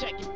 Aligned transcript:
check 0.00 0.20
it. 0.20 0.33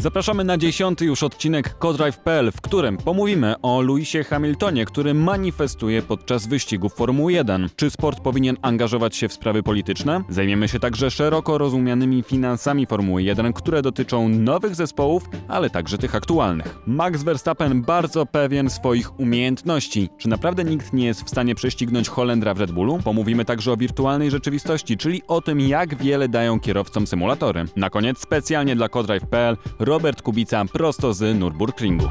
Zapraszamy 0.00 0.44
na 0.44 0.58
dziesiąty 0.58 1.04
już 1.04 1.22
odcinek 1.22 1.78
Codrive.pl, 1.78 2.52
w 2.52 2.60
którym 2.60 2.96
pomówimy 2.96 3.54
o 3.62 3.82
Lewisie 3.82 4.24
Hamiltonie, 4.24 4.84
który 4.84 5.14
manifestuje 5.14 6.02
podczas 6.02 6.46
wyścigu 6.46 6.88
Formuły 6.88 7.32
1. 7.32 7.68
Czy 7.76 7.90
sport 7.90 8.20
powinien 8.20 8.56
angażować 8.62 9.16
się 9.16 9.28
w 9.28 9.32
sprawy 9.32 9.62
polityczne? 9.62 10.22
Zajmiemy 10.28 10.68
się 10.68 10.80
także 10.80 11.10
szeroko 11.10 11.58
rozumianymi 11.58 12.22
finansami 12.22 12.86
Formuły 12.86 13.22
1, 13.22 13.52
które 13.52 13.82
dotyczą 13.82 14.28
nowych 14.28 14.74
zespołów, 14.74 15.22
ale 15.48 15.70
także 15.70 15.98
tych 15.98 16.14
aktualnych. 16.14 16.78
Max 16.86 17.22
Verstappen 17.22 17.82
bardzo 17.82 18.26
pewien 18.26 18.70
swoich 18.70 19.20
umiejętności. 19.20 20.08
Czy 20.18 20.28
naprawdę 20.28 20.64
nikt 20.64 20.92
nie 20.92 21.06
jest 21.06 21.22
w 21.22 21.28
stanie 21.28 21.54
prześcignąć 21.54 22.08
Holendra 22.08 22.54
w 22.54 22.60
Red 22.60 22.72
Bullu? 22.72 22.98
Pomówimy 23.04 23.44
także 23.44 23.72
o 23.72 23.76
wirtualnej 23.76 24.30
rzeczywistości, 24.30 24.96
czyli 24.96 25.22
o 25.28 25.40
tym, 25.40 25.60
jak 25.60 25.94
wiele 25.96 26.28
dają 26.28 26.60
kierowcom 26.60 27.06
symulatory. 27.06 27.64
Na 27.76 27.90
koniec 27.90 28.18
specjalnie 28.18 28.76
dla 28.76 28.88
Codrive.pl 28.88 29.56
Robert 29.88 30.22
Kubica 30.22 30.64
prosto 30.72 31.14
z 31.14 31.38
Nürburgringu. 31.38 32.08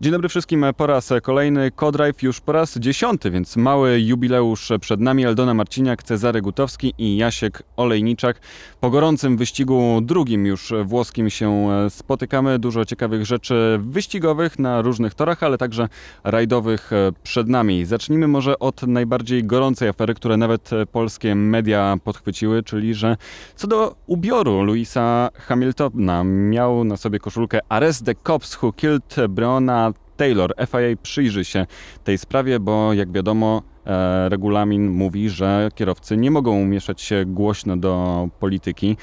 Dzień 0.00 0.12
dobry 0.12 0.28
wszystkim 0.28 0.66
po 0.76 0.86
raz 0.86 1.10
kolejny. 1.22 1.70
Codrive 1.70 2.22
już 2.22 2.40
po 2.40 2.52
raz 2.52 2.78
dziesiąty, 2.78 3.30
więc 3.30 3.56
mały 3.56 4.00
jubileusz 4.00 4.72
przed 4.80 5.00
nami. 5.00 5.24
Eldona 5.24 5.54
Marciniak, 5.54 6.02
Cezary 6.02 6.42
Gutowski 6.42 6.94
i 6.98 7.16
Jasiek 7.16 7.62
Olejniczak. 7.76 8.40
Po 8.84 8.90
gorącym 8.90 9.36
wyścigu 9.36 10.00
drugim 10.02 10.46
już 10.46 10.72
włoskim 10.84 11.30
się 11.30 11.68
spotykamy. 11.88 12.58
Dużo 12.58 12.84
ciekawych 12.84 13.26
rzeczy 13.26 13.80
wyścigowych 13.82 14.58
na 14.58 14.82
różnych 14.82 15.14
torach, 15.14 15.42
ale 15.42 15.58
także 15.58 15.88
rajdowych 16.24 16.90
przed 17.22 17.48
nami. 17.48 17.84
Zacznijmy 17.84 18.28
może 18.28 18.58
od 18.58 18.82
najbardziej 18.82 19.44
gorącej 19.44 19.88
afery, 19.88 20.14
które 20.14 20.36
nawet 20.36 20.70
polskie 20.92 21.34
media 21.34 21.96
podchwyciły, 22.04 22.62
czyli 22.62 22.94
że 22.94 23.16
co 23.56 23.66
do 23.66 23.94
ubioru 24.06 24.62
Louisa 24.62 25.30
Hamiltona 25.34 26.24
miał 26.24 26.84
na 26.84 26.96
sobie 26.96 27.18
koszulkę 27.18 27.60
Arrest 27.68 28.04
the 28.04 28.14
Cops 28.14 28.62
Who 28.62 28.72
Killed 28.72 29.16
Breonna 29.28 29.92
Taylor. 30.16 30.54
FIA 30.70 30.96
przyjrzy 31.02 31.44
się 31.44 31.66
tej 32.04 32.18
sprawie, 32.18 32.60
bo 32.60 32.92
jak 32.92 33.12
wiadomo, 33.12 33.62
e, 33.86 34.28
regulamin 34.28 34.88
mówi, 34.90 35.30
że 35.30 35.68
kierowcy 35.74 36.16
nie 36.16 36.30
mogą 36.30 36.64
mieszać 36.64 37.02
się 37.02 37.24
głośno 37.26 37.76
do 37.76 38.28
polityki. 38.40 38.96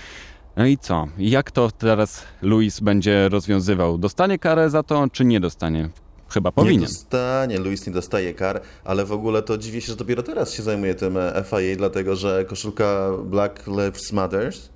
No 0.56 0.66
i 0.66 0.78
co? 0.78 1.08
Jak 1.17 1.52
to 1.52 1.72
teraz 1.72 2.23
Luis 2.42 2.80
będzie 2.80 3.30
rozwiązywał? 3.30 3.98
Dostanie 3.98 4.39
karę 4.39 4.70
za 4.70 4.84
to, 4.84 5.08
czy 5.12 5.26
nie 5.26 5.39
dostanie? 5.39 5.89
Chyba 6.30 6.52
powinien. 6.52 6.82
Nie 6.82 6.88
dostanie, 6.88 7.59
Luis 7.59 7.88
nie 7.88 7.94
dostaje 7.94 8.34
kar, 8.34 8.62
ale 8.84 9.06
w 9.06 9.12
ogóle 9.12 9.42
to 9.42 9.58
dziwię 9.58 9.82
się, 9.82 9.88
że 9.88 9.95
dopiero 9.95 10.23
teraz 10.23 10.54
się 10.54 10.64
zajmuje 10.64 10.95
tym 10.95 11.17
e, 11.17 11.44
FIA, 11.45 11.76
dlatego 11.78 12.16
że 12.16 12.45
koszulka 12.45 13.09
Black 13.23 13.67
Lives 13.67 14.12
Matters, 14.12 14.70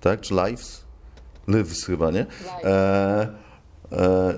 tak? 0.00 0.20
Czy 0.20 0.34
Lives? 0.34 0.84
Lives 1.48 1.84
chyba, 1.84 2.10
nie? 2.10 2.26
E, 2.64 2.64
e, 2.64 3.45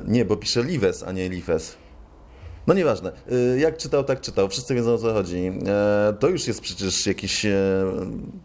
nie, 0.07 0.25
bo 0.25 0.37
pisze 0.37 0.63
Lives, 0.63 1.03
a 1.03 1.13
nie 1.13 1.29
Lives. 1.29 1.77
No 2.67 2.75
nieważne. 2.75 3.13
E, 3.55 3.59
Jak 3.59 3.77
czytał, 3.77 4.05
tak 4.05 4.21
czytał. 4.21 4.49
Wszyscy 4.49 4.75
wiedzą 4.75 4.93
o 4.95 4.99
co 4.99 5.13
chodzi. 5.13 5.53
E, 5.67 6.15
To 6.21 6.29
już 6.29 6.47
jest 6.49 6.61
przecież 6.61 7.07
jakiś 7.07 7.45
e, 7.47 7.57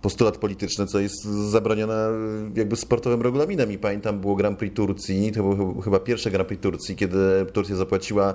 postulat 0.02 0.38
polityczny, 0.38 0.86
co 0.88 1.00
jest 1.00 1.24
zabronione 1.24 2.10
jakby 2.56 2.76
sportowym 2.76 3.22
regulaminem. 3.22 3.72
I 3.72 3.78
pamiętam, 3.78 4.20
było 4.20 4.36
Grand 4.36 4.60
Prix 4.60 4.76
Turcji, 4.76 5.32
to 5.32 5.44
było 5.44 5.82
chyba 5.82 6.00
pierwsze 6.00 6.32
Grand 6.32 6.48
Prix 6.48 6.64
Turcji, 6.64 6.96
kiedy 6.96 7.18
Turcja 7.54 7.76
zapłaciła 7.76 8.34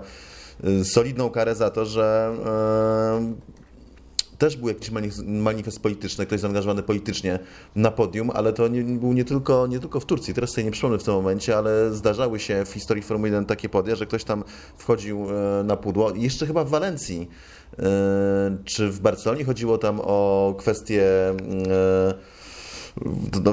e, 0.64 0.84
solidną 0.84 1.30
karę 1.30 1.54
za 1.54 1.70
to, 1.70 1.86
że 1.86 2.34
e, 2.46 3.34
też 4.38 4.56
był 4.56 4.68
jakiś 4.68 4.90
manif- 4.90 5.26
manifest 5.26 5.82
polityczny, 5.82 6.26
ktoś 6.26 6.40
zaangażowany 6.40 6.82
politycznie 6.82 7.38
na 7.76 7.90
podium, 7.90 8.30
ale 8.34 8.52
to 8.52 8.68
nie, 8.68 8.82
był 8.82 9.12
nie 9.12 9.24
tylko, 9.24 9.66
nie 9.66 9.78
tylko 9.80 10.00
w 10.00 10.04
Turcji. 10.04 10.34
Teraz 10.34 10.50
sobie 10.50 10.64
nie 10.64 10.70
przypomnę 10.70 10.98
w 10.98 11.04
tym 11.04 11.14
momencie, 11.14 11.56
ale 11.56 11.94
zdarzały 11.94 12.40
się 12.40 12.64
w 12.64 12.72
historii 12.72 13.02
Formuły 13.02 13.28
1 13.28 13.44
takie 13.46 13.68
podia, 13.68 13.94
że 13.94 14.06
ktoś 14.06 14.24
tam 14.24 14.44
wchodził 14.78 15.26
e, 15.30 15.64
na 15.64 15.76
pudło. 15.76 16.12
Jeszcze 16.14 16.46
chyba 16.46 16.64
w 16.64 16.68
Walencji 16.68 17.28
e, 17.78 18.58
czy 18.64 18.88
w 18.90 19.00
Barcelonie 19.00 19.44
chodziło 19.44 19.78
tam 19.78 20.00
o 20.02 20.54
kwestie 20.58 21.04
e, 21.28 21.34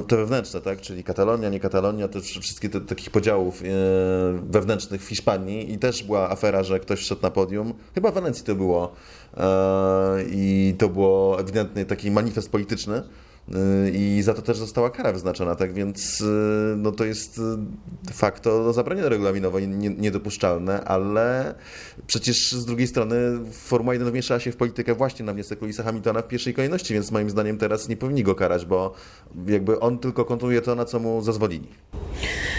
te 0.07 0.17
wewnętrzne, 0.17 0.61
tak? 0.61 0.81
Czyli 0.81 1.03
Katalonia, 1.03 1.49
nie 1.49 1.59
Katalonia, 1.59 2.07
te 2.07 2.21
wszystkie 2.21 2.69
te, 2.69 2.81
takich 2.81 3.09
podziałów 3.09 3.61
e, 3.61 3.65
wewnętrznych 4.49 5.03
w 5.03 5.07
Hiszpanii 5.07 5.73
i 5.73 5.77
też 5.77 6.03
była 6.03 6.29
afera, 6.29 6.63
że 6.63 6.79
ktoś 6.79 6.99
wszedł 6.99 7.21
na 7.21 7.31
podium. 7.31 7.73
Chyba 7.95 8.11
w 8.11 8.13
Walencji 8.13 8.45
to 8.45 8.55
było. 8.55 8.91
E, 9.37 9.43
I 10.29 10.75
to 10.77 10.89
było 10.89 11.39
ewidentny 11.39 11.85
taki 11.85 12.11
manifest 12.11 12.51
polityczny. 12.51 13.03
E, 13.53 13.89
I 13.89 14.21
za 14.21 14.33
to 14.33 14.41
też 14.41 14.57
została 14.57 14.89
kara 14.89 15.11
wyznaczona, 15.11 15.55
tak 15.55 15.73
więc 15.73 16.21
e, 16.21 16.25
no 16.77 16.91
to 16.91 17.05
jest 17.05 17.37
e, 17.37 17.41
de 18.03 18.13
facto 18.13 18.73
zabronione 18.73 19.09
regulaminowo 19.09 19.59
i 19.59 19.67
nie- 19.67 19.89
niedopuszczalne, 19.89 20.83
ale 20.83 21.55
przecież 22.07 22.51
z 22.51 22.65
drugiej 22.65 22.87
strony 22.87 23.15
Formuła 23.51 23.93
1 23.93 24.11
wmieszała 24.11 24.39
się 24.39 24.51
w 24.51 24.57
politykę 24.57 24.93
właśnie 24.95 25.25
na 25.25 25.33
wniosek 25.33 25.61
Louisa 25.61 25.83
Hamiltona 25.83 26.21
w 26.21 26.27
pierwszej 26.27 26.53
kolejności, 26.53 26.93
więc 26.93 27.11
moim 27.11 27.29
zdaniem 27.29 27.57
teraz 27.57 27.89
nie 27.89 27.97
powinni 27.97 28.23
go 28.23 28.35
karać, 28.35 28.65
bo 28.65 28.93
jakby 29.47 29.79
on 29.79 29.99
tylko 29.99 30.25
kontynuuje 30.25 30.61
to, 30.61 30.75
na 30.75 30.85
co 30.85 30.99
mu 30.99 31.21
zezwolili. 31.21 31.67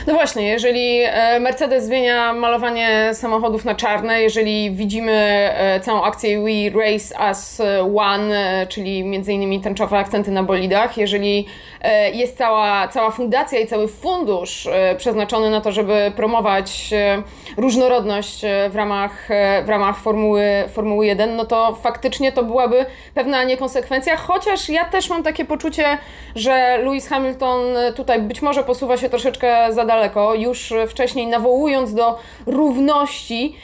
No 0.06 0.12
właśnie, 0.14 0.48
jeżeli 0.48 1.00
e, 1.04 1.40
Mercedes 1.40 1.84
zmienia 1.86 2.32
malowanie 2.32 3.10
samochodów 3.14 3.64
na 3.64 3.74
czarne, 3.74 4.22
jeżeli 4.22 4.70
widzimy 4.70 5.12
e, 5.12 5.80
całą 5.80 6.02
akcję 6.04 6.40
We 6.42 6.78
Race 6.80 7.18
as 7.18 7.62
One, 7.96 8.60
e, 8.62 8.66
czyli 8.66 9.04
między 9.04 9.32
innymi 9.32 9.60
tęczowe 9.60 9.98
akcenty 9.98 10.30
na 10.30 10.42
bolidach, 10.76 10.98
jeżeli 10.98 11.46
e, 11.82 12.10
jest 12.10 12.38
cała, 12.38 12.88
cała 12.88 13.10
fundacja 13.10 13.60
i 13.60 13.66
cały 13.66 13.88
fundusz 13.88 14.66
e, 14.66 14.94
przeznaczony 14.96 15.50
na 15.50 15.60
to, 15.60 15.72
żeby 15.72 16.12
promować 16.16 16.90
e, 16.92 17.22
różnorodność 17.56 18.42
w 18.70 18.76
ramach, 18.76 19.28
w 19.64 19.68
ramach 19.68 19.98
Formuły, 19.98 20.42
Formuły 20.72 21.06
1, 21.06 21.36
no 21.36 21.44
to 21.44 21.74
faktycznie 21.82 22.32
to 22.32 22.44
byłaby 22.44 22.86
pewna 23.14 23.44
niekonsekwencja, 23.44 24.16
chociaż 24.16 24.68
ja 24.68 24.84
też 24.84 25.10
mam 25.10 25.22
takie 25.22 25.44
poczucie, 25.44 25.98
że 26.34 26.78
Lewis 26.78 27.08
Hamilton 27.08 27.58
tutaj 27.96 28.20
być 28.22 28.42
może 28.42 28.64
posuwa 28.64 28.96
się 28.96 29.08
troszeczkę 29.08 29.72
za 29.72 29.84
daleko, 29.84 30.34
już 30.34 30.72
wcześniej 30.88 31.26
nawołując 31.26 31.94
do 31.94 32.18
równości, 32.46 33.56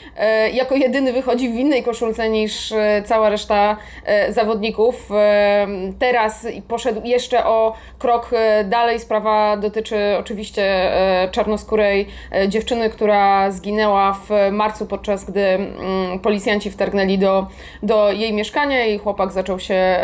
jako 0.53 0.75
jedyny 0.75 1.13
wychodzi 1.13 1.49
w 1.49 1.55
innej 1.55 1.83
koszulce 1.83 2.29
niż 2.29 2.73
cała 3.05 3.29
reszta 3.29 3.77
zawodników. 4.29 5.09
Teraz 5.99 6.47
poszedł 6.67 7.01
jeszcze 7.03 7.45
o 7.45 7.73
krok 7.99 8.29
e, 8.33 8.63
dalej. 8.63 8.99
Sprawa 8.99 9.57
dotyczy 9.57 9.97
oczywiście 10.19 10.63
e, 10.63 11.29
czarnoskórej 11.31 12.07
e, 12.31 12.49
dziewczyny, 12.49 12.89
która 12.89 13.51
zginęła 13.51 14.13
w 14.13 14.51
marcu, 14.51 14.85
podczas 14.85 15.25
gdy 15.25 15.41
mm, 15.41 16.19
policjanci 16.19 16.71
wtargnęli 16.71 17.17
do, 17.17 17.47
do 17.83 18.11
jej 18.11 18.33
mieszkania 18.33 18.85
i 18.85 18.97
chłopak 18.97 19.31
zaczął 19.31 19.59
się 19.59 19.99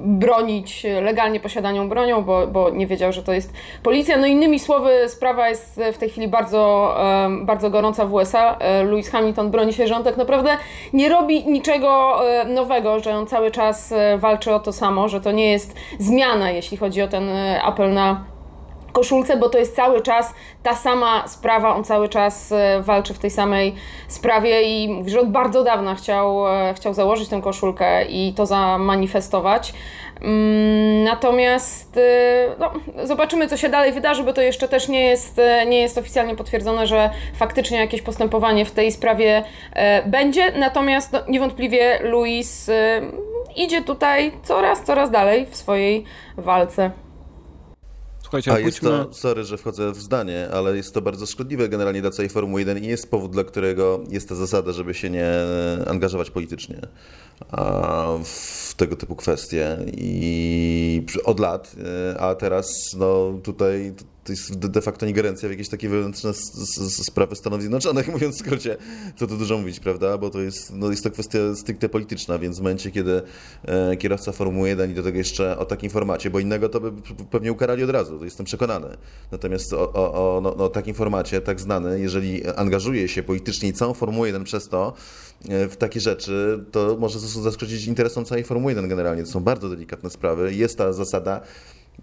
bronić 0.00 0.86
legalnie 1.02 1.40
posiadaną 1.40 1.88
bronią, 1.88 2.22
bo, 2.22 2.46
bo 2.46 2.70
nie 2.70 2.86
wiedział, 2.86 3.12
że 3.12 3.22
to 3.22 3.32
jest 3.32 3.52
policja. 3.82 4.16
No 4.16 4.26
innymi 4.26 4.58
słowy, 4.58 5.08
sprawa 5.08 5.48
jest 5.48 5.80
w 5.92 5.98
tej 5.98 6.10
chwili 6.10 6.28
bardzo, 6.28 6.94
bardzo 7.40 7.70
gorąca 7.70 8.06
w 8.06 8.14
USA. 8.14 8.58
Lewis 8.84 9.10
Hamilton 9.10 9.50
broni 9.50 9.72
się, 9.72 9.86
że 9.86 9.96
on 9.96 10.04
tak 10.04 10.16
naprawdę 10.16 10.56
nie 10.92 11.08
robi 11.08 11.46
niczego 11.46 12.20
nowego, 12.46 13.00
że 13.00 13.16
on 13.16 13.26
cały 13.26 13.50
czas 13.50 13.94
walczy 14.18 14.54
o 14.54 14.60
to 14.60 14.72
samo, 14.72 15.08
że 15.08 15.20
to 15.20 15.32
nie 15.32 15.52
jest 15.52 15.74
zmiana, 15.98 16.13
jeśli 16.54 16.76
chodzi 16.76 17.02
o 17.02 17.08
ten 17.08 17.28
e, 17.28 17.62
apel 17.62 17.92
na 17.92 18.24
koszulce, 18.92 19.36
bo 19.36 19.48
to 19.48 19.58
jest 19.58 19.76
cały 19.76 20.02
czas 20.02 20.34
ta 20.62 20.74
sama 20.74 21.28
sprawa, 21.28 21.74
on 21.74 21.84
cały 21.84 22.08
czas 22.08 22.52
e, 22.52 22.82
walczy 22.82 23.14
w 23.14 23.18
tej 23.18 23.30
samej 23.30 23.74
sprawie 24.08 24.62
i 24.62 24.88
mówi, 24.88 25.10
że 25.10 25.20
od 25.20 25.30
bardzo 25.30 25.64
dawna 25.64 25.94
chciał, 25.94 26.48
e, 26.48 26.74
chciał 26.74 26.94
założyć 26.94 27.28
tę 27.28 27.40
koszulkę 27.42 28.04
i 28.04 28.32
to 28.36 28.46
zamanifestować. 28.46 29.74
Mm, 30.20 31.04
Natomiast 31.04 31.98
no, 32.58 32.70
zobaczymy, 33.04 33.48
co 33.48 33.56
się 33.56 33.68
dalej 33.68 33.92
wydarzy, 33.92 34.22
bo 34.22 34.32
to 34.32 34.42
jeszcze 34.42 34.68
też 34.68 34.88
nie 34.88 35.04
jest, 35.04 35.40
nie 35.66 35.80
jest 35.80 35.98
oficjalnie 35.98 36.36
potwierdzone, 36.36 36.86
że 36.86 37.10
faktycznie 37.34 37.78
jakieś 37.78 38.02
postępowanie 38.02 38.64
w 38.64 38.70
tej 38.70 38.92
sprawie 38.92 39.44
będzie. 40.06 40.52
Natomiast 40.58 41.12
no, 41.12 41.18
niewątpliwie 41.28 41.98
Luis 42.02 42.68
e, 42.68 43.00
idzie 43.56 43.82
tutaj 43.82 44.32
coraz, 44.44 44.84
coraz 44.84 45.10
dalej 45.10 45.46
w 45.50 45.56
swojej 45.56 46.04
walce. 46.36 46.90
Słuchajcie, 48.22 48.52
A 48.52 48.58
jest 48.58 48.80
pójdźmy... 48.80 49.04
to, 49.04 49.14
sorry, 49.14 49.44
że 49.44 49.58
wchodzę 49.58 49.92
w 49.92 49.96
zdanie, 49.96 50.48
ale 50.52 50.76
jest 50.76 50.94
to 50.94 51.02
bardzo 51.02 51.26
szkodliwe 51.26 51.68
generalnie 51.68 52.00
dla 52.00 52.10
całej 52.10 52.28
Formuły 52.28 52.60
1 52.60 52.78
i 52.78 52.86
jest 52.86 53.10
powód, 53.10 53.32
dla 53.32 53.44
którego 53.44 54.00
jest 54.08 54.28
ta 54.28 54.34
zasada, 54.34 54.72
żeby 54.72 54.94
się 54.94 55.10
nie 55.10 55.30
angażować 55.86 56.30
politycznie 56.30 56.80
a, 57.50 58.06
w 58.24 58.74
tego 58.76 58.96
typu 58.96 59.16
kwestie 59.16 59.76
i 59.96 61.06
od 61.24 61.40
lat, 61.40 61.76
e, 62.14 62.20
a 62.20 62.34
teraz 62.34 62.96
no 62.98 63.32
tutaj 63.42 63.94
to 64.24 64.32
jest 64.32 64.58
de 64.58 64.80
facto 64.80 65.06
ingerencja 65.06 65.48
w 65.48 65.52
jakieś 65.52 65.68
takie 65.68 65.88
wewnętrzne 65.88 66.32
sprawy 66.88 67.36
Stanów 67.36 67.60
Zjednoczonych, 67.60 68.08
mówiąc 68.12 68.36
w 68.36 68.38
skrócie, 68.38 68.76
co 69.16 69.26
tu 69.26 69.36
dużo 69.36 69.58
mówić, 69.58 69.80
prawda? 69.80 70.18
Bo 70.18 70.30
to 70.30 70.40
jest, 70.40 70.72
no 70.72 70.90
jest 70.90 71.04
to 71.04 71.10
kwestia 71.10 71.38
stricte 71.54 71.88
polityczna, 71.88 72.38
więc 72.38 72.58
w 72.58 72.60
momencie, 72.60 72.90
kiedy 72.90 73.22
e, 73.64 73.96
kierowca 73.96 74.32
Formuły 74.32 74.68
1 74.68 74.90
i 74.90 74.94
do 74.94 75.02
tego 75.02 75.18
jeszcze 75.18 75.58
o 75.58 75.64
takim 75.64 75.90
formacie, 75.90 76.30
bo 76.30 76.38
innego 76.38 76.68
to 76.68 76.80
by 76.80 76.92
pewnie 77.30 77.52
ukarali 77.52 77.84
od 77.84 77.90
razu, 77.90 78.18
to 78.18 78.24
jestem 78.24 78.46
przekonany. 78.46 78.96
Natomiast 79.32 79.72
o, 79.72 79.92
o, 79.92 80.36
o 80.36 80.40
no, 80.40 80.54
no, 80.58 80.68
takim 80.68 80.94
formacie, 80.94 81.40
tak 81.40 81.60
znany, 81.60 82.00
jeżeli 82.00 82.46
angażuje 82.46 83.08
się 83.08 83.22
politycznie 83.22 83.68
i 83.68 83.72
całą 83.72 83.94
Formułę 83.94 84.28
1 84.28 84.44
przez 84.44 84.68
to, 84.68 84.92
e, 85.48 85.68
w 85.68 85.76
takie 85.76 86.00
rzeczy, 86.00 86.64
to 86.70 86.96
może 87.00 87.18
zaskoczyć 87.18 87.86
interesom 87.86 88.24
całej 88.24 88.44
Formuły 88.44 88.72
1 88.72 88.88
generalnie. 88.88 89.22
To 89.22 89.30
są 89.30 89.40
bardzo 89.40 89.68
delikatne 89.68 90.10
sprawy. 90.10 90.54
Jest 90.54 90.78
ta 90.78 90.92
zasada 90.92 91.40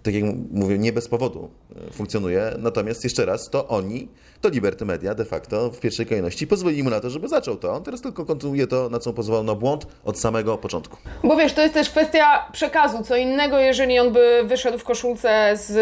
tak 0.02 0.14
jak 0.14 0.24
mówię, 0.50 0.78
nie 0.78 0.92
bez 0.92 1.08
powodu 1.08 1.50
e, 1.88 1.92
funkcjonuje. 1.92 2.52
Natomiast 2.58 3.04
jeszcze 3.04 3.26
raz, 3.26 3.50
to 3.50 3.68
oni, 3.68 4.08
to 4.40 4.48
Liberty 4.48 4.84
Media 4.84 5.14
de 5.14 5.24
facto 5.24 5.70
w 5.70 5.80
pierwszej 5.80 6.06
kolejności 6.06 6.46
pozwolili 6.46 6.82
mu 6.82 6.90
na 6.90 7.00
to, 7.00 7.10
żeby 7.10 7.28
zaczął 7.28 7.56
to. 7.56 7.72
On 7.72 7.82
teraz 7.82 8.00
tylko 8.00 8.24
kontynuuje 8.24 8.66
to, 8.66 8.88
na 8.88 8.98
co 8.98 9.12
pozwolono 9.12 9.52
na 9.52 9.58
błąd 9.58 9.86
od 10.04 10.18
samego 10.18 10.58
początku. 10.58 10.96
Bo 11.24 11.36
wiesz, 11.36 11.52
to 11.52 11.62
jest 11.62 11.74
też 11.74 11.90
kwestia 11.90 12.48
przekazu. 12.52 13.04
Co 13.04 13.16
innego, 13.16 13.58
jeżeli 13.58 13.98
on 13.98 14.12
by 14.12 14.42
wyszedł 14.44 14.78
w 14.78 14.84
koszulce 14.84 15.52
z 15.54 15.74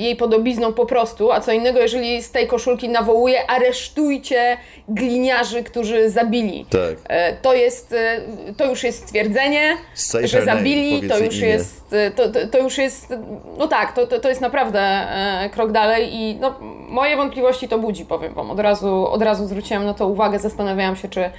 jej 0.00 0.16
podobizną 0.16 0.72
po 0.72 0.86
prostu, 0.86 1.32
a 1.32 1.40
co 1.40 1.52
innego, 1.52 1.78
jeżeli 1.78 2.22
z 2.22 2.30
tej 2.30 2.46
koszulki 2.46 2.88
nawołuje 2.88 3.50
aresztujcie 3.50 4.56
gliniarzy, 4.88 5.62
którzy 5.62 6.10
zabili. 6.10 6.66
Tak. 6.70 6.96
E, 7.04 7.36
to 7.36 7.54
jest, 7.54 7.92
e, 7.92 8.20
to 8.56 8.66
już 8.66 8.84
jest 8.84 9.02
stwierdzenie, 9.02 9.76
Say 9.94 10.28
że 10.28 10.44
zabili, 10.44 11.02
name, 11.02 11.08
to 11.08 11.24
już 11.24 11.36
jest, 11.36 11.84
to, 12.16 12.28
to, 12.28 12.46
to 12.46 12.58
już 12.58 12.78
jest 12.78 13.14
no 13.58 13.68
tak, 13.68 13.92
to, 13.92 14.06
to, 14.06 14.20
to 14.20 14.28
jest 14.28 14.40
naprawdę 14.40 14.80
e, 14.80 15.50
krok 15.50 15.72
dalej 15.72 16.14
i 16.14 16.36
no, 16.36 16.54
moje 16.88 17.16
wątpliwości 17.16 17.68
to 17.68 17.78
budzi, 17.78 18.04
powiem 18.04 18.34
Wam. 18.34 18.50
Od 18.50 18.60
razu, 18.60 19.06
od 19.06 19.22
razu 19.22 19.46
zwróciłam 19.46 19.84
na 19.84 19.94
to 19.94 20.06
uwagę, 20.06 20.38
zastanawiałam 20.38 20.96
się, 20.96 21.08
czy, 21.08 21.30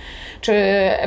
czy 0.41 0.53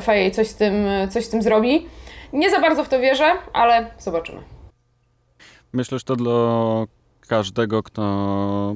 FIA 0.01 0.31
coś 0.31 0.49
z, 0.49 0.55
tym, 0.55 0.75
coś 1.11 1.25
z 1.25 1.29
tym 1.29 1.43
zrobi. 1.43 1.87
Nie 2.33 2.51
za 2.51 2.61
bardzo 2.61 2.85
w 2.85 2.89
to 2.89 3.01
wierzę, 3.01 3.33
ale 3.53 3.91
zobaczymy. 3.99 4.43
Myślę, 5.73 5.99
że 5.99 6.05
to 6.05 6.17
dla 6.17 6.33
każdego, 7.33 7.83
kto 7.83 8.03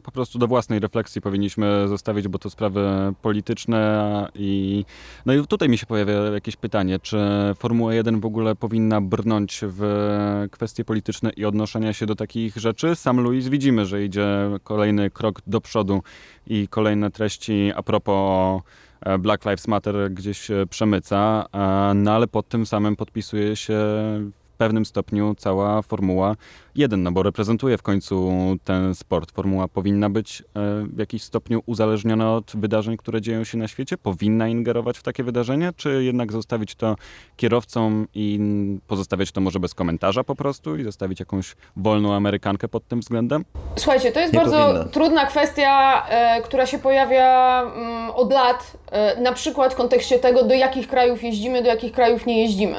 po 0.02 0.10
prostu 0.10 0.38
do 0.38 0.46
własnej 0.46 0.80
refleksji 0.80 1.20
powinniśmy 1.20 1.88
zostawić, 1.88 2.28
bo 2.28 2.38
to 2.38 2.50
sprawy 2.50 3.14
polityczne 3.22 4.28
i 4.34 4.84
no 5.26 5.34
i 5.34 5.46
tutaj 5.46 5.68
mi 5.68 5.78
się 5.78 5.86
pojawia 5.86 6.14
jakieś 6.14 6.56
pytanie, 6.56 6.98
czy 6.98 7.18
Formuła 7.58 7.94
1 7.94 8.20
w 8.20 8.26
ogóle 8.26 8.54
powinna 8.54 9.00
brnąć 9.00 9.60
w 9.62 10.48
kwestie 10.50 10.84
polityczne 10.84 11.30
i 11.30 11.44
odnoszenia 11.44 11.92
się 11.92 12.06
do 12.06 12.14
takich 12.14 12.56
rzeczy? 12.56 12.94
Sam 12.94 13.20
Louis 13.20 13.48
widzimy, 13.48 13.86
że 13.86 14.04
idzie 14.04 14.26
kolejny 14.64 15.10
krok 15.10 15.40
do 15.46 15.60
przodu 15.60 16.02
i 16.46 16.68
kolejne 16.68 17.10
treści 17.10 17.72
a 17.76 17.82
propos 17.82 18.62
e, 19.00 19.18
Black 19.18 19.44
Lives 19.44 19.68
Matter 19.68 20.12
gdzieś 20.12 20.48
przemyca, 20.70 21.46
no 21.94 22.12
ale 22.12 22.26
pod 22.26 22.48
tym 22.48 22.66
samym 22.66 22.96
podpisuje 22.96 23.56
się 23.56 23.78
pewnym 24.56 24.86
stopniu 24.86 25.34
cała 25.38 25.82
Formuła 25.82 26.36
1, 26.74 27.02
no 27.02 27.12
bo 27.12 27.22
reprezentuje 27.22 27.78
w 27.78 27.82
końcu 27.82 28.30
ten 28.64 28.94
sport. 28.94 29.32
Formuła 29.32 29.68
powinna 29.68 30.10
być 30.10 30.40
e, 30.42 30.44
w 30.86 30.98
jakiś 30.98 31.22
stopniu 31.22 31.62
uzależniona 31.66 32.34
od 32.34 32.52
wydarzeń, 32.54 32.96
które 32.96 33.20
dzieją 33.20 33.44
się 33.44 33.58
na 33.58 33.68
świecie? 33.68 33.98
Powinna 33.98 34.48
ingerować 34.48 34.98
w 34.98 35.02
takie 35.02 35.24
wydarzenia, 35.24 35.72
czy 35.72 36.04
jednak 36.04 36.32
zostawić 36.32 36.74
to 36.74 36.96
kierowcom 37.36 38.06
i 38.14 38.40
pozostawiać 38.86 39.32
to 39.32 39.40
może 39.40 39.60
bez 39.60 39.74
komentarza 39.74 40.24
po 40.24 40.34
prostu 40.34 40.76
i 40.76 40.84
zostawić 40.84 41.20
jakąś 41.20 41.56
wolną 41.76 42.14
Amerykankę 42.14 42.68
pod 42.68 42.88
tym 42.88 43.00
względem? 43.00 43.44
Słuchajcie, 43.76 44.12
to 44.12 44.20
jest 44.20 44.32
Nie 44.32 44.38
bardzo 44.40 44.66
powinna. 44.66 44.84
trudna 44.84 45.26
kwestia, 45.26 46.02
e, 46.08 46.42
która 46.42 46.66
się 46.66 46.78
pojawia 46.78 47.62
mm, 47.62 48.10
od 48.10 48.32
lat, 48.32 48.76
e, 48.90 49.20
na 49.20 49.32
przykład 49.32 49.72
w 49.72 49.76
kontekście 49.76 50.18
tego, 50.18 50.44
do 50.44 50.54
jakich 50.54 50.88
krajów 50.88 51.22
jeździmy, 51.22 51.62
do 51.62 51.68
jakich 51.68 51.92
krajów 51.92 52.26
nie 52.26 52.42
jeździmy. 52.42 52.76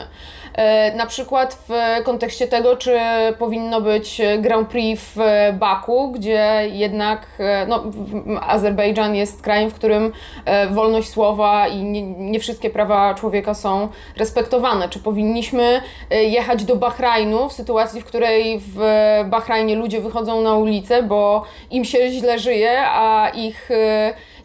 E, 0.58 0.96
na 0.96 1.06
przykład 1.06 1.58
w 1.70 2.04
kontekście 2.04 2.48
tego, 2.48 2.78
czy 2.78 3.00
powinno 3.40 3.82
być 3.82 4.22
Grand 4.40 4.70
Prix 4.70 5.04
w 5.16 5.20
Baku, 5.54 6.12
gdzie 6.12 6.64
jednak 6.72 7.28
e, 7.40 7.66
no, 7.68 7.84
Azerbejdżan 8.42 9.16
jest 9.16 9.42
krajem, 9.42 9.70
w 9.70 9.74
którym 9.74 10.12
e, 10.46 10.68
wolność 10.68 11.10
słowa 11.10 11.68
i 11.68 11.84
nie, 11.84 12.02
nie 12.02 12.40
wszystkie 12.40 12.70
prawa 12.70 13.14
człowieka 13.14 13.54
są 13.54 13.90
respektowane. 14.16 14.90
Czy 14.90 15.00
powinniśmy 15.00 15.82
jechać 16.10 16.64
do 16.64 16.76
Bahrajnu 16.76 17.50
w 17.50 17.54
sytuacji, 17.54 18.02
w 18.02 18.06
której 18.06 18.60
w 18.60 18.80
Bahrajnie 19.26 19.76
ludzie 19.76 20.02
wychodzą 20.02 20.42
na 20.42 20.56
ulicę, 20.56 21.04
bo 21.04 21.44
im 21.72 21.86
się 21.86 22.10
źle 22.10 22.40
żyje, 22.40 22.82
a 22.82 23.30
ich 23.30 23.70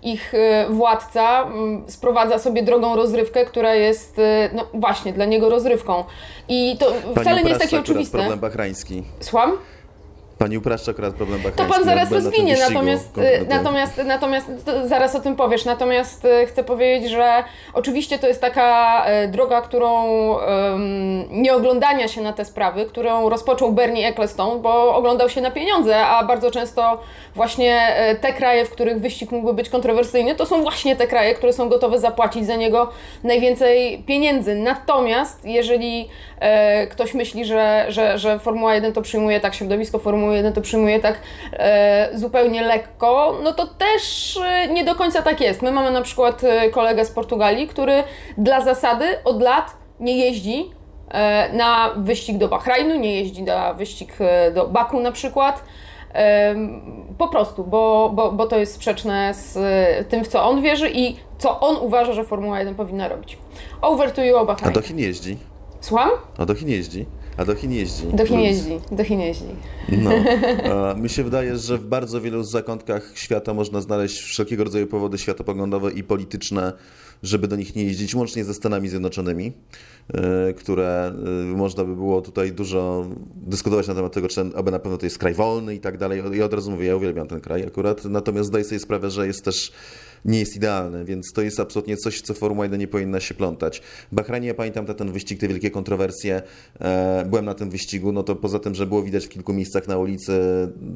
ich 0.02 0.34
e, 0.34 0.66
władca 0.70 1.43
mm, 1.43 1.82
sprowadza 1.90 2.38
sobie 2.38 2.62
drogą 2.62 2.96
rozrywkę, 2.96 3.44
która 3.44 3.75
jest 3.75 4.19
e, 4.19 4.50
no 4.54 4.66
właśnie 4.75 5.12
dla 5.12 5.25
niego 5.25 5.49
rozrywką. 5.49 6.04
I 6.49 6.76
to 6.78 6.93
wcale 7.20 7.43
nie 7.43 7.49
jest 7.49 7.60
takie 7.60 7.81
oczywiste. 7.81 8.19
problem 8.19 8.38
bahrański. 8.38 9.02
Słucham? 9.20 9.52
Pani 10.43 10.59
upraszcza 10.59 10.91
akurat 10.91 11.15
problem 11.15 11.41
To 11.56 11.65
pan 11.65 11.85
zaraz 11.85 12.12
rozwinie, 12.12 12.56
na 12.56 12.69
natomiast, 12.69 13.19
y, 13.19 13.47
natomiast, 13.49 14.00
natomiast 14.05 14.47
zaraz 14.85 15.15
o 15.15 15.21
tym 15.21 15.37
powiesz. 15.37 15.65
Natomiast 15.65 16.25
y, 16.25 16.47
chcę 16.47 16.65
powiedzieć, 16.65 17.11
że 17.11 17.44
oczywiście 17.75 18.19
to 18.19 18.29
jest 18.29 18.41
taka 18.41 19.05
y, 19.25 19.29
droga, 19.29 19.61
którą 19.61 20.06
um, 20.06 21.25
nie 21.31 21.55
oglądania 21.55 22.09
się 22.09 22.21
na 22.21 22.33
te 22.33 22.44
sprawy, 22.44 22.87
którą 22.87 23.29
rozpoczął 23.29 23.73
Bernie 23.73 24.09
Ecclestone, 24.09 24.61
bo 24.61 24.94
oglądał 24.94 25.29
się 25.29 25.41
na 25.41 25.50
pieniądze, 25.50 26.06
a 26.06 26.25
bardzo 26.25 26.50
często 26.50 27.00
właśnie 27.35 27.97
te 28.21 28.33
kraje, 28.33 28.65
w 28.65 28.71
których 28.71 29.00
wyścig 29.00 29.33
mógłby 29.33 29.55
być 29.55 29.69
kontrowersyjny, 29.69 30.35
to 30.35 30.47
są 30.47 30.62
właśnie 30.62 30.97
te 30.97 31.06
kraje, 31.06 31.35
które 31.35 31.53
są 31.53 31.69
gotowe 31.69 31.99
zapłacić 31.99 32.47
za 32.47 32.56
niego 32.56 32.91
najwięcej 33.25 34.03
pieniędzy. 34.06 34.55
Natomiast 34.55 35.44
jeżeli 35.44 36.09
e, 36.41 36.87
ktoś 36.87 37.15
myśli, 37.15 37.44
że, 37.44 37.87
że, 37.89 38.19
że 38.19 38.39
Formuła 38.39 38.75
1 38.75 38.93
to 38.93 39.03
przyjmuje 39.03 39.41
tak 39.41 39.55
środowisko 39.55 39.99
Formuły 39.99 40.31
jeden 40.34 40.52
to 40.52 40.61
przyjmuje 40.61 41.00
tak 41.00 41.20
e, 41.52 42.11
zupełnie 42.14 42.62
lekko, 42.62 43.38
no 43.43 43.52
to 43.52 43.67
też 43.67 44.37
e, 44.44 44.69
nie 44.69 44.84
do 44.84 44.94
końca 44.94 45.23
tak 45.23 45.40
jest. 45.40 45.62
My 45.62 45.73
mamy 45.73 45.90
na 45.90 46.02
przykład 46.02 46.44
e, 46.44 46.70
kolegę 46.70 47.05
z 47.05 47.11
Portugalii, 47.11 47.69
który 47.69 48.02
dla 48.38 48.61
zasady 48.61 49.05
od 49.25 49.43
lat 49.43 49.76
nie 50.00 50.17
jeździ 50.17 50.70
e, 51.11 51.52
na 51.52 51.90
wyścig 51.96 52.38
do 52.38 52.49
Bahrajnu, 52.49 52.96
nie 52.96 53.17
jeździ 53.20 53.43
na 53.43 53.75
wyścig 53.75 54.12
e, 54.20 54.50
do 54.50 54.67
Baku 54.67 55.00
na 55.00 55.12
przykład. 55.12 55.64
Po 57.19 57.29
prostu, 57.29 57.64
bo, 57.64 58.11
bo, 58.14 58.32
bo 58.32 58.46
to 58.46 58.58
jest 58.58 58.75
sprzeczne 58.75 59.34
z 59.34 59.58
tym, 60.08 60.25
w 60.25 60.29
co 60.29 60.44
on 60.44 60.62
wierzy 60.62 60.90
i 60.90 61.17
co 61.39 61.60
on 61.60 61.77
uważa, 61.77 62.12
że 62.12 62.24
Formuła 62.24 62.58
1 62.58 62.74
powinna 62.74 63.08
robić. 63.08 63.39
Over 63.82 64.12
to 64.12 64.24
you 64.24 64.36
o 64.36 64.46
Bahrajnie. 64.46 64.79
A 64.79 64.81
do 64.81 64.86
Chin 64.86 64.98
jeździ? 64.98 65.36
Słucham? 65.81 66.10
A 66.39 66.46
do 66.46 66.55
Chin 66.55 66.69
jeździ? 66.69 67.06
A 67.36 67.44
do 67.44 67.55
Chin 67.55 67.72
jeździ. 67.72 68.06
Do 68.06 68.27
Chin 68.27 68.41
jeździ, 68.41 68.81
do 68.93 69.05
Chin 69.05 69.20
jeździ. 69.20 69.44
No. 69.89 70.10
A 70.72 70.94
mi 70.94 71.08
się 71.08 71.24
wydaje, 71.24 71.56
że 71.56 71.79
w 71.79 71.84
bardzo 71.84 72.20
wielu 72.20 72.43
zakątkach 72.43 73.12
świata 73.15 73.55
można 73.55 73.81
znaleźć 73.81 74.20
wszelkiego 74.20 74.65
rodzaju 74.65 74.86
powody 74.86 75.19
światopoglądowe 75.19 75.93
i 75.93 76.03
polityczne, 76.03 76.72
żeby 77.22 77.48
do 77.48 77.56
nich 77.56 77.77
nie 77.77 77.84
jeździć, 77.84 78.15
łącznie 78.15 78.44
ze 78.44 78.55
Stanami 78.55 78.89
Zjednoczonymi, 78.89 79.53
e, 80.15 80.53
które 80.53 81.12
e, 81.53 81.56
można 81.56 81.84
by 81.84 81.96
było 81.96 82.22
tutaj 82.22 82.53
dużo 82.53 83.06
dyskutować 83.36 83.89
na 83.89 83.94
temat 83.94 84.12
tego, 84.12 84.29
czy 84.29 84.41
aby 84.55 84.70
na 84.70 84.79
pewno 84.79 84.98
to 84.98 85.06
jest 85.06 85.19
kraj 85.19 85.34
wolny 85.34 85.74
i 85.74 85.81
tak 85.81 85.98
dalej. 85.98 86.22
Ja 86.32 86.44
od 86.44 86.55
razu 86.55 86.70
mówię, 86.70 86.86
ja 86.86 86.96
uwielbiam 86.96 87.29
ten 87.29 87.41
kraj 87.41 87.67
akurat, 87.67 88.05
natomiast 88.05 88.48
zdaję 88.48 88.65
sobie 88.65 88.79
sprawę, 88.79 89.10
że 89.10 89.27
jest 89.27 89.44
też 89.44 89.72
nie 90.24 90.38
jest 90.38 90.56
idealny, 90.56 91.05
więc 91.05 91.32
to 91.32 91.43
jest 91.43 91.60
absolutnie 91.60 91.96
coś, 91.96 92.20
co 92.20 92.34
Formuła 92.34 92.64
1 92.64 92.81
nie 92.81 92.88
powinna 92.88 93.20
się 93.20 93.34
plątać. 93.34 93.82
W 94.12 94.14
Bahrajnie 94.14 94.48
ja 94.48 94.55
pamiętam 94.55 94.86
ten 94.86 95.12
wyścig, 95.12 95.41
te 95.41 95.48
wielkie 95.48 95.70
kontrowersje. 95.70 96.43
E, 96.81 97.24
byłem 97.29 97.44
na 97.44 97.55
tym 97.55 97.70
wyścigu, 97.70 98.12
no 98.12 98.22
to 98.22 98.36
poza 98.36 98.58
tym, 98.58 98.74
że 98.74 98.86
było 98.86 99.02
widać 99.02 99.26
w 99.26 99.29
kilku 99.29 99.52
miejscach 99.52 99.88
na 99.88 99.98
ulicy, 99.98 100.32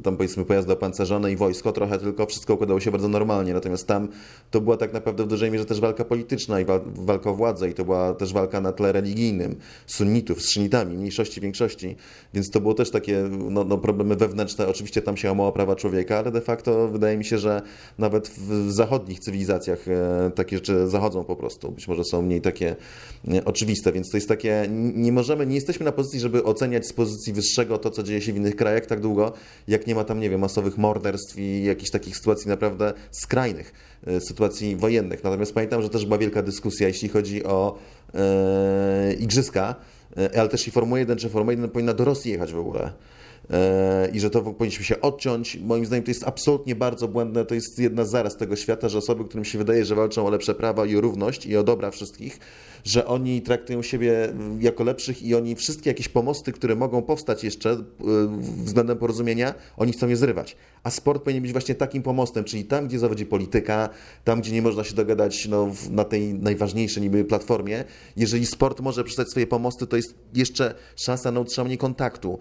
tam 0.03 0.17
powiedzmy 0.17 0.45
pojazdy 0.45 0.73
opancerzone 0.73 1.33
i 1.33 1.37
wojsko 1.37 1.73
trochę, 1.73 1.99
tylko 1.99 2.27
wszystko 2.27 2.55
układało 2.55 2.81
się 2.81 2.91
bardzo 2.91 3.09
normalnie. 3.09 3.55
Natomiast 3.55 3.87
tam 3.87 4.09
to 4.51 4.61
była 4.61 4.77
tak 4.77 4.93
naprawdę 4.93 5.25
w 5.25 5.27
dużej 5.27 5.51
mierze 5.51 5.65
też 5.65 5.81
walka 5.81 6.05
polityczna 6.05 6.61
i 6.61 6.65
walka 6.95 7.31
o 7.31 7.35
władzę 7.35 7.71
i 7.71 7.75
to 7.75 7.85
była 7.85 8.15
też 8.15 8.33
walka 8.33 8.61
na 8.61 8.73
tle 8.73 8.93
religijnym, 8.93 9.57
sunnitów 9.87 10.43
z 10.43 10.51
szynitami, 10.51 10.97
mniejszości, 10.97 11.41
większości. 11.41 11.97
Więc 12.35 12.51
to 12.51 12.61
było 12.61 12.75
też 12.75 12.91
takie 12.91 13.29
no, 13.51 13.65
no 13.65 13.79
problemy 13.79 14.17
wewnętrzne. 14.17 14.69
Oczywiście 14.69 15.03
tam 15.03 15.17
się 15.17 15.29
łamało 15.29 15.53
prawa 15.53 15.77
człowieka, 15.77 16.19
ale 16.19 16.31
de 16.31 16.41
facto 16.41 16.89
wydaje 16.89 17.19
mi 17.19 17.25
się, 17.25 17.39
że 17.39 17.63
nawet 17.99 18.29
w 18.29 18.71
zachodnich 18.71 19.16
cywilizacjach 19.21 19.89
e, 19.89 20.31
takie 20.35 20.57
rzeczy 20.57 20.89
zachodzą 20.89 21.25
po 21.25 21.37
prostu. 21.37 21.73
Być 21.73 21.89
może 21.89 22.05
są 22.05 22.23
mniej 22.23 22.41
takie 22.41 22.77
e, 23.35 23.45
oczywiste, 23.45 23.93
więc 23.93 24.11
to 24.11 24.17
jest 24.17 24.29
takie, 24.29 24.67
nie 24.95 25.13
możemy, 25.13 25.47
nie 25.47 25.55
jesteśmy 25.55 25.85
na 25.85 25.93
pozycji, 25.93 26.21
żeby 26.21 26.45
oceniać 26.45 26.87
z 26.87 26.93
pozycji 26.93 27.33
wyższego 27.33 27.79
to, 27.79 27.91
co 27.91 28.03
dzieje 28.03 28.21
się 28.21 28.33
w 28.33 28.37
innych 28.37 28.57
krajach 28.57 28.87
tak 28.87 29.01
długo, 29.01 29.33
jak 29.69 29.87
nie 29.87 29.95
ma 29.95 30.05
tam, 30.05 30.21
nie 30.21 30.31
wiem, 30.31 30.41
masowych 30.41 30.79
morderstw 30.79 31.39
i 31.39 31.65
jakichś 31.65 31.91
takich 31.91 32.17
sytuacji 32.17 32.49
naprawdę 32.49 32.93
skrajnych, 33.11 33.73
e, 34.07 34.21
sytuacji 34.21 34.77
wojennych. 34.77 35.25
Natomiast 35.25 35.55
pamiętam, 35.55 35.83
że 35.83 35.89
też 35.89 36.05
była 36.05 36.19
wielka 36.19 36.43
dyskusja, 36.43 36.89
jeśli 36.89 37.09
chodzi 37.09 37.45
o 37.45 37.79
e, 38.15 39.15
igrzyska, 39.19 39.75
ale 40.39 40.49
też 40.49 40.69
i 40.69 40.71
Formuła 40.71 40.99
1, 40.99 41.19
czy 41.19 41.29
Formuła 41.29 41.53
1 41.53 41.71
powinna 41.71 41.95
do 41.95 42.05
Rosji 42.05 42.33
jechać 42.33 42.53
w 42.53 42.59
ogóle. 42.59 42.93
E, 43.51 44.09
i 44.13 44.21
że 44.21 44.31
to 44.31 44.43
powinniśmy 44.43 44.85
się 44.85 45.01
odciąć. 45.01 45.57
Moim 45.57 45.87
zdaniem 45.87 46.05
to 46.05 46.11
jest 46.11 46.25
absolutnie 46.25 46.75
bardzo 46.75 47.09
błędne, 47.09 47.45
to 47.45 47.55
jest 47.55 47.79
jedna 47.79 48.05
z 48.05 48.11
zaraz 48.11 48.37
tego 48.37 48.57
świata, 48.57 48.89
że 48.89 48.99
osoby, 48.99 49.25
którym 49.25 49.45
się 49.45 49.59
wydaje, 49.59 49.85
że 49.85 49.95
walczą 49.95 50.27
o 50.27 50.31
lepsze 50.31 50.55
prawa 50.55 50.87
i 50.87 50.97
o 50.97 51.01
równość 51.01 51.47
i 51.47 51.57
o 51.57 51.63
dobra 51.63 51.91
wszystkich, 51.91 52.39
że 52.87 53.07
oni 53.07 53.43
traktują 53.43 53.83
siebie 53.83 54.33
jako 54.61 54.85
lepszych 54.85 55.23
i 55.23 55.35
oni 55.35 55.55
wszystkie 55.55 55.91
jakieś 55.91 56.09
pomosty, 56.09 56.53
które 56.53 56.75
mogą 56.75 57.03
powstać 57.03 57.45
jeszcze 57.45 57.71
e, 57.71 57.83
względem 58.65 58.99
porozumienia, 58.99 59.55
oni 59.77 59.93
chcą 59.93 60.09
je 60.09 60.17
zrywać. 60.17 60.57
A 60.83 60.91
sport 60.91 61.23
powinien 61.23 61.43
być 61.43 61.53
właśnie 61.53 61.75
takim 61.75 62.03
pomostem, 62.03 62.45
czyli 62.45 62.65
tam, 62.65 62.89
gdzie 62.89 62.99
zawodzi 62.99 63.27
polityka, 63.27 63.89
tam, 64.25 64.41
gdzie 64.41 64.53
nie 64.53 64.63
można 64.63 64.85
się 64.85 64.95
dogadać 64.95 65.49
no, 65.49 65.73
na 65.91 66.05
tej 66.05 66.35
najważniejszej 66.35 67.03
niby 67.03 67.25
platformie. 67.25 67.85
Jeżeli 68.17 68.47
sport 68.47 68.81
może 68.81 69.05
przeczytać 69.05 69.31
swoje 69.31 69.47
pomosty, 69.47 69.87
to 69.87 69.97
jest 69.97 70.15
jeszcze 70.35 70.75
szansa 70.97 71.31
na 71.31 71.41
utrzymanie 71.41 71.79
kontaktu, 71.79 72.39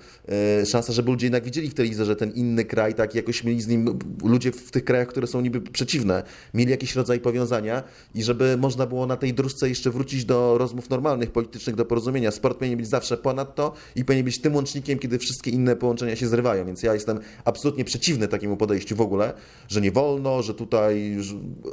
e, 0.61 0.65
szansa, 0.65 0.93
żeby 0.93 1.11
ludzie 1.11 1.25
jednak 1.25 1.43
widzieli 1.43 1.69
w 1.69 1.73
telewizorze 1.73 2.15
ten 2.15 2.31
inny 2.31 2.65
kraj, 2.65 2.93
tak 2.93 3.15
jakoś 3.15 3.43
mieli 3.43 3.61
z 3.61 3.67
nim 3.67 3.99
ludzie 4.23 4.51
w 4.51 4.71
tych 4.71 4.83
krajach, 4.83 5.07
które 5.07 5.27
są 5.27 5.41
niby 5.41 5.61
przeciwne, 5.61 6.23
mieli 6.53 6.71
jakiś 6.71 6.95
rodzaj 6.95 7.19
powiązania 7.19 7.83
i 8.15 8.23
żeby 8.23 8.57
można 8.57 8.85
było 8.85 9.05
na 9.05 9.17
tej 9.17 9.33
dróżce 9.33 9.69
jeszcze 9.69 9.91
wrócić 9.91 10.25
do 10.25 10.34
rozmów 10.57 10.89
normalnych, 10.89 11.31
politycznych, 11.31 11.75
do 11.75 11.85
porozumienia. 11.85 12.31
Sport 12.31 12.57
powinien 12.57 12.77
być 12.77 12.87
zawsze 12.87 13.17
ponad 13.17 13.55
to 13.55 13.73
i 13.95 14.05
powinien 14.05 14.25
być 14.25 14.41
tym 14.41 14.55
łącznikiem, 14.55 14.99
kiedy 14.99 15.19
wszystkie 15.19 15.51
inne 15.51 15.75
połączenia 15.75 16.15
się 16.15 16.27
zrywają, 16.27 16.65
więc 16.65 16.83
ja 16.83 16.93
jestem 16.93 17.19
absolutnie 17.45 17.85
przeciwny 17.85 18.27
takiemu 18.27 18.57
podejściu 18.57 18.95
w 18.95 19.01
ogóle, 19.01 19.33
że 19.67 19.81
nie 19.81 19.91
wolno, 19.91 20.41
że 20.41 20.53
tutaj 20.53 21.17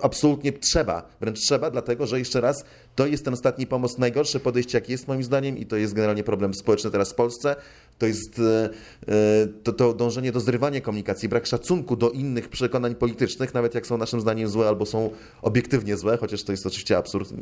absolutnie 0.03 0.53
trzeba, 0.53 1.09
wręcz 1.21 1.41
trzeba, 1.41 1.71
dlatego 1.71 2.07
że 2.07 2.19
jeszcze 2.19 2.41
raz, 2.41 2.65
to 2.95 3.07
jest 3.07 3.25
ten 3.25 3.35
ostatni 3.35 3.67
pomost, 3.67 3.99
najgorsze 3.99 4.41
podejście, 4.41 4.79
jak 4.79 4.89
jest 4.89 5.09
moim 5.09 5.23
zdaniem 5.23 5.59
i 5.59 5.67
to 5.67 5.77
jest 5.77 5.95
generalnie 5.95 6.25
problem 6.25 6.55
społeczny 6.55 6.91
teraz 6.91 7.13
w 7.13 7.15
Polsce, 7.15 7.57
to 7.99 8.07
jest 8.07 8.39
e, 8.39 8.71
e, 9.09 9.47
to, 9.63 9.73
to 9.73 9.95
dążenie 9.95 10.33
do 10.33 10.41
zrywania 10.41 10.81
komunikacji, 10.81 11.29
brak 11.29 11.47
szacunku 11.47 11.97
do 11.97 12.11
innych 12.11 12.49
przekonań 12.49 12.95
politycznych, 12.95 13.55
nawet 13.55 13.75
jak 13.75 13.87
są 13.87 13.99
naszym 13.99 14.21
zdaniem 14.21 14.49
złe 14.49 14.69
albo 14.69 14.87
są 14.87 15.11
obiektywnie 15.43 15.97
złe, 15.97 16.17
chociaż 16.17 16.43
to 16.43 16.53
jest 16.53 16.67
oczywiście 16.67 16.97
absurd, 16.97 17.33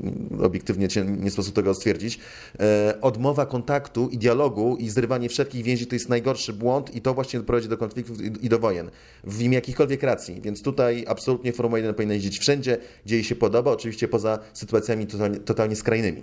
obiektywnie 0.43 0.89
nie 1.07 1.31
sposób 1.31 1.55
tego 1.55 1.75
stwierdzić. 1.75 2.19
E, 2.61 2.95
odmowa 3.01 3.47
kontaktu 3.47 4.09
i 4.09 4.19
dialogu 4.19 4.77
i 4.77 4.91
zrywanie 4.91 5.29
wszelkich 5.29 5.65
więzi 5.65 5.87
to 5.87 5.95
jest 5.95 6.09
najgorszy 6.09 6.53
błąd 6.53 6.95
i 6.95 7.01
to 7.01 7.15
właśnie 7.15 7.41
prowadzi 7.41 7.69
do 7.69 7.77
konfliktów 7.77 8.21
i 8.43 8.49
do 8.49 8.59
wojen 8.59 8.91
w 9.25 9.43
imię 9.43 9.55
jakichkolwiek 9.55 10.03
racji. 10.03 10.41
Więc 10.41 10.63
tutaj 10.63 11.05
absolutnie 11.09 11.53
Formuła 11.53 11.79
1 11.79 11.95
powinna 11.95 12.15
jeździć 12.15 12.39
wszędzie, 12.39 12.79
gdzie 13.07 13.15
jej 13.15 13.25
się 13.25 13.37
podoba, 13.37 13.71
oczywiście 13.71 14.09
poza 14.09 14.39
sytuacjami 14.53 15.07
totalnie, 15.45 15.77
skrajnymi. 15.77 16.23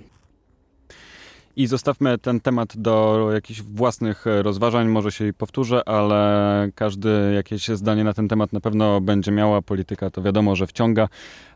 I 1.57 1.67
zostawmy 1.67 2.17
ten 2.17 2.39
temat 2.39 2.77
do 2.77 3.29
jakichś 3.33 3.61
własnych 3.61 4.27
e, 4.27 4.43
rozważań, 4.43 4.87
może 4.87 5.11
się 5.11 5.33
powtórzę, 5.37 5.89
ale 5.89 6.69
każdy 6.75 7.31
jakieś 7.35 7.67
zdanie 7.67 8.03
na 8.03 8.13
ten 8.13 8.27
temat 8.27 8.53
na 8.53 8.59
pewno 8.59 9.01
będzie 9.01 9.31
miała. 9.31 9.61
Polityka 9.61 10.09
to 10.09 10.21
wiadomo, 10.21 10.55
że 10.55 10.67
wciąga 10.67 11.07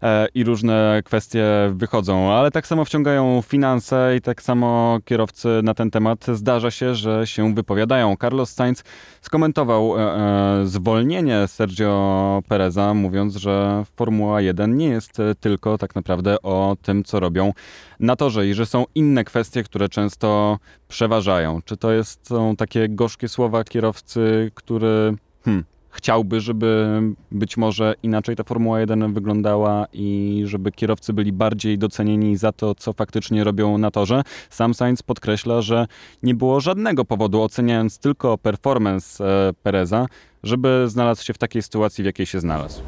e, 0.03 0.27
i 0.33 0.43
różne 0.43 1.01
kwestie 1.05 1.45
wychodzą, 1.73 2.31
ale 2.31 2.51
tak 2.51 2.67
samo 2.67 2.85
wciągają 2.85 3.41
finanse 3.47 4.13
i 4.17 4.21
tak 4.21 4.41
samo 4.41 4.99
kierowcy 5.05 5.49
na 5.63 5.73
ten 5.73 5.91
temat 5.91 6.25
zdarza 6.33 6.71
się, 6.71 6.95
że 6.95 7.27
się 7.27 7.53
wypowiadają. 7.55 8.15
Carlos 8.21 8.53
Sainz 8.53 8.83
skomentował 9.21 9.99
e, 9.99 10.65
zwolnienie 10.65 11.47
Sergio 11.47 12.43
Pereza, 12.47 12.93
mówiąc, 12.93 13.35
że 13.35 13.83
Formuła 13.95 14.41
1 14.41 14.77
nie 14.77 14.87
jest 14.87 15.17
tylko 15.39 15.77
tak 15.77 15.95
naprawdę 15.95 16.41
o 16.41 16.77
tym, 16.81 17.03
co 17.03 17.19
robią 17.19 17.53
na 17.99 18.15
torze 18.15 18.47
i 18.47 18.53
że 18.53 18.65
są 18.65 18.85
inne 18.95 19.23
kwestie, 19.23 19.63
które 19.63 19.89
często 19.91 20.59
przeważają. 20.87 21.61
Czy 21.65 21.77
to 21.77 21.91
jest, 21.91 22.27
są 22.27 22.55
takie 22.55 22.89
gorzkie 22.89 23.27
słowa 23.27 23.63
kierowcy, 23.63 24.51
który 24.55 25.13
hmm, 25.45 25.63
chciałby, 25.91 26.39
żeby 26.39 27.01
być 27.31 27.57
może 27.57 27.95
inaczej 28.03 28.35
ta 28.35 28.43
Formuła 28.43 28.79
1 28.79 29.13
wyglądała 29.13 29.87
i 29.93 30.41
żeby 30.45 30.71
kierowcy 30.71 31.13
byli 31.13 31.33
bardziej 31.33 31.77
docenieni 31.77 32.37
za 32.37 32.51
to, 32.51 32.75
co 32.75 32.93
faktycznie 32.93 33.43
robią 33.43 33.77
na 33.77 33.91
torze. 33.91 34.21
Sam 34.49 34.73
Sainz 34.73 35.03
podkreśla, 35.03 35.61
że 35.61 35.87
nie 36.23 36.35
było 36.35 36.59
żadnego 36.59 37.05
powodu, 37.05 37.41
oceniając 37.41 37.99
tylko 37.99 38.37
performance 38.37 39.25
e, 39.25 39.53
Pereza, 39.63 40.05
żeby 40.43 40.83
znalazł 40.87 41.23
się 41.23 41.33
w 41.33 41.37
takiej 41.37 41.61
sytuacji, 41.61 42.03
w 42.03 42.05
jakiej 42.05 42.25
się 42.25 42.39
znalazł. 42.39 42.81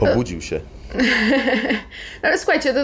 Obudził 0.00 0.40
się. 0.40 0.60
Ale 2.22 2.38
słuchajcie, 2.38 2.74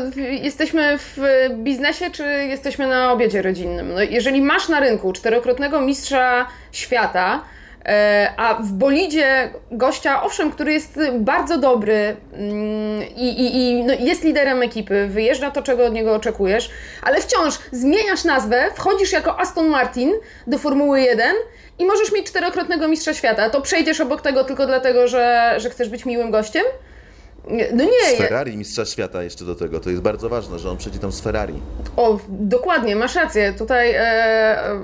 jesteśmy 0.43 0.99
w 0.99 1.21
biznesie, 1.51 2.11
czy 2.11 2.25
jesteśmy 2.25 2.87
na 2.87 3.13
obiedzie 3.13 3.43
rodzinnym? 3.43 3.95
No, 3.95 4.03
jeżeli 4.03 4.43
masz 4.43 4.69
na 4.69 4.81
rynku 4.81 5.13
czterokrotnego 5.13 5.81
mistrza 5.81 6.47
świata, 6.73 7.45
e, 7.85 8.33
a 8.37 8.55
w 8.55 8.73
bolidzie 8.73 9.51
gościa, 9.71 10.23
owszem, 10.23 10.51
który 10.51 10.73
jest 10.73 10.99
bardzo 11.19 11.59
dobry 11.59 12.17
mm, 12.33 13.03
i, 13.17 13.29
i, 13.29 13.57
i 13.57 13.85
no 13.85 13.95
jest 13.99 14.25
liderem 14.25 14.63
ekipy, 14.63 15.07
wyjeżdża 15.07 15.51
to, 15.51 15.63
czego 15.63 15.87
od 15.87 15.93
niego 15.93 16.15
oczekujesz, 16.15 16.71
ale 17.03 17.21
wciąż 17.21 17.59
zmieniasz 17.73 18.25
nazwę, 18.25 18.65
wchodzisz 18.75 19.13
jako 19.13 19.41
Aston 19.41 19.67
Martin 19.67 20.13
do 20.47 20.59
Formuły 20.59 21.01
1 21.01 21.35
i 21.79 21.85
możesz 21.85 22.13
mieć 22.13 22.27
czterokrotnego 22.27 22.89
mistrza 22.89 23.15
świata. 23.15 23.51
To 23.51 23.61
przejdziesz 23.61 24.01
obok 24.01 24.23
tego 24.23 24.45
tylko 24.45 24.67
dlatego, 24.67 25.09
że, 25.09 25.55
że 25.57 25.71
chcesz 25.71 25.89
być 25.89 26.05
miłym 26.05 26.31
gościem? 26.31 26.65
No 27.51 27.85
nie. 27.85 28.17
Z 28.17 28.19
Ferrari 28.19 28.57
mistrza 28.57 28.85
świata 28.85 29.23
jeszcze 29.23 29.45
do 29.45 29.55
tego. 29.55 29.81
To 29.81 29.91
jest 29.91 30.03
bardzo 30.03 30.29
ważne, 30.29 30.59
że 30.59 30.71
on 30.71 30.77
przejdzie 30.77 30.99
tam 30.99 31.13
z 31.13 31.21
Ferrari. 31.21 31.55
O, 31.97 32.19
dokładnie, 32.29 32.97
masz 32.97 33.15
rację. 33.15 33.53
Tutaj. 33.59 33.91
E, 33.91 34.01
e, 34.01 34.81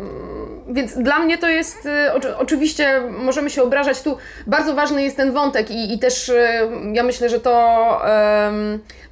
więc 0.69 0.99
dla 0.99 1.19
mnie 1.19 1.39
to 1.39 1.49
jest, 1.49 1.87
e, 1.87 2.15
oczywiście 2.39 3.03
możemy 3.19 3.51
się 3.51 3.63
obrażać, 3.63 4.03
tu 4.03 4.17
bardzo 4.47 4.75
ważny 4.75 5.03
jest 5.03 5.17
ten 5.17 5.33
wątek 5.33 5.71
i, 5.71 5.95
i 5.95 5.99
też 5.99 6.29
e, 6.29 6.69
ja 6.93 7.03
myślę, 7.03 7.29
że 7.29 7.41
to 7.41 7.53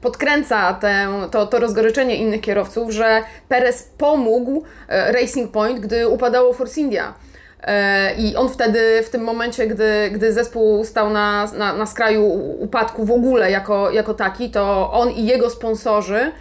podkręca 0.00 0.74
tę, 0.74 1.08
to, 1.30 1.46
to 1.46 1.58
rozgoryczenie 1.58 2.16
innych 2.16 2.40
kierowców, 2.40 2.90
że 2.90 3.22
Perez 3.48 3.90
pomógł 3.98 4.64
Racing 4.88 5.50
Point, 5.50 5.80
gdy 5.80 6.08
upadało 6.08 6.52
Force 6.52 6.80
India. 6.80 7.14
E, 7.62 8.14
I 8.14 8.36
on 8.36 8.48
wtedy, 8.48 9.02
w 9.02 9.10
tym 9.10 9.22
momencie, 9.22 9.66
gdy, 9.66 10.10
gdy 10.12 10.32
zespół 10.32 10.84
stał 10.84 11.10
na, 11.10 11.50
na, 11.52 11.72
na 11.72 11.86
skraju 11.86 12.24
upadku 12.60 13.04
w 13.04 13.10
ogóle 13.10 13.50
jako, 13.50 13.90
jako 13.90 14.14
taki, 14.14 14.50
to 14.50 14.92
on 14.92 15.10
i 15.10 15.26
jego 15.26 15.50
sponsorzy 15.50 16.32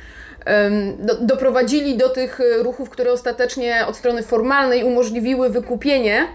do, 1.00 1.16
doprowadzili 1.16 1.98
do 1.98 2.10
tych 2.10 2.40
ruchów, 2.62 2.90
które 2.90 3.12
ostatecznie 3.12 3.86
od 3.88 3.98
strony 3.98 4.24
formalnej 4.24 4.84
umożliwiły 4.84 5.50
wykupienie 5.50 6.28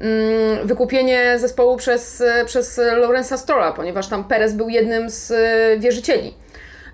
mm, 0.00 0.66
wykupienie 0.66 1.38
zespołu 1.38 1.76
przez, 1.76 2.22
przez 2.46 2.80
Lorenza 2.96 3.36
Strolla, 3.36 3.72
ponieważ 3.72 4.08
tam 4.08 4.24
Perez 4.24 4.52
był 4.52 4.68
jednym 4.68 5.10
z 5.10 5.32
wierzycieli. 5.80 6.34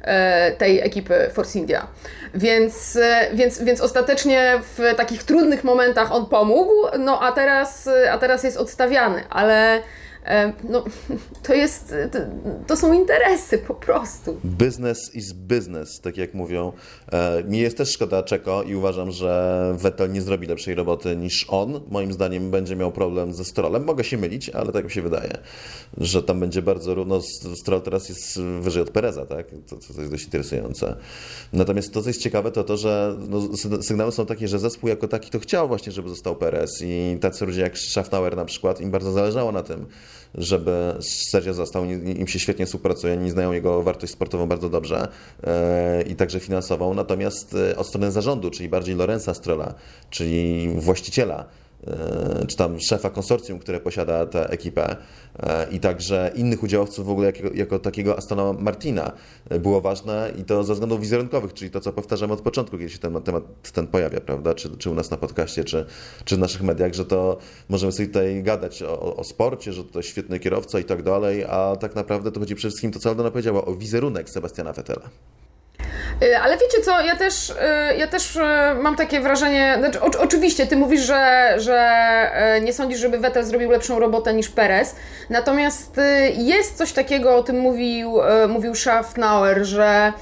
E, 0.03 0.53
tej 0.53 0.81
ekipy 0.81 1.31
Force 1.33 1.59
India. 1.59 1.87
Więc, 2.35 2.97
e, 2.97 3.29
więc, 3.33 3.63
więc 3.63 3.81
ostatecznie 3.81 4.61
w 4.77 4.95
takich 4.97 5.25
trudnych 5.25 5.65
momentach 5.65 6.13
on 6.13 6.27
pomógł, 6.27 6.73
no 6.99 7.23
a 7.23 7.33
teraz, 7.33 7.89
a 8.13 8.19
teraz 8.19 8.45
jest 8.45 8.57
odstawiany, 8.57 9.25
ale 9.31 9.71
E, 9.77 9.83
no, 10.69 10.85
to 11.47 11.55
jest, 11.55 11.95
to, 12.13 12.19
to, 12.67 12.77
są 12.77 12.93
interesy 12.93 13.59
po 13.59 13.75
prostu. 13.75 14.37
Business 14.45 15.15
is 15.15 15.33
business, 15.33 16.01
tak 16.01 16.17
jak 16.17 16.35
mówią. 16.35 16.73
E, 17.13 17.45
mi 17.45 17.59
jest 17.59 17.77
też 17.77 17.93
szkoda 17.93 18.23
Czeko 18.23 18.63
i 18.63 18.75
uważam, 18.75 19.11
że 19.11 19.75
Vettel 19.79 20.13
nie 20.13 20.23
zrobi 20.23 20.47
lepszej 20.47 20.75
roboty 20.75 21.17
niż 21.17 21.47
on. 21.49 21.81
Moim 21.91 22.13
zdaniem 22.13 22.51
będzie 22.51 22.77
miał 22.77 22.93
problem 22.93 23.35
ze 23.35 23.45
Strollem. 23.45 23.85
Mogę 23.85 24.05
się 24.05 24.19
mylić, 24.19 24.49
ale 24.49 24.73
tak 24.73 24.85
mi 24.85 24.91
się 24.91 25.03
wydaje, 25.03 25.33
że 25.99 26.23
tam 26.23 26.41
będzie 26.41 26.63
bardzo 26.63 26.95
równo. 26.95 27.21
Stroll 27.55 27.83
teraz 27.83 28.09
jest 28.09 28.41
wyżej 28.61 28.83
od 28.83 28.91
Pereza, 28.91 29.27
tak? 29.27 29.47
To, 29.69 29.77
to 29.77 30.01
jest 30.01 30.11
dość 30.11 30.25
interesujące. 30.25 30.97
Natomiast 31.53 31.93
to, 31.93 32.03
co 32.03 32.09
jest 32.09 32.23
ciekawe, 32.23 32.53
to 32.53 32.65
to, 32.65 32.77
że 32.77 33.17
no, 33.29 33.57
sygnały 33.83 34.13
są 34.13 34.27
takie, 34.27 34.49
że 34.49 34.59
zespół 34.59 34.89
jako 34.89 35.09
taki 35.09 35.31
to 35.31 35.39
chciał 35.39 35.69
właśnie, 35.69 35.93
żeby 35.93 36.09
został 36.09 36.37
Perez 36.37 36.71
i 36.83 37.19
tacy 37.21 37.47
ludzie 37.47 37.61
jak 37.61 37.79
Schaffnauer 37.79 38.37
na 38.37 38.45
przykład, 38.45 38.81
im 38.81 38.91
bardzo 38.91 39.13
zależało 39.13 39.53
na 39.53 39.63
tym, 39.63 39.87
żeby 40.35 40.95
Sergio 41.31 41.55
został. 41.55 41.85
Im 41.85 42.29
się 42.29 42.39
świetnie 42.39 42.67
współpracuje, 42.67 43.13
oni 43.13 43.31
znają 43.31 43.53
jego 43.53 43.83
wartość 43.83 44.13
sportową 44.13 44.47
bardzo 44.47 44.69
dobrze 44.69 45.09
e, 45.45 46.03
i 46.03 46.15
także 46.17 46.41
finansową. 46.41 46.95
Natomiast 46.95 47.55
e, 47.55 47.77
od 47.77 47.87
strony 47.87 48.11
zarządu, 48.13 48.51
czyli 48.51 48.69
bardziej 48.69 48.95
Lorenza 48.95 49.35
Strola, 49.35 49.75
czyli 50.11 50.69
właściciela, 50.69 51.45
czy 52.49 52.57
tam 52.57 52.81
szefa 52.81 53.11
konsorcjum, 53.11 53.59
które 53.59 53.81
posiada 53.81 54.27
tę 54.27 54.51
ekipę 54.51 54.97
e, 55.39 55.67
i 55.71 55.81
także 55.81 56.33
innych 56.35 56.63
udziałowców 56.63 57.07
w 57.07 57.11
ogóle 57.11 57.27
jako, 57.27 57.55
jako 57.55 57.79
takiego 57.79 58.17
Astona 58.19 58.53
Martina 58.53 59.13
e, 59.49 59.59
było 59.59 59.81
ważne 59.81 60.33
i 60.39 60.45
to 60.45 60.65
ze 60.65 60.73
względów 60.73 61.01
wizerunkowych, 61.01 61.55
czyli 61.55 61.71
to, 61.71 61.81
co 61.81 61.93
powtarzamy 61.93 62.33
od 62.33 62.41
początku, 62.41 62.79
kiedy 62.79 62.91
się 62.91 62.99
ten 62.99 63.23
temat 63.23 63.45
ten 63.73 63.87
pojawia, 63.87 64.21
prawda, 64.21 64.55
czy, 64.55 64.77
czy 64.77 64.91
u 64.91 64.95
nas 64.95 65.11
na 65.11 65.17
podcaście, 65.17 65.65
czy, 65.65 65.87
czy 66.25 66.37
w 66.37 66.39
naszych 66.39 66.63
mediach, 66.63 66.95
że 66.95 67.05
to 67.05 67.39
możemy 67.69 67.93
sobie 67.93 68.09
tutaj 68.09 68.43
gadać 68.43 68.83
o, 68.83 69.17
o 69.17 69.25
sporcie, 69.25 69.73
że 69.73 69.85
to 69.85 70.03
świetny 70.03 70.41
kierowca 70.41 70.79
i 70.79 70.85
tak 70.85 71.03
dalej, 71.03 71.45
a 71.45 71.77
tak 71.81 71.95
naprawdę 71.95 72.33
to 72.33 72.41
chodzi 72.41 72.55
przede 72.55 72.71
wszystkim 72.71 72.93
to, 72.93 72.99
co 72.99 73.09
Aldona 73.09 73.31
powiedziała, 73.31 73.65
o 73.65 73.75
wizerunek 73.75 74.31
Sebastiana 74.31 74.73
Vettela. 74.73 75.11
Y, 76.23 76.39
ale 76.39 76.59
wiecie 76.59 76.81
co, 76.85 77.01
ja 77.01 77.17
też, 77.17 77.51
y, 77.51 77.55
ja 77.97 78.07
też 78.07 78.37
y, 78.37 78.41
mam 78.81 78.97
takie 78.97 79.21
wrażenie, 79.21 79.77
znaczy, 79.79 80.01
o, 80.01 80.11
oczywiście 80.19 80.67
ty 80.67 80.77
mówisz, 80.77 81.01
że, 81.01 81.55
że 81.57 81.91
nie 82.63 82.73
sądzisz, 82.73 83.01
żeby 83.01 83.19
Vettel 83.19 83.45
zrobił 83.45 83.71
lepszą 83.71 83.99
robotę 83.99 84.35
niż 84.35 84.49
Perez, 84.49 84.97
natomiast 85.31 86.01
jest 86.37 86.77
coś 86.77 86.93
takiego, 86.93 87.37
o 87.37 87.43
tym 87.43 87.59
mówił, 87.59 88.15
mówił 88.49 88.75
Schaffnauer, 88.75 89.65
że 89.65 90.13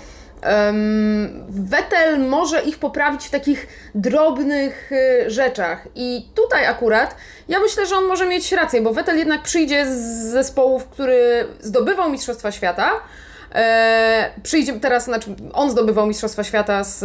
um, 0.43 1.45
Vettel 1.49 2.21
może 2.21 2.63
ich 2.63 2.79
poprawić 2.79 3.27
w 3.27 3.31
takich 3.31 3.67
drobnych 3.95 4.91
rzeczach. 5.27 5.89
I 5.95 6.29
tutaj 6.35 6.67
akurat 6.67 7.17
ja 7.49 7.61
myślę, 7.61 7.87
że 7.87 7.97
on 7.97 8.05
może 8.05 8.27
mieć 8.27 8.53
rację, 8.53 8.83
bo 8.83 8.93
Vettel 8.93 9.19
jednak 9.19 9.43
przyjdzie 9.43 9.87
z 9.87 9.99
zespołów, 10.33 10.87
który 10.87 11.47
zdobywał 11.61 12.11
Mistrzostwa 12.11 12.53
Świata, 12.53 12.91
E, 13.55 14.31
przyjdzie 14.43 14.73
teraz, 14.73 15.05
znaczy 15.05 15.35
on 15.53 15.71
zdobywał 15.71 16.07
Mistrzostwa 16.07 16.45
Świata 16.45 16.85
z, 16.85 16.99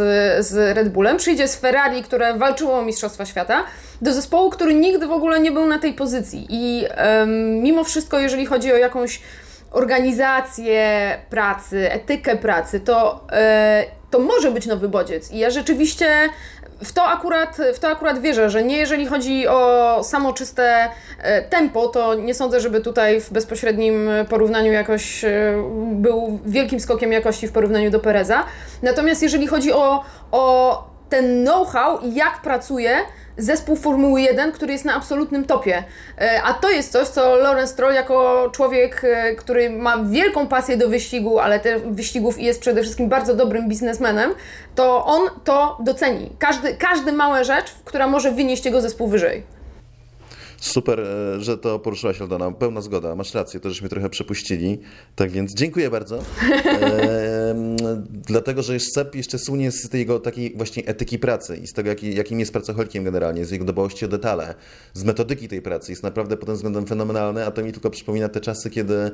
z 0.46 0.76
Red 0.76 0.88
Bullem, 0.88 1.16
przyjdzie 1.16 1.48
z 1.48 1.56
Ferrari, 1.56 2.02
które 2.02 2.34
walczyło 2.34 2.78
o 2.78 2.82
Mistrzostwa 2.82 3.26
Świata, 3.26 3.64
do 4.02 4.12
zespołu, 4.12 4.50
który 4.50 4.74
nigdy 4.74 5.06
w 5.06 5.12
ogóle 5.12 5.40
nie 5.40 5.52
był 5.52 5.66
na 5.66 5.78
tej 5.78 5.92
pozycji. 5.92 6.46
I 6.48 6.84
e, 6.90 7.26
mimo 7.62 7.84
wszystko, 7.84 8.18
jeżeli 8.18 8.46
chodzi 8.46 8.72
o 8.72 8.76
jakąś 8.76 9.20
organizację 9.70 11.18
pracy, 11.30 11.92
etykę 11.92 12.36
pracy, 12.36 12.80
to, 12.80 13.26
e, 13.32 13.84
to 14.10 14.18
może 14.18 14.50
być 14.50 14.66
nowy 14.66 14.88
bodziec. 14.88 15.32
I 15.32 15.38
ja 15.38 15.50
rzeczywiście 15.50 16.28
w 16.84 16.92
to, 16.92 17.04
akurat, 17.04 17.58
w 17.74 17.78
to 17.78 17.88
akurat 17.88 18.18
wierzę, 18.18 18.50
że 18.50 18.64
nie 18.64 18.76
jeżeli 18.76 19.06
chodzi 19.06 19.48
o 19.48 20.00
samo 20.04 20.32
czyste 20.32 20.88
e, 21.18 21.42
tempo, 21.42 21.88
to 21.88 22.14
nie 22.14 22.34
sądzę, 22.34 22.60
żeby 22.60 22.80
tutaj 22.80 23.20
w 23.20 23.30
bezpośrednim 23.32 24.08
porównaniu 24.28 24.72
jakoś 24.72 25.24
e, 25.24 25.30
był 25.92 26.40
wielkim 26.46 26.80
skokiem 26.80 27.12
jakości 27.12 27.48
w 27.48 27.52
porównaniu 27.52 27.90
do 27.90 28.00
Pereza. 28.00 28.44
Natomiast 28.82 29.22
jeżeli 29.22 29.46
chodzi 29.46 29.72
o, 29.72 30.04
o 30.32 30.93
ten 31.14 31.44
know-how 31.44 31.98
jak 32.02 32.42
pracuje, 32.42 32.96
zespół 33.38 33.76
Formuły 33.76 34.20
1, 34.20 34.52
który 34.52 34.72
jest 34.72 34.84
na 34.84 34.94
absolutnym 34.94 35.44
topie. 35.44 35.84
E, 36.18 36.42
a 36.42 36.54
to 36.54 36.70
jest 36.70 36.92
coś, 36.92 37.08
co 37.08 37.36
Lorenz 37.36 37.70
Stroll 37.70 37.94
jako 37.94 38.50
człowiek, 38.52 39.04
e, 39.04 39.34
który 39.34 39.70
ma 39.70 40.04
wielką 40.04 40.48
pasję 40.48 40.76
do 40.76 40.88
wyścigu, 40.88 41.38
ale 41.38 41.60
też 41.60 41.82
wyścigów 41.82 42.38
i 42.38 42.44
jest 42.44 42.60
przede 42.60 42.82
wszystkim 42.82 43.08
bardzo 43.08 43.34
dobrym 43.34 43.68
biznesmenem, 43.68 44.34
to 44.74 45.04
on 45.04 45.22
to 45.44 45.78
doceni. 45.80 46.30
Każdy, 46.38 46.74
każdy 46.74 47.12
mała 47.12 47.44
rzecz, 47.44 47.74
która 47.84 48.06
może 48.06 48.30
wynieść 48.30 48.64
jego 48.64 48.80
zespół 48.80 49.08
wyżej. 49.08 49.42
Super, 50.64 51.00
e, 51.00 51.40
że 51.40 51.58
to 51.58 51.78
poruszyłaś, 51.78 52.20
Aldona. 52.20 52.52
Pełna 52.52 52.80
zgoda, 52.80 53.14
masz 53.14 53.34
rację, 53.34 53.60
to 53.60 53.70
żeśmy 53.70 53.88
trochę 53.88 54.10
przepuścili. 54.10 54.78
Tak 55.16 55.30
więc 55.30 55.54
dziękuję 55.54 55.90
bardzo. 55.90 56.18
E, 56.64 57.54
dlatego, 58.32 58.62
że 58.62 58.80
Sep 58.80 59.14
jeszcze 59.14 59.38
słynie 59.38 59.70
z 59.70 59.88
tej 59.88 60.00
jego 60.00 60.20
takiej 60.20 60.54
właśnie 60.56 60.86
etyki 60.86 61.18
pracy 61.18 61.56
i 61.56 61.66
z 61.66 61.72
tego, 61.72 61.88
jaki, 61.88 62.14
jakim 62.14 62.40
jest 62.40 62.52
pracocholikiem 62.52 63.04
generalnie, 63.04 63.44
z 63.44 63.50
jego 63.50 63.64
dbałości 63.64 64.04
o 64.04 64.08
detale, 64.08 64.54
z 64.94 65.04
metodyki 65.04 65.48
tej 65.48 65.62
pracy. 65.62 65.92
Jest 65.92 66.02
naprawdę 66.02 66.36
pod 66.36 66.46
tym 66.46 66.54
względem 66.54 66.86
fenomenalny, 66.86 67.46
a 67.46 67.50
to 67.50 67.62
mi 67.62 67.72
tylko 67.72 67.90
przypomina 67.90 68.28
te 68.28 68.40
czasy, 68.40 68.70
kiedy 68.70 69.10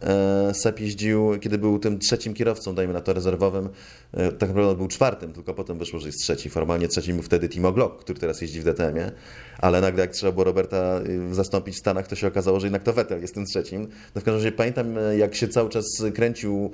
e, 0.00 0.52
Sep 0.54 0.80
jeździł, 0.80 1.38
kiedy 1.40 1.58
był 1.58 1.78
tym 1.78 1.98
trzecim 1.98 2.34
kierowcą, 2.34 2.74
dajmy 2.74 2.92
na 2.92 3.00
to 3.00 3.12
rezerwowym. 3.12 3.68
E, 4.12 4.32
tak 4.32 4.48
naprawdę 4.48 4.76
był 4.76 4.88
czwartym, 4.88 5.32
tylko 5.32 5.54
potem 5.54 5.78
wyszło, 5.78 6.00
że 6.00 6.06
jest 6.06 6.20
trzeci. 6.20 6.50
Formalnie 6.50 6.88
trzecim 6.88 7.16
był 7.16 7.22
wtedy 7.22 7.48
Timo 7.48 7.72
Glock, 7.72 8.00
który 8.00 8.20
teraz 8.20 8.40
jeździ 8.40 8.60
w 8.60 8.64
DTM-ie, 8.64 9.12
ale 9.58 9.80
nagle 9.80 10.00
jak 10.00 10.10
trzeba 10.10 10.32
było 10.32 10.44
Roberta 10.44 10.93
Y, 10.98 11.34
zastąpić 11.34 11.74
w 11.74 11.78
Stanach, 11.78 12.08
to 12.08 12.16
się 12.16 12.26
okazało, 12.26 12.60
że 12.60 12.66
jednak 12.66 12.82
to 12.82 12.92
Vettel 12.92 13.20
jest 13.20 13.34
tym 13.34 13.46
trzecim. 13.46 13.82
No 14.14 14.20
w 14.20 14.24
każdym 14.24 14.34
razie 14.34 14.52
pamiętam, 14.52 14.98
e, 14.98 15.18
jak 15.18 15.34
się 15.34 15.48
cały 15.48 15.70
czas 15.70 15.84
kręcił, 16.14 16.70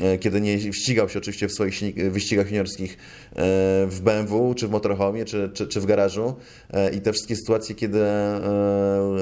e, 0.00 0.18
kiedy 0.18 0.40
nie 0.40 0.72
ścigał 0.72 1.08
się 1.08 1.18
oczywiście 1.18 1.48
w 1.48 1.52
swoich 1.52 1.74
wyścigach 2.10 2.50
juniorskich 2.50 2.98
w 3.86 4.00
BMW, 4.02 4.54
czy 4.54 4.68
w 4.68 4.70
motorhomie, 4.70 5.24
czy, 5.24 5.50
czy, 5.54 5.66
czy 5.66 5.80
w 5.80 5.86
garażu 5.86 6.34
i 6.96 7.00
te 7.00 7.12
wszystkie 7.12 7.36
sytuacje, 7.36 7.74
kiedy 7.74 8.00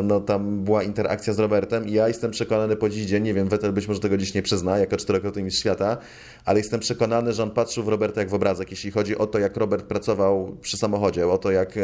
no, 0.02 0.20
tam 0.20 0.64
była 0.64 0.82
interakcja 0.82 1.32
z 1.32 1.38
Robertem 1.38 1.88
i 1.88 1.92
ja 1.92 2.08
jestem 2.08 2.30
przekonany 2.30 2.76
po 2.76 2.88
dziś 2.88 3.06
dzień, 3.06 3.22
nie 3.22 3.34
wiem, 3.34 3.48
Vettel 3.48 3.72
być 3.72 3.88
może 3.88 4.00
tego 4.00 4.16
dziś 4.16 4.34
nie 4.34 4.42
przyzna, 4.42 4.78
jako 4.78 4.96
czterokrotny 4.96 5.42
mistrz 5.42 5.60
świata, 5.60 5.96
ale 6.44 6.58
jestem 6.58 6.80
przekonany, 6.80 7.32
że 7.32 7.42
on 7.42 7.50
patrzył 7.50 7.84
w 7.84 7.88
Roberta 7.88 8.20
jak 8.20 8.30
w 8.30 8.34
obrazek, 8.34 8.70
jeśli 8.70 8.90
chodzi 8.90 9.18
o 9.18 9.26
to, 9.26 9.38
jak 9.38 9.56
Robert 9.56 9.86
pracował 9.86 10.56
przy 10.60 10.76
samochodzie, 10.76 11.28
o 11.28 11.38
to, 11.38 11.50
jak, 11.50 11.74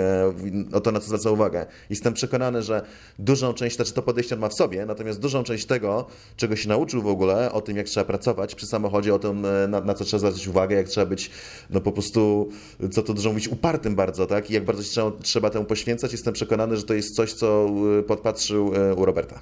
o 0.72 0.80
to 0.80 0.92
na 0.92 1.00
co 1.00 1.06
zwraca 1.06 1.30
uwagę. 1.30 1.66
Jestem 1.90 2.14
przekonany, 2.14 2.47
przekonany, 2.48 2.62
że 2.62 2.82
dużą 3.18 3.54
część, 3.54 3.76
znaczy 3.76 3.92
to 3.92 4.02
podejście 4.02 4.34
on 4.34 4.40
ma 4.40 4.48
w 4.48 4.54
sobie, 4.54 4.86
natomiast 4.86 5.20
dużą 5.20 5.42
część 5.42 5.66
tego, 5.66 6.06
czego 6.36 6.56
się 6.56 6.68
nauczył 6.68 7.02
w 7.02 7.06
ogóle, 7.06 7.52
o 7.52 7.60
tym, 7.60 7.76
jak 7.76 7.86
trzeba 7.86 8.04
pracować 8.04 8.54
przy 8.54 8.66
samochodzie, 8.66 9.14
o 9.14 9.18
tym, 9.18 9.44
e, 9.44 9.68
na, 9.68 9.80
na 9.80 9.94
co 9.94 10.04
trzeba 10.04 10.18
zwracać 10.18 10.48
uwagę, 10.48 10.76
jak 10.76 10.88
trzeba 10.88 11.06
być, 11.06 11.30
no 11.70 11.80
po 11.80 11.92
prostu, 11.92 12.48
co 12.90 13.02
to 13.02 13.14
dużo 13.14 13.28
mówić, 13.28 13.48
upartym 13.48 13.94
bardzo, 13.94 14.26
tak? 14.26 14.50
I 14.50 14.54
jak 14.54 14.64
bardzo 14.64 14.82
się 14.82 14.90
trzeba, 14.90 15.12
trzeba 15.22 15.50
temu 15.50 15.64
poświęcać. 15.64 16.12
Jestem 16.12 16.34
przekonany, 16.34 16.76
że 16.76 16.82
to 16.82 16.94
jest 16.94 17.14
coś, 17.14 17.32
co 17.32 17.66
e, 17.98 18.02
podpatrzył 18.02 18.74
e, 18.74 18.94
u 18.94 19.04
Roberta. 19.04 19.40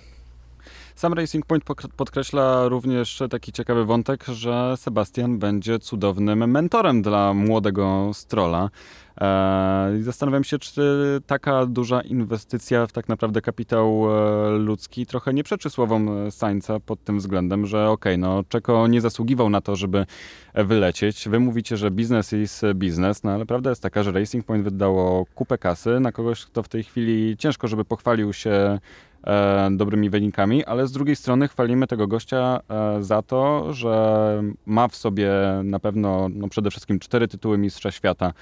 Sam 0.96 1.12
Racing 1.12 1.46
Point 1.46 1.64
podkreśla 1.96 2.68
również 2.68 3.22
taki 3.30 3.52
ciekawy 3.52 3.84
wątek, 3.84 4.24
że 4.24 4.74
Sebastian 4.76 5.38
będzie 5.38 5.78
cudownym 5.78 6.50
mentorem 6.50 7.02
dla 7.02 7.34
młodego 7.34 8.10
Strola. 8.14 8.70
E, 9.20 9.98
I 9.98 10.02
zastanawiam 10.02 10.44
się, 10.44 10.58
czy 10.58 11.20
taka 11.26 11.66
duża 11.66 12.00
inwestycja 12.00 12.86
w 12.86 12.92
tak 12.92 13.08
naprawdę 13.08 13.42
kapitał 13.42 14.06
e, 14.08 14.50
ludzki 14.58 15.06
trochę 15.06 15.34
nie 15.34 15.44
przeczy 15.44 15.70
słowom 15.70 16.30
Sańca 16.30 16.80
pod 16.80 17.04
tym 17.04 17.18
względem, 17.18 17.66
że 17.66 17.90
okej, 17.90 18.14
okay, 18.14 18.18
no 18.18 18.44
Czeko 18.48 18.86
nie 18.86 19.00
zasługiwał 19.00 19.50
na 19.50 19.60
to, 19.60 19.76
żeby 19.76 20.06
wylecieć. 20.54 21.28
Wy 21.28 21.40
mówicie, 21.40 21.76
że 21.76 21.90
biznes 21.90 22.32
jest 22.32 22.62
biznes, 22.74 23.22
no 23.24 23.30
ale 23.30 23.46
prawda 23.46 23.70
jest 23.70 23.82
taka, 23.82 24.02
że 24.02 24.12
Racing 24.12 24.46
Point 24.46 24.64
wydało 24.64 25.26
kupę 25.34 25.58
kasy 25.58 26.00
na 26.00 26.12
kogoś, 26.12 26.44
kto 26.44 26.62
w 26.62 26.68
tej 26.68 26.84
chwili 26.84 27.36
ciężko, 27.36 27.68
żeby 27.68 27.84
pochwalił 27.84 28.32
się 28.32 28.78
e, 29.26 29.68
dobrymi 29.70 30.10
wynikami, 30.10 30.64
ale 30.64 30.86
z 30.86 30.92
drugiej 30.92 31.16
strony 31.16 31.48
chwalimy 31.48 31.86
tego 31.86 32.06
gościa 32.06 32.60
e, 32.68 33.02
za 33.02 33.22
to, 33.22 33.72
że 33.72 34.42
ma 34.66 34.88
w 34.88 34.96
sobie 34.96 35.30
na 35.64 35.78
pewno 35.78 36.28
no 36.28 36.48
przede 36.48 36.70
wszystkim 36.70 36.98
cztery 36.98 37.28
tytuły 37.28 37.58
Mistrza 37.58 37.90
Świata. 37.90 38.32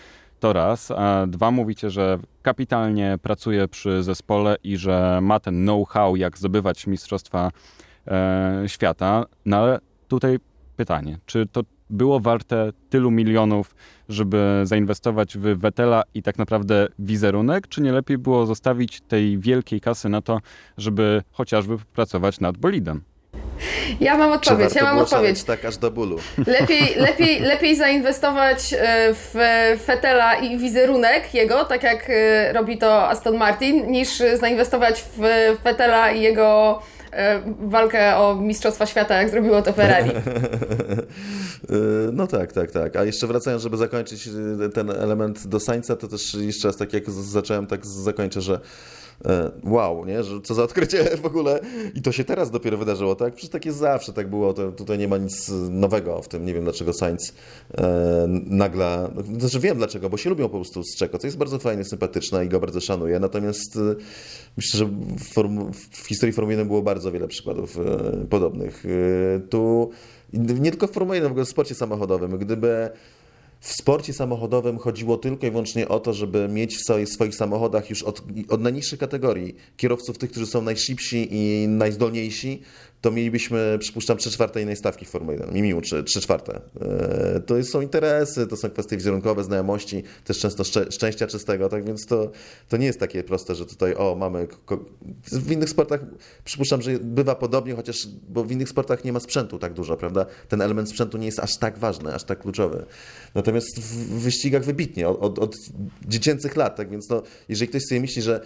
To 0.45 0.53
raz. 0.53 0.91
A 0.91 1.27
dwa, 1.27 1.51
mówicie, 1.51 1.91
że 1.91 2.19
kapitalnie 2.43 3.19
pracuje 3.23 3.69
przy 3.69 4.03
zespole 4.03 4.57
i 4.65 4.77
że 4.77 5.19
ma 5.23 5.41
ten 5.41 5.63
know-how, 5.63 6.17
jak 6.17 6.39
zdobywać 6.39 6.87
Mistrzostwa 6.87 7.51
e, 8.07 8.63
Świata. 8.67 9.25
No 9.47 9.57
ale 9.57 9.79
tutaj 10.09 10.39
pytanie, 10.77 11.19
czy 11.27 11.47
to 11.47 11.63
było 11.91 12.21
warte 12.21 12.73
tylu 12.91 13.11
milionów, 13.11 13.75
żeby 14.09 14.61
zainwestować 14.65 15.39
w 15.39 15.41
Wetela 15.41 16.03
i 16.15 16.23
tak 16.23 16.39
naprawdę 16.39 16.87
wizerunek, 16.99 17.69
czy 17.69 17.83
nie 17.83 17.93
lepiej 17.93 18.19
było 18.19 18.47
zostawić 18.47 19.01
tej 19.01 19.39
wielkiej 19.39 19.81
kasy 19.81 20.09
na 20.09 20.21
to, 20.21 20.41
żeby 20.79 21.23
chociażby 21.33 21.79
pracować 21.79 22.41
nad 22.41 22.59
bolidem? 22.59 23.14
Ja 24.01 24.17
mam 24.17 24.33
odpowiedź, 24.33 24.75
ja 24.75 24.83
mam 24.83 24.99
odpowiedź. 24.99 25.45
tak 25.45 25.65
aż 25.65 25.77
do 25.77 25.91
bólu. 25.91 26.19
Lepiej, 26.47 26.95
lepiej, 27.07 27.41
lepiej 27.41 27.77
zainwestować 27.77 28.75
e, 28.79 29.15
w 29.15 29.35
Fetela 29.85 30.35
i 30.35 30.59
wizerunek 30.59 31.35
jego, 31.35 31.65
tak 31.65 31.83
jak 31.83 32.11
e, 32.11 32.53
robi 32.53 32.79
to 32.79 33.09
Aston 33.09 33.37
Martin, 33.37 33.91
niż 33.91 34.09
zainwestować 34.41 35.05
w 35.17 35.23
Fetela 35.63 36.11
i 36.13 36.21
jego 36.21 36.81
E, 37.15 37.43
walkę 37.61 38.17
o 38.17 38.35
Mistrzostwa 38.35 38.87
Świata, 38.87 39.15
jak 39.15 39.31
zrobiło 39.31 39.63
to 39.63 39.73
Ferrari. 39.73 40.11
No 42.13 42.27
tak, 42.27 42.53
tak, 42.53 42.71
tak. 42.71 42.97
A 42.97 43.05
jeszcze 43.05 43.27
wracając, 43.27 43.63
żeby 43.63 43.77
zakończyć 43.77 44.29
ten 44.75 44.91
element 44.91 45.47
do 45.47 45.61
Sańca, 45.61 45.97
to 45.97 46.09
też 46.09 46.35
jeszcze 46.35 46.69
raz 46.69 46.77
tak 46.77 46.93
jak 46.93 47.11
zacząłem, 47.11 47.67
tak 47.67 47.87
zakończę, 47.87 48.41
że 48.41 48.61
wow, 49.65 50.05
nie? 50.05 50.23
Że 50.23 50.41
co 50.41 50.55
za 50.55 50.63
odkrycie 50.63 51.05
w 51.23 51.27
ogóle. 51.27 51.61
I 51.95 52.03
to 52.03 52.13
się 52.13 52.25
teraz 52.25 52.51
dopiero 52.51 52.77
wydarzyło, 52.77 53.15
tak? 53.15 53.35
Przecież 53.35 53.51
tak 53.51 53.67
jest 53.67 53.79
zawsze, 53.79 54.13
tak 54.13 54.31
było. 54.31 54.55
To, 54.55 54.73
tutaj 54.73 54.99
nie 54.99 55.09
ma 55.09 55.19
nic 55.19 55.51
nowego 55.71 56.23
w 56.23 56.29
tym. 56.29 56.47
Nie 56.47 56.55
wiem, 56.55 56.65
dlaczego 56.65 56.93
Sainz 56.93 57.33
e, 57.79 58.27
nagle... 58.47 59.11
Znaczy 59.39 59.61
wiem 59.61 59.79
dlaczego, 59.79 60.11
bo 60.11 60.17
się 60.17 60.31
lubią 60.31 60.49
po 60.49 60.57
prostu 60.57 60.83
z 60.83 60.97
Czeko, 60.97 61.19
co 61.19 61.27
jest 61.27 61.39
bardzo 61.39 61.59
fajne, 61.59 61.85
sympatyczne 61.85 62.45
i 62.45 62.49
go 62.49 62.61
bardzo 62.61 62.81
szanuję. 62.81 63.19
Natomiast 63.19 63.77
e, 63.77 63.95
myślę, 64.57 64.79
że 64.79 64.87
w, 65.19 65.33
form, 65.33 65.73
w 65.91 66.07
historii 66.09 66.33
Formuły 66.33 66.53
1 66.53 66.67
było 66.67 66.83
bardzo 66.83 67.13
wiele 67.13 67.29
przykładów 67.29 67.79
e, 67.79 68.27
podobnych. 68.27 68.85
E, 68.87 69.41
tu 69.41 69.91
nie 70.33 70.71
tylko 70.71 70.87
w 70.87 70.91
Formule 70.91 71.17
1, 71.17 71.29
w 71.29 71.33
ogóle 71.33 71.47
w 71.47 71.49
sporcie 71.49 71.75
samochodowym. 71.75 72.39
Gdyby 72.39 72.91
w 73.65 73.73
sporcie 73.73 74.13
samochodowym 74.13 74.79
chodziło 74.79 75.17
tylko 75.17 75.47
i 75.47 75.51
wyłącznie 75.51 75.89
o 75.89 76.01
to, 76.01 76.13
żeby 76.13 76.49
mieć 76.49 76.77
w 76.77 76.81
swoich, 76.81 77.35
samochodach 77.35 77.91
już 77.91 78.03
od, 78.03 78.23
od 78.49 78.61
najniższych 78.61 78.99
kategorii 78.99 79.57
kierowców, 79.77 80.19
tych, 80.19 80.31
którzy 80.31 80.47
są 80.47 80.63
najszybsi 80.63 81.29
i 81.31 81.69
najzdolniejsi, 81.69 82.63
to 83.05 83.11
mielibyśmy, 83.11 83.77
przypuszczam, 83.81 84.19
3 84.19 84.31
czwarte 84.31 84.63
innej 84.63 84.77
stawki 84.77 85.05
w 85.05 85.09
Formule 85.09 85.37
1, 85.37 85.55
minimum 85.55 85.83
3, 85.83 86.05
3 86.05 86.21
czwarte. 86.21 86.61
E, 86.81 87.41
to 87.41 87.65
są 87.65 87.81
interesy, 87.81 88.47
to 88.47 88.57
są 88.57 88.71
kwestie 88.71 88.97
wizerunkowe, 88.97 89.45
znajomości, 89.45 90.03
też 90.25 90.39
często 90.39 90.65
szczę, 90.65 90.93
szczęścia 90.93 91.27
czystego, 91.27 91.69
tak 91.69 91.85
więc 91.85 92.07
to, 92.07 92.31
to 92.69 92.77
nie 92.77 92.87
jest 92.87 93.01
takie 93.01 93.25
proste, 93.25 93.55
że 93.55 93.67
tutaj 93.67 93.95
o, 93.95 94.15
mamy... 94.15 94.49
W 95.33 95.53
innych 95.53 95.69
sportach 95.69 96.01
przypuszczam, 96.45 96.83
że 96.83 96.99
bywa 96.99 97.35
podobnie, 97.35 97.75
chociaż, 97.75 98.09
bo 98.29 98.45
w 98.45 98.53
innych 98.53 98.69
sportach 98.69 99.05
nie 99.05 99.13
ma 99.13 99.21
sprzętu 99.21 99.59
tak 99.59 99.73
dużo, 99.73 99.97
prawda? 99.97 100.27
Ten 100.49 100.63
element 100.63 100.89
sprzętu 100.91 101.19
nie 101.19 101.27
jest 101.27 101.41
aż 101.41 101.57
tak 101.57 101.79
ważny, 101.79 102.15
aż 102.15 102.25
tak 102.25 102.39
kluczowy. 102.39 102.85
Natomiast 103.35 103.81
w 103.81 104.21
wyścigach 104.21 104.65
wybitnie, 104.65 105.09
od, 105.09 105.23
od, 105.23 105.39
od 105.39 105.57
dziecięcych 106.09 106.57
lat, 106.57 106.77
tak 106.77 106.91
więc 106.91 107.09
no, 107.09 107.23
jeżeli 107.49 107.69
ktoś 107.69 107.83
sobie 107.83 108.01
myśli, 108.01 108.23
że 108.23 108.41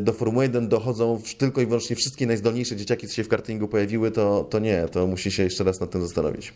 do 0.00 0.12
Formuły 0.12 0.44
1 0.44 0.68
dochodzą 0.68 1.20
tylko 1.38 1.60
i 1.60 1.66
wyłącznie 1.66 1.96
wszystkie 1.96 2.26
najzdolniejsze 2.26 2.76
dzieciaki, 2.76 3.08
co 3.08 3.14
się 3.14 3.24
w 3.24 3.28
kartingu 3.28 3.68
pojawiły, 3.68 4.10
to, 4.10 4.44
to 4.50 4.58
nie, 4.58 4.88
to 4.92 5.06
musi 5.06 5.30
się 5.30 5.42
jeszcze 5.42 5.64
raz 5.64 5.80
nad 5.80 5.90
tym 5.90 6.02
zastanowić. 6.02 6.52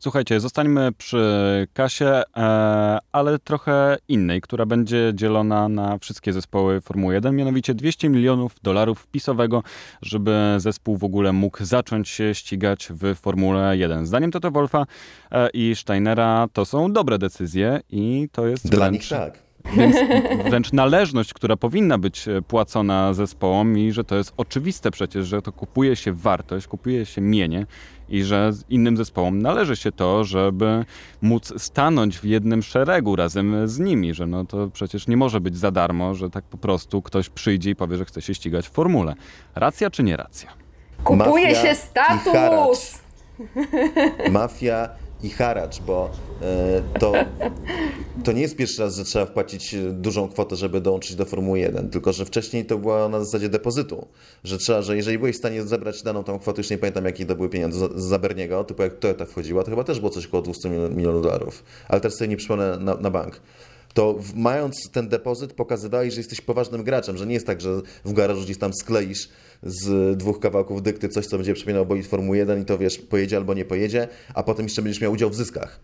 Słuchajcie, 0.00 0.40
zostańmy 0.40 0.92
przy 0.92 1.66
kasie, 1.72 2.22
e, 2.36 2.98
ale 3.12 3.38
trochę 3.38 3.96
innej, 4.08 4.40
która 4.40 4.66
będzie 4.66 5.12
dzielona 5.14 5.68
na 5.68 5.98
wszystkie 5.98 6.32
zespoły 6.32 6.80
Formuły 6.80 7.14
1, 7.14 7.36
mianowicie 7.36 7.74
200 7.74 8.08
milionów 8.08 8.56
dolarów 8.62 9.00
wpisowego, 9.00 9.62
żeby 10.02 10.54
zespół 10.58 10.96
w 10.96 11.04
ogóle 11.04 11.32
mógł 11.32 11.64
zacząć 11.64 12.08
się 12.08 12.34
ścigać 12.34 12.88
w 12.90 13.14
Formule 13.14 13.76
1. 13.76 14.06
Zdaniem 14.06 14.30
Toto 14.30 14.50
Wolfa 14.50 14.86
e, 15.30 15.48
i 15.50 15.74
Steinera 15.76 16.48
to 16.52 16.64
są 16.64 16.92
dobre 16.92 17.18
decyzje 17.18 17.80
i 17.90 18.28
to 18.32 18.46
jest 18.46 18.68
Dla 18.68 18.78
wręcz... 18.78 18.92
nich 18.92 19.08
tak. 19.08 19.47
Więc 19.76 19.96
wręcz 20.50 20.72
należność, 20.72 21.34
która 21.34 21.56
powinna 21.56 21.98
być 21.98 22.26
płacona 22.48 23.14
zespołom 23.14 23.78
i 23.78 23.92
że 23.92 24.04
to 24.04 24.16
jest 24.16 24.32
oczywiste 24.36 24.90
przecież, 24.90 25.26
że 25.26 25.42
to 25.42 25.52
kupuje 25.52 25.96
się 25.96 26.12
wartość, 26.12 26.66
kupuje 26.66 27.06
się 27.06 27.20
mienie 27.20 27.66
i 28.08 28.22
że 28.22 28.52
innym 28.70 28.96
zespołom 28.96 29.42
należy 29.42 29.76
się 29.76 29.92
to, 29.92 30.24
żeby 30.24 30.84
móc 31.22 31.62
stanąć 31.62 32.18
w 32.18 32.24
jednym 32.24 32.62
szeregu 32.62 33.16
razem 33.16 33.68
z 33.68 33.78
nimi, 33.78 34.14
że 34.14 34.26
no 34.26 34.44
to 34.44 34.68
przecież 34.68 35.06
nie 35.08 35.16
może 35.16 35.40
być 35.40 35.56
za 35.56 35.70
darmo, 35.70 36.14
że 36.14 36.30
tak 36.30 36.44
po 36.44 36.58
prostu 36.58 37.02
ktoś 37.02 37.28
przyjdzie 37.28 37.70
i 37.70 37.76
powie, 37.76 37.96
że 37.96 38.04
chce 38.04 38.22
się 38.22 38.34
ścigać 38.34 38.68
w 38.68 38.70
formule. 38.72 39.14
Racja 39.54 39.90
czy 39.90 40.02
nie 40.02 40.16
racja? 40.16 40.50
Kupuje 41.04 41.48
Mafia 41.48 41.62
się 41.62 41.74
status! 41.74 42.98
Mafia 44.30 44.88
i 45.22 45.30
haracz, 45.30 45.80
bo 45.80 46.10
e, 46.42 46.98
to, 47.00 47.12
to 48.24 48.32
nie 48.32 48.42
jest 48.42 48.56
pierwszy 48.56 48.82
raz, 48.82 48.96
że 48.96 49.04
trzeba 49.04 49.26
wpłacić 49.26 49.74
dużą 49.92 50.28
kwotę, 50.28 50.56
żeby 50.56 50.80
dołączyć 50.80 51.14
do 51.14 51.24
Formuły 51.24 51.58
1, 51.58 51.90
tylko 51.90 52.12
że 52.12 52.24
wcześniej 52.24 52.64
to 52.64 52.78
było 52.78 53.08
na 53.08 53.20
zasadzie 53.20 53.48
depozytu, 53.48 54.06
że 54.44 54.58
trzeba, 54.58 54.82
że 54.82 54.96
jeżeli 54.96 55.18
byłeś 55.18 55.36
w 55.36 55.38
stanie 55.38 55.62
zebrać 55.62 56.02
daną 56.02 56.24
tą 56.24 56.38
kwotę, 56.38 56.60
już 56.60 56.70
nie 56.70 56.78
pamiętam 56.78 57.04
jakie 57.04 57.26
to 57.26 57.36
były 57.36 57.48
pieniądze 57.48 57.88
z 57.96 58.02
Zaberniego, 58.02 58.64
typu 58.64 58.82
jak 58.82 58.98
Toyota 58.98 59.26
wchodziła, 59.26 59.64
to 59.64 59.70
chyba 59.70 59.84
też 59.84 60.00
było 60.00 60.10
coś 60.10 60.26
około 60.26 60.42
200 60.42 60.70
milionów 60.70 61.22
dolarów, 61.22 61.64
ale 61.88 62.00
teraz 62.00 62.16
sobie 62.16 62.28
nie 62.28 62.36
przypomnę 62.36 62.78
na, 62.78 62.94
na 62.94 63.10
bank. 63.10 63.40
To 63.94 64.18
mając 64.34 64.90
ten 64.90 65.08
depozyt 65.08 65.52
pokazywałeś, 65.52 66.14
że 66.14 66.20
jesteś 66.20 66.40
poważnym 66.40 66.82
graczem, 66.82 67.16
że 67.16 67.26
nie 67.26 67.34
jest 67.34 67.46
tak, 67.46 67.60
że 67.60 67.80
w 68.04 68.12
garażu 68.12 68.42
gdzieś 68.42 68.58
tam 68.58 68.72
skleisz 68.74 69.28
z 69.62 70.16
dwóch 70.18 70.40
kawałków 70.40 70.82
dykty 70.82 71.08
coś, 71.08 71.26
co 71.26 71.36
będzie 71.36 71.54
przypominało 71.54 71.86
bolid 71.86 72.06
Formuły 72.06 72.36
1 72.36 72.62
i 72.62 72.64
to 72.64 72.78
wiesz, 72.78 72.98
pojedzie 72.98 73.36
albo 73.36 73.54
nie 73.54 73.64
pojedzie, 73.64 74.08
a 74.34 74.42
potem 74.42 74.64
jeszcze 74.66 74.82
będziesz 74.82 75.00
miał 75.00 75.12
udział 75.12 75.30
w 75.30 75.34
zyskach. 75.34 75.80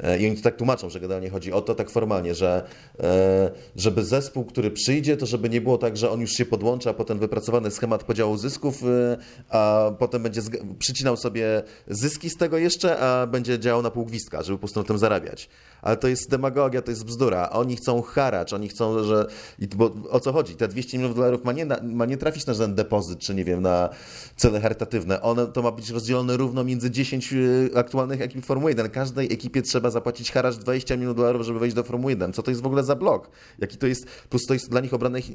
E, 0.00 0.18
I 0.18 0.26
oni 0.26 0.36
to 0.36 0.42
tak 0.42 0.56
tłumaczą, 0.56 0.90
że 0.90 1.00
generalnie 1.00 1.30
chodzi 1.30 1.52
o 1.52 1.60
to 1.60 1.74
tak 1.74 1.90
formalnie, 1.90 2.34
że 2.34 2.62
e, 3.00 3.50
żeby 3.76 4.04
zespół, 4.04 4.44
który 4.44 4.70
przyjdzie, 4.70 5.16
to 5.16 5.26
żeby 5.26 5.48
nie 5.48 5.60
było 5.60 5.78
tak, 5.78 5.96
że 5.96 6.10
on 6.10 6.20
już 6.20 6.32
się 6.32 6.44
podłącza, 6.44 6.94
potem 6.94 7.18
wypracowany 7.18 7.70
schemat 7.70 8.04
podziału 8.04 8.36
zysków, 8.36 8.82
e, 8.84 9.16
a 9.48 9.92
potem 9.98 10.22
będzie 10.22 10.40
przycinał 10.78 11.16
sobie 11.16 11.62
zyski 11.88 12.30
z 12.30 12.36
tego 12.36 12.58
jeszcze, 12.58 12.98
a 12.98 13.26
będzie 13.26 13.58
działał 13.58 13.82
na 13.82 13.90
pół 13.90 14.04
gwizdka, 14.04 14.42
żeby 14.42 14.58
po 14.58 14.60
prostu 14.60 14.80
na 14.80 14.86
tym 14.86 14.98
zarabiać. 14.98 15.48
Ale 15.82 15.96
to 15.96 16.08
jest 16.08 16.30
demagogia, 16.30 16.82
to 16.82 16.90
jest 16.90 17.04
bzdura. 17.04 17.50
Oni 17.50 17.76
chcą 17.76 18.02
haracz, 18.02 18.52
oni 18.52 18.68
chcą, 18.68 19.04
że... 19.04 19.26
Bo 19.76 19.94
o 20.10 20.20
co 20.20 20.32
chodzi? 20.32 20.56
Te 20.56 20.68
200 20.68 20.98
milionów 20.98 21.16
dolarów 21.16 21.44
ma 21.44 21.52
nie, 21.52 21.66
ma 21.82 22.06
nie 22.06 22.16
trafić 22.16 22.46
na 22.46 22.54
żaden 22.54 22.74
depozyt, 22.74 23.18
czy 23.18 23.34
nie 23.34 23.44
wiem, 23.44 23.62
na 23.62 23.88
cele 24.36 24.60
charytatywne. 24.60 25.22
One, 25.22 25.46
to 25.46 25.62
ma 25.62 25.70
być 25.70 25.90
rozdzielone 25.90 26.36
równo 26.36 26.64
między 26.64 26.90
10 26.90 27.34
aktualnych 27.74 28.20
ekip 28.20 28.44
Formuły 28.44 28.70
1. 28.70 28.90
Każdej 28.90 29.32
ekipie 29.32 29.62
trzeba 29.62 29.87
trzeba 29.88 30.00
zapłacić 30.00 30.32
haracz 30.32 30.56
20 30.56 30.96
milionów 30.96 31.16
dolarów, 31.16 31.42
żeby 31.42 31.58
wejść 31.58 31.76
do 31.76 31.82
Formuły 31.82 32.12
1. 32.12 32.32
Co 32.32 32.42
to 32.42 32.50
jest 32.50 32.62
w 32.62 32.66
ogóle 32.66 32.84
za 32.84 32.96
blok? 32.96 33.30
Jaki 33.58 33.76
to 33.76 33.86
jest, 33.86 34.06
plus 34.30 34.46
to 34.46 34.54
jest 34.54 34.70
dla 34.70 34.80
nich 34.80 34.94
obranych 34.94 35.30
y, 35.30 35.34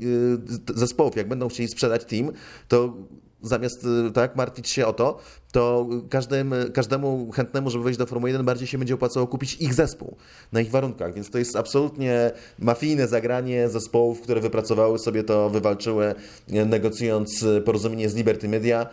zespołów. 0.75 1.15
Jak 1.15 1.27
będą 1.27 1.49
chcieli 1.49 1.69
sprzedać 1.69 2.05
team, 2.05 2.31
to 2.67 2.93
zamiast 3.41 3.85
y, 4.07 4.11
tak 4.11 4.35
martwić 4.35 4.69
się 4.69 4.85
o 4.85 4.93
to, 4.93 5.19
to 5.51 5.87
każdym, 6.09 6.53
każdemu 6.73 7.31
chętnemu, 7.31 7.69
żeby 7.69 7.83
wejść 7.83 7.99
do 7.99 8.05
Formuły 8.05 8.29
1, 8.29 8.45
bardziej 8.45 8.67
się 8.67 8.77
będzie 8.77 8.93
opłacało 8.93 9.27
kupić 9.27 9.53
ich 9.53 9.73
zespół 9.73 10.17
na 10.51 10.61
ich 10.61 10.71
warunkach. 10.71 11.13
Więc 11.13 11.29
to 11.29 11.37
jest 11.37 11.55
absolutnie 11.55 12.31
mafijne 12.59 13.07
zagranie 13.07 13.69
zespołów, 13.69 14.21
które 14.21 14.41
wypracowały 14.41 14.99
sobie 14.99 15.23
to, 15.23 15.49
wywalczyły, 15.49 16.15
negocjując 16.47 17.45
porozumienie 17.65 18.09
z 18.09 18.15
Liberty 18.15 18.47
Media, 18.49 18.87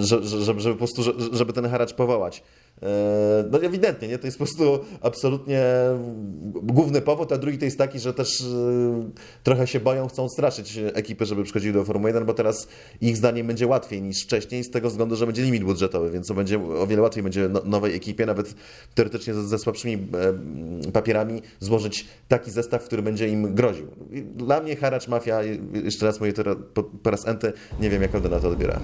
żeby, 0.00 0.60
żeby 0.60 0.72
po 0.72 0.78
prostu, 0.78 1.02
żeby 1.32 1.52
ten 1.52 1.68
haracz 1.68 1.94
powołać. 1.94 2.42
E, 2.82 3.44
no 3.50 3.62
ewidentnie, 3.62 4.08
nie? 4.08 4.18
To 4.18 4.26
jest 4.26 4.38
po 4.38 4.44
prostu 4.44 4.84
absolutnie 5.00 5.62
główny 6.44 7.00
powód, 7.00 7.32
a 7.32 7.38
drugi 7.38 7.58
to 7.58 7.64
jest 7.64 7.78
taki, 7.78 7.98
że 7.98 8.14
też 8.14 8.40
e, 8.40 8.44
trochę 9.42 9.66
się 9.66 9.80
boją, 9.80 10.08
chcą 10.08 10.28
straszyć 10.28 10.78
ekipy, 10.94 11.26
żeby 11.26 11.44
przychodziły 11.44 11.74
do 11.74 11.84
Formuły 11.84 12.10
1, 12.10 12.24
bo 12.24 12.34
teraz 12.34 12.68
ich 13.00 13.16
zdaniem 13.16 13.46
będzie 13.46 13.66
łatwiej 13.66 14.02
niż 14.02 14.24
wcześniej 14.24 14.64
z 14.64 14.70
tego 14.70 14.88
względu, 14.88 15.16
że 15.16 15.26
będzie 15.26 15.42
limit 15.42 15.64
budżetowy, 15.64 16.10
więc 16.10 16.26
to 16.26 16.34
będzie 16.34 16.58
o 16.58 16.86
wiele 16.86 17.02
łatwiej 17.02 17.22
będzie 17.22 17.48
no, 17.48 17.62
nowej 17.64 17.94
ekipie, 17.94 18.26
nawet 18.26 18.54
teoretycznie 18.94 19.34
ze, 19.34 19.58
słabszymi 19.58 19.94
e, 20.86 20.92
papierami 20.92 21.42
złożyć 21.60 22.06
taki 22.28 22.50
zestaw, 22.50 22.84
który 22.84 23.02
będzie 23.02 23.28
im 23.28 23.54
groził. 23.54 23.86
Dla 24.36 24.60
mnie 24.60 24.76
haracz 24.76 25.08
mafia, 25.08 25.40
jeszcze 25.84 26.06
raz 26.06 26.20
mówię 26.20 26.32
to 26.32 26.82
po 27.02 27.10
raz 27.10 27.28
enty, 27.28 27.52
nie 27.80 27.90
wiem 27.90 28.02
jak 28.02 28.14
on 28.14 28.22
na 28.30 28.40
to 28.40 28.48
odbiera. 28.48 28.80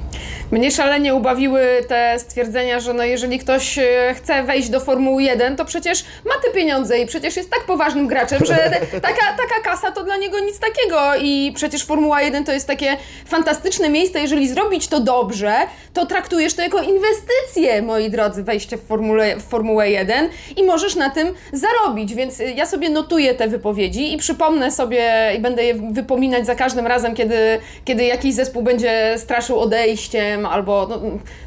Mnie 0.50 0.70
szalenie 0.70 1.14
ubawiły 1.14 1.62
te 1.88 2.16
stwierdzenia, 2.18 2.80
że 2.80 2.94
no 2.94 3.04
jeżeli 3.04 3.38
ktoś 3.38 3.75
chce 4.14 4.42
wejść 4.42 4.68
do 4.68 4.80
Formuły 4.80 5.22
1, 5.22 5.56
to 5.56 5.64
przecież 5.64 6.04
ma 6.24 6.34
te 6.44 6.50
pieniądze 6.50 6.98
i 6.98 7.06
przecież 7.06 7.36
jest 7.36 7.50
tak 7.50 7.64
poważnym 7.64 8.06
graczem, 8.06 8.44
że 8.44 8.56
taka, 8.92 9.36
taka 9.36 9.60
kasa 9.64 9.90
to 9.90 10.04
dla 10.04 10.16
niego 10.16 10.40
nic 10.40 10.58
takiego. 10.58 11.00
I 11.20 11.52
przecież 11.54 11.84
Formuła 11.84 12.22
1 12.22 12.44
to 12.44 12.52
jest 12.52 12.66
takie 12.66 12.96
fantastyczne 13.26 13.88
miejsce, 13.88 14.20
jeżeli 14.20 14.48
zrobić 14.48 14.88
to 14.88 15.00
dobrze, 15.00 15.54
to 15.92 16.06
traktujesz 16.06 16.54
to 16.54 16.62
jako 16.62 16.82
inwestycję, 16.82 17.82
moi 17.82 18.10
drodzy, 18.10 18.42
wejście 18.42 18.76
w, 18.76 18.86
Formule, 18.86 19.36
w 19.36 19.42
Formułę 19.42 19.90
1 19.90 20.28
i 20.56 20.64
możesz 20.64 20.96
na 20.96 21.10
tym 21.10 21.34
zarobić, 21.52 22.14
więc 22.14 22.42
ja 22.54 22.66
sobie 22.66 22.90
notuję 22.90 23.34
te 23.34 23.48
wypowiedzi 23.48 24.12
i 24.12 24.16
przypomnę 24.16 24.70
sobie 24.70 25.32
i 25.36 25.40
będę 25.40 25.64
je 25.64 25.74
wypominać 25.74 26.46
za 26.46 26.54
każdym 26.54 26.86
razem, 26.86 27.14
kiedy, 27.14 27.36
kiedy 27.84 28.04
jakiś 28.04 28.34
zespół 28.34 28.62
będzie 28.62 29.14
straszył 29.16 29.60
odejściem 29.60 30.46
albo 30.46 30.86
no, 30.90 31.00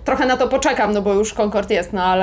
trochę 0.06 0.26
na 0.26 0.38
to 0.38 0.48
poczekam, 0.48 0.94
no 0.94 1.02
bo 1.02 1.14
już 1.14 1.34
Concord 1.34 1.72
jest, 1.72 1.94
no 1.94 2.04
ale 2.04 2.19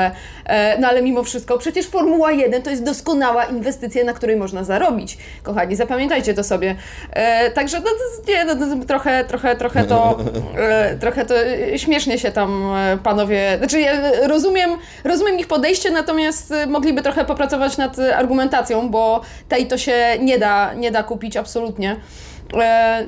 E, 0.47 0.79
no 0.79 0.89
ale 0.89 1.03
mimo 1.03 1.25
wszystko, 1.25 1.59
przecież 1.59 1.87
Formuła 1.87 2.33
1 2.33 2.63
to 2.63 2.71
jest 2.71 2.85
doskonała 2.85 3.45
inwestycja, 3.45 4.05
na 4.05 4.13
której 4.13 4.37
można 4.37 4.65
zarobić. 4.65 5.19
Kochani, 5.43 5.77
zapamiętajcie 5.77 6.35
to 6.35 6.45
sobie. 6.45 6.77
E, 7.11 7.51
także 7.51 7.81
no, 7.81 7.91
nie, 8.29 8.45
no, 8.45 8.85
trochę, 8.87 9.25
trochę, 9.25 9.57
trochę 9.57 9.85
to, 9.85 10.19
e, 10.59 10.97
trochę 10.97 11.25
to 11.25 11.35
śmiesznie 11.77 12.19
się 12.19 12.33
tam 12.33 12.75
panowie, 13.03 13.55
znaczy 13.59 13.81
ja 13.81 13.93
rozumiem, 14.27 14.71
rozumiem 15.05 15.39
ich 15.39 15.47
podejście, 15.47 15.91
natomiast 15.91 16.55
mogliby 16.67 17.03
trochę 17.03 17.25
popracować 17.25 17.77
nad 17.77 17.99
argumentacją, 17.99 18.89
bo 18.89 19.21
tej 19.49 19.67
to 19.67 19.79
się 19.79 20.17
nie 20.21 20.39
da, 20.39 20.75
nie 20.75 20.91
da 20.91 21.03
kupić 21.03 21.37
absolutnie. 21.37 21.97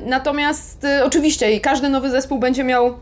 Natomiast 0.06 0.86
oczywiście 1.04 1.60
każdy 1.60 1.88
nowy 1.88 2.10
zespół 2.10 2.38
będzie 2.38 2.64
miał 2.64 2.94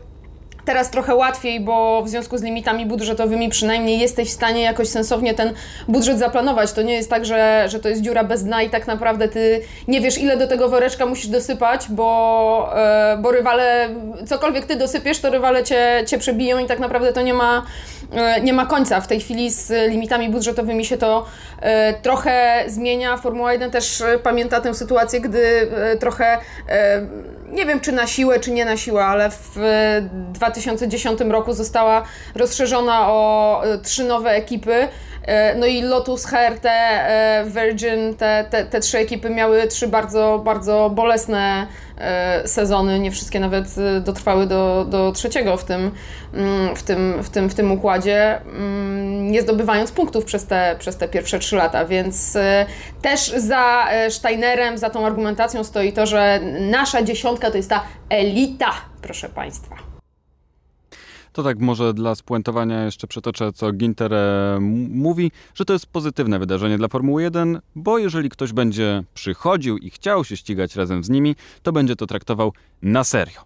teraz 0.67 0.91
trochę 0.91 1.15
łatwiej, 1.15 1.59
bo 1.59 2.01
w 2.01 2.09
związku 2.09 2.37
z 2.37 2.43
limitami 2.43 2.85
budżetowymi 2.85 3.49
przynajmniej 3.49 3.99
jesteś 3.99 4.29
w 4.29 4.31
stanie 4.31 4.61
jakoś 4.61 4.87
sensownie 4.87 5.33
ten 5.33 5.53
budżet 5.87 6.19
zaplanować. 6.19 6.73
To 6.73 6.81
nie 6.81 6.93
jest 6.93 7.09
tak, 7.09 7.25
że, 7.25 7.65
że 7.67 7.79
to 7.79 7.89
jest 7.89 8.01
dziura 8.01 8.23
bez 8.23 8.43
dna 8.43 8.61
i 8.61 8.69
tak 8.69 8.87
naprawdę 8.87 9.27
ty 9.27 9.61
nie 9.87 10.01
wiesz, 10.01 10.17
ile 10.17 10.37
do 10.37 10.47
tego 10.47 10.69
woreczka 10.69 11.05
musisz 11.05 11.27
dosypać, 11.27 11.85
bo, 11.89 12.69
e, 12.75 13.17
bo 13.21 13.31
rywale, 13.31 13.89
cokolwiek 14.25 14.65
ty 14.65 14.75
dosypiesz, 14.75 15.19
to 15.19 15.29
rywale 15.29 15.63
cię, 15.63 16.03
cię 16.07 16.17
przebiją 16.17 16.59
i 16.59 16.65
tak 16.65 16.79
naprawdę 16.79 17.13
to 17.13 17.21
nie 17.21 17.33
ma, 17.33 17.65
nie 18.43 18.53
ma 18.53 18.65
końca. 18.65 19.01
W 19.01 19.07
tej 19.07 19.19
chwili 19.19 19.51
z 19.51 19.91
limitami 19.91 20.29
budżetowymi 20.29 20.85
się 20.85 20.97
to 20.97 21.25
e, 21.59 21.93
trochę 21.93 22.63
zmienia. 22.67 23.17
Formuła 23.17 23.53
1 23.53 23.71
też 23.71 24.03
pamięta 24.23 24.61
tę 24.61 24.73
sytuację, 24.73 25.21
gdy 25.21 25.71
trochę 25.99 26.37
nie 27.51 27.65
wiem 27.65 27.79
czy 27.79 27.91
na 27.91 28.07
siłę, 28.07 28.39
czy 28.39 28.51
nie 28.51 28.65
na 28.65 28.77
siłę, 28.77 29.05
ale 29.05 29.29
w 29.29 29.59
2010 30.33 31.19
roku 31.21 31.53
została 31.53 32.03
rozszerzona 32.35 33.11
o 33.11 33.61
e, 33.65 33.77
trzy 33.77 34.03
nowe 34.03 34.31
ekipy 34.31 34.87
no 35.55 35.65
i 35.65 35.81
Lotus, 35.81 36.25
HRT, 36.25 36.65
Virgin, 37.45 38.15
te, 38.15 38.45
te, 38.49 38.65
te 38.65 38.79
trzy 38.79 38.97
ekipy 38.97 39.29
miały 39.29 39.67
trzy 39.67 39.87
bardzo, 39.87 40.41
bardzo 40.45 40.89
bolesne 40.89 41.67
sezony, 42.45 42.99
nie 42.99 43.11
wszystkie 43.11 43.39
nawet 43.39 43.67
dotrwały 44.01 44.47
do, 44.47 44.85
do 44.89 45.11
trzeciego 45.11 45.57
w 45.57 45.63
tym, 45.63 45.91
mm, 46.33 46.75
w, 46.75 46.83
tym, 46.83 47.23
w, 47.23 47.29
tym, 47.29 47.49
w 47.49 47.55
tym 47.55 47.71
układzie, 47.71 48.41
mm, 48.41 49.31
nie 49.31 49.41
zdobywając 49.41 49.91
punktów 49.91 50.25
przez 50.25 50.45
te, 50.45 50.75
przez 50.79 50.97
te 50.97 51.07
pierwsze 51.07 51.39
trzy 51.39 51.55
lata, 51.55 51.85
więc 51.85 52.37
też 53.01 53.29
za 53.29 53.87
Steinerem, 54.09 54.77
za 54.77 54.89
tą 54.89 55.05
argumentacją 55.05 55.63
stoi 55.63 55.93
to, 55.93 56.05
że 56.05 56.39
nasza 56.59 57.01
dziesiątka 57.01 57.51
to 57.51 57.57
jest 57.57 57.69
ta 57.69 57.83
elita, 58.09 58.71
proszę 59.01 59.29
Państwa. 59.29 59.86
To 61.37 61.43
tak 61.43 61.59
może 61.59 61.93
dla 61.93 62.15
spuentowania 62.15 62.85
jeszcze 62.85 63.07
przetoczę, 63.07 63.53
co 63.53 63.71
Ginter 63.71 64.13
e, 64.13 64.57
mówi, 64.89 65.31
że 65.55 65.65
to 65.65 65.73
jest 65.73 65.85
pozytywne 65.85 66.39
wydarzenie 66.39 66.77
dla 66.77 66.87
Formuły 66.87 67.21
1, 67.23 67.59
bo 67.75 67.97
jeżeli 67.97 68.29
ktoś 68.29 68.53
będzie 68.53 69.03
przychodził 69.13 69.77
i 69.77 69.89
chciał 69.89 70.25
się 70.25 70.37
ścigać 70.37 70.75
razem 70.75 71.03
z 71.03 71.09
nimi, 71.09 71.35
to 71.63 71.71
będzie 71.71 71.95
to 71.95 72.07
traktował 72.07 72.53
na 72.81 73.03
serio. 73.03 73.41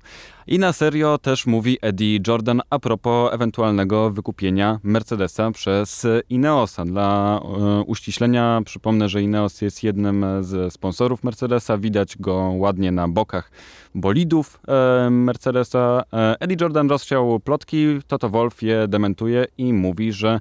I 0.47 0.59
na 0.59 0.73
serio 0.73 1.17
też 1.17 1.45
mówi 1.45 1.77
Eddie 1.81 2.19
Jordan 2.27 2.61
a 2.69 2.79
propos 2.79 3.33
ewentualnego 3.33 4.11
wykupienia 4.11 4.79
Mercedesa 4.83 5.51
przez 5.51 6.07
Ineosa. 6.29 6.85
Dla 6.85 7.39
e, 7.43 7.81
uściślenia 7.81 8.61
przypomnę, 8.65 9.09
że 9.09 9.21
Ineos 9.21 9.61
jest 9.61 9.83
jednym 9.83 10.25
z 10.41 10.73
sponsorów 10.73 11.23
Mercedesa. 11.23 11.77
Widać 11.77 12.17
go 12.17 12.53
ładnie 12.55 12.91
na 12.91 13.07
bokach 13.07 13.51
bolidów 13.95 14.59
e, 14.67 15.09
Mercedesa. 15.09 16.03
E, 16.13 16.35
Eddie 16.39 16.57
Jordan 16.61 16.89
rozsiał 16.89 17.39
plotki, 17.39 17.99
Toto 18.07 18.29
Wolf 18.29 18.61
je 18.61 18.87
dementuje 18.87 19.45
i 19.57 19.73
mówi, 19.73 20.13
że 20.13 20.39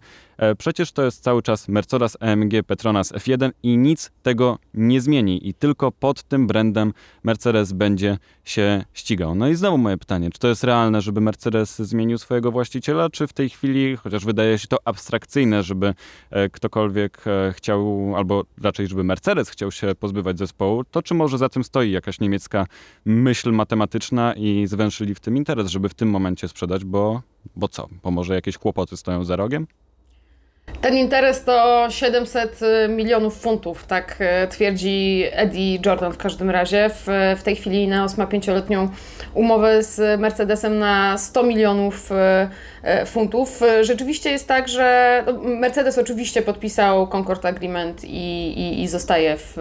przecież 0.58 0.92
to 0.92 1.02
jest 1.02 1.22
cały 1.22 1.42
czas 1.42 1.68
Mercedes 1.68 2.16
AMG 2.20 2.52
Petronas 2.66 3.12
F1 3.12 3.50
i 3.62 3.78
nic 3.78 4.10
tego 4.22 4.58
nie 4.74 5.00
zmieni 5.00 5.48
i 5.48 5.54
tylko 5.54 5.92
pod 5.92 6.22
tym 6.22 6.46
brandem 6.46 6.92
Mercedes 7.24 7.72
będzie 7.72 8.18
się 8.44 8.84
ścigał. 8.92 9.34
No 9.34 9.48
i 9.48 9.54
znowu 9.54 9.78
moje 9.78 9.98
pytanie, 9.98 10.30
czy 10.30 10.38
to 10.38 10.48
jest 10.48 10.64
realne, 10.64 11.00
żeby 11.00 11.20
Mercedes 11.20 11.78
zmienił 11.78 12.18
swojego 12.18 12.52
właściciela, 12.52 13.10
czy 13.10 13.26
w 13.26 13.32
tej 13.32 13.48
chwili, 13.48 13.96
chociaż 13.96 14.24
wydaje 14.24 14.58
się 14.58 14.68
to 14.68 14.76
abstrakcyjne, 14.84 15.62
żeby 15.62 15.94
e, 16.30 16.48
ktokolwiek 16.48 17.26
e, 17.26 17.52
chciał, 17.52 18.12
albo 18.16 18.44
raczej, 18.62 18.86
żeby 18.86 19.04
Mercedes 19.04 19.50
chciał 19.50 19.72
się 19.72 19.94
pozbywać 19.94 20.38
zespołu, 20.38 20.84
to 20.84 21.02
czy 21.02 21.14
może 21.14 21.38
za 21.38 21.48
tym 21.48 21.64
stoi 21.64 21.90
jakaś 21.90 22.20
niemiecka 22.20 22.66
myśl 23.04 23.52
matematyczna 23.52 24.34
i 24.34 24.66
zwęszyli 24.66 25.14
w 25.14 25.20
tym 25.20 25.36
interes, 25.36 25.70
żeby 25.70 25.88
w 25.88 25.94
tym 25.94 26.10
momencie 26.10 26.48
sprzedać, 26.48 26.84
bo, 26.84 27.22
bo 27.56 27.68
co? 27.68 27.88
Bo 28.02 28.10
może 28.10 28.34
jakieś 28.34 28.58
kłopoty 28.58 28.96
stoją 28.96 29.24
za 29.24 29.36
rogiem? 29.36 29.66
Ten 30.80 30.96
interes 30.96 31.44
to 31.44 31.86
700 31.90 32.62
y, 32.62 32.88
milionów 32.88 33.40
funtów, 33.40 33.86
tak 33.86 34.18
y, 34.44 34.48
twierdzi 34.48 35.24
Eddie 35.32 35.78
Jordan 35.86 36.12
w 36.12 36.16
każdym 36.16 36.50
razie. 36.50 36.90
W, 36.90 37.06
w 37.40 37.42
tej 37.42 37.56
chwili 37.56 37.82
Ineos 37.84 38.16
ma 38.16 38.26
pięcioletnią 38.26 38.88
umowę 39.34 39.82
z 39.82 40.20
Mercedesem 40.20 40.78
na 40.78 41.18
100 41.18 41.42
milionów 41.42 42.12
y, 42.12 42.14
funtów. 43.06 43.60
Rzeczywiście 43.80 44.30
jest 44.30 44.48
tak, 44.48 44.68
że 44.68 45.22
no, 45.26 45.32
Mercedes 45.32 45.98
oczywiście 45.98 46.42
podpisał 46.42 47.06
Concord 47.06 47.46
Agreement 47.46 48.04
i, 48.04 48.52
i, 48.58 48.82
i 48.82 48.88
zostaje 48.88 49.36
w, 49.36 49.56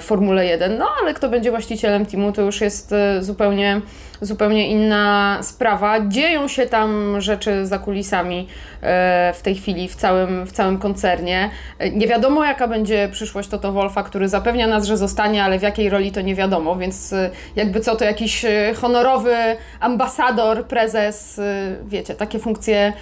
w 0.00 0.04
Formule 0.04 0.46
1, 0.46 0.78
no 0.78 0.88
ale 1.02 1.14
kto 1.14 1.28
będzie 1.28 1.50
właścicielem 1.50 2.06
teamu 2.06 2.32
to 2.32 2.42
już 2.42 2.60
jest 2.60 2.94
zupełnie 3.20 3.80
zupełnie 4.20 4.68
inna 4.70 5.38
sprawa. 5.42 6.08
Dzieją 6.08 6.48
się 6.48 6.66
tam 6.66 7.20
rzeczy 7.20 7.66
za 7.66 7.78
kulisami 7.78 8.48
e, 8.82 9.32
w 9.36 9.42
tej 9.42 9.54
chwili 9.54 9.88
w 9.88 9.96
całym, 9.96 10.46
w 10.46 10.52
całym 10.52 10.78
koncernie. 10.78 11.50
E, 11.78 11.90
nie 11.90 12.06
wiadomo, 12.06 12.44
jaka 12.44 12.68
będzie 12.68 13.08
przyszłość 13.12 13.48
Toto 13.48 13.72
Wolfa, 13.72 14.02
który 14.02 14.28
zapewnia 14.28 14.66
nas, 14.66 14.84
że 14.84 14.96
zostanie, 14.96 15.44
ale 15.44 15.58
w 15.58 15.62
jakiej 15.62 15.90
roli 15.90 16.12
to 16.12 16.20
nie 16.20 16.34
wiadomo, 16.34 16.76
więc 16.76 17.12
e, 17.12 17.30
jakby 17.56 17.80
co 17.80 17.96
to 17.96 18.04
jakiś 18.04 18.44
honorowy 18.80 19.36
ambasador, 19.80 20.64
prezes, 20.66 21.40
wiecie, 21.84 22.14
takie 22.16 22.38
funkcje 22.38 22.92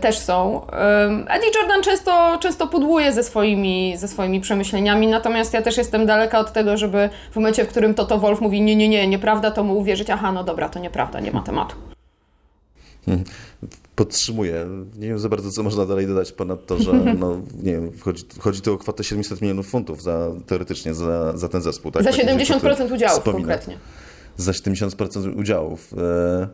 też 0.00 0.18
są. 0.18 0.66
Eddie 1.26 1.50
Jordan 1.60 1.82
często, 1.82 2.38
często 2.40 2.66
pudłuje 2.66 3.12
ze 3.12 3.22
swoimi, 3.22 3.96
ze 3.96 4.08
swoimi 4.08 4.40
przemyśleniami, 4.40 5.06
natomiast 5.06 5.54
ja 5.54 5.62
też 5.62 5.76
jestem 5.76 6.06
daleka 6.06 6.38
od 6.38 6.52
tego, 6.52 6.76
żeby 6.76 7.10
w 7.32 7.36
momencie, 7.36 7.64
w 7.64 7.68
którym 7.68 7.94
Toto 7.94 8.18
Wolf 8.18 8.40
mówi 8.40 8.60
nie, 8.60 8.76
nie, 8.76 8.88
nie, 8.88 9.08
nieprawda, 9.08 9.50
to 9.50 9.64
mu 9.64 9.78
uwierzyć, 9.78 10.10
aha, 10.10 10.32
no 10.32 10.44
dobra, 10.44 10.68
to 10.68 10.78
nieprawda, 10.78 11.20
nie 11.20 11.30
ma 11.30 11.42
tematu. 11.42 11.76
Hmm. 13.06 13.24
Podtrzymuję. 13.96 14.66
Nie 14.98 15.08
wiem 15.08 15.18
za 15.18 15.28
bardzo, 15.28 15.50
co 15.50 15.62
można 15.62 15.86
dalej 15.86 16.06
dodać 16.06 16.32
ponad 16.32 16.66
to, 16.66 16.78
że 16.78 16.92
no, 17.20 17.40
nie 17.62 17.72
wiem, 17.72 17.90
chodzi, 18.00 18.24
chodzi 18.38 18.60
tu 18.60 18.72
o 18.72 18.78
kwotę 18.78 19.04
700 19.04 19.40
milionów 19.40 19.68
funtów 19.68 20.02
za, 20.02 20.30
teoretycznie 20.46 20.94
za, 20.94 21.36
za 21.36 21.48
ten 21.48 21.62
zespół. 21.62 21.90
Tak? 21.92 22.02
Za 22.02 22.10
70% 22.10 22.76
tak, 22.76 22.92
udziałów 22.92 23.18
wspomina. 23.18 23.32
konkretnie. 23.32 23.78
Za 24.36 24.52
70% 24.52 25.38
udziałów. 25.38 25.94
E, 25.96 26.48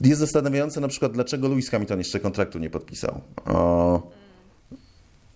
jest 0.00 0.20
zastanawiające 0.20 0.80
na 0.80 0.88
przykład, 0.88 1.12
dlaczego 1.12 1.48
Lewis 1.48 1.70
Hamilton 1.70 1.98
jeszcze 1.98 2.20
kontraktu 2.20 2.58
nie 2.58 2.70
podpisał. 2.70 3.20
O, 3.46 4.02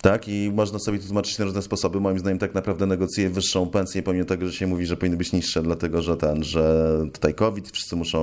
tak, 0.03 0.29
i 0.29 0.53
można 0.55 0.79
sobie 0.79 0.99
to 0.99 1.07
tłumaczyć 1.07 1.39
na 1.39 1.45
różne 1.45 1.63
sposoby. 1.63 2.01
Moim 2.01 2.19
zdaniem 2.19 2.39
tak 2.39 2.55
naprawdę 2.55 2.87
negocjuje 2.87 3.31
wyższą 3.31 3.67
pensję, 3.67 4.03
pomimo 4.03 4.25
tego, 4.25 4.47
że 4.47 4.53
się 4.53 4.67
mówi, 4.67 4.87
że 4.87 4.97
powinny 4.97 5.17
być 5.17 5.33
niższe, 5.33 5.63
dlatego 5.63 6.03
że 6.03 6.17
ten, 6.17 6.45
że 6.45 6.87
tutaj 7.13 7.35
COVID, 7.35 7.71
wszyscy 7.71 7.97
muszą 7.97 8.21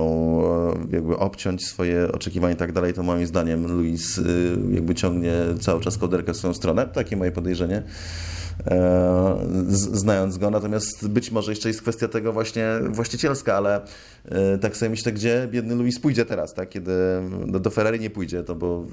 e, 0.90 0.94
jakby 0.96 1.16
obciąć 1.16 1.66
swoje 1.66 2.12
oczekiwania 2.12 2.54
i 2.54 2.56
tak 2.56 2.72
dalej, 2.72 2.94
to 2.94 3.02
moim 3.02 3.26
zdaniem 3.26 3.66
Luis 3.66 4.18
y, 4.18 4.56
jakby 4.70 4.94
ciągnie 4.94 5.32
cały 5.60 5.80
czas 5.80 5.98
koderkę 5.98 6.32
w 6.32 6.36
swoją 6.36 6.54
stronę. 6.54 6.86
Takie 6.86 7.16
moje 7.16 7.32
podejrzenie. 7.32 7.82
E, 8.66 9.36
znając 9.68 10.38
go. 10.38 10.50
Natomiast 10.50 11.08
być 11.08 11.30
może 11.30 11.52
jeszcze 11.52 11.68
jest 11.68 11.82
kwestia 11.82 12.08
tego 12.08 12.32
właśnie 12.32 12.68
właścicielska, 12.88 13.54
ale 13.54 13.80
e, 14.24 14.58
tak 14.58 14.76
sobie 14.76 14.90
myślę, 14.90 15.12
gdzie 15.12 15.48
biedny 15.50 15.74
Luis 15.74 16.00
pójdzie 16.00 16.24
teraz, 16.24 16.54
tak? 16.54 16.68
kiedy 16.68 16.92
no, 17.46 17.58
do 17.58 17.70
Ferrari 17.70 18.00
nie 18.00 18.10
pójdzie, 18.10 18.42
to 18.42 18.54
bo 18.54 18.86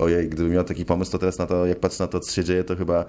ojej, 0.00 0.28
gdyby 0.28 0.50
miał 0.50 0.64
taki 0.64 0.84
pomysł, 0.84 1.12
to 1.12 1.18
teraz 1.18 1.38
na 1.38 1.46
to, 1.46 1.66
jak 1.66 1.80
patrzę 1.80 2.04
na 2.04 2.08
to, 2.08 2.20
co 2.20 2.32
się 2.32 2.44
dzieje, 2.44 2.64
to 2.64 2.76
chyba 2.76 3.04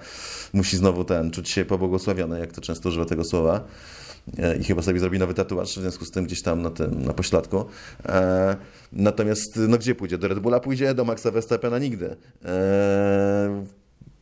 musi 0.52 0.76
znowu 0.76 1.04
ten, 1.04 1.30
czuć 1.30 1.50
się 1.50 1.64
pobłogosławiony, 1.64 2.40
jak 2.40 2.52
to 2.52 2.60
często 2.60 2.88
używa 2.88 3.04
tego 3.04 3.24
słowa 3.24 3.64
e, 4.38 4.56
i 4.56 4.64
chyba 4.64 4.82
sobie 4.82 5.00
zrobi 5.00 5.18
nowy 5.18 5.34
tatuaż, 5.34 5.78
w 5.78 5.80
związku 5.80 6.04
z 6.04 6.10
tym 6.10 6.24
gdzieś 6.24 6.42
tam 6.42 6.62
na 6.62 6.70
tym, 6.70 7.02
na 7.02 7.12
pośladku. 7.12 7.64
natomiast, 8.92 9.60
no 9.68 9.78
gdzie 9.78 9.94
pójdzie? 9.94 10.18
Do 10.18 10.28
Red 10.28 10.38
Bulla 10.38 10.60
pójdzie, 10.60 10.94
do 10.94 11.04
Maxa 11.04 11.30
Verstappena 11.30 11.78
nigdy 11.78 12.16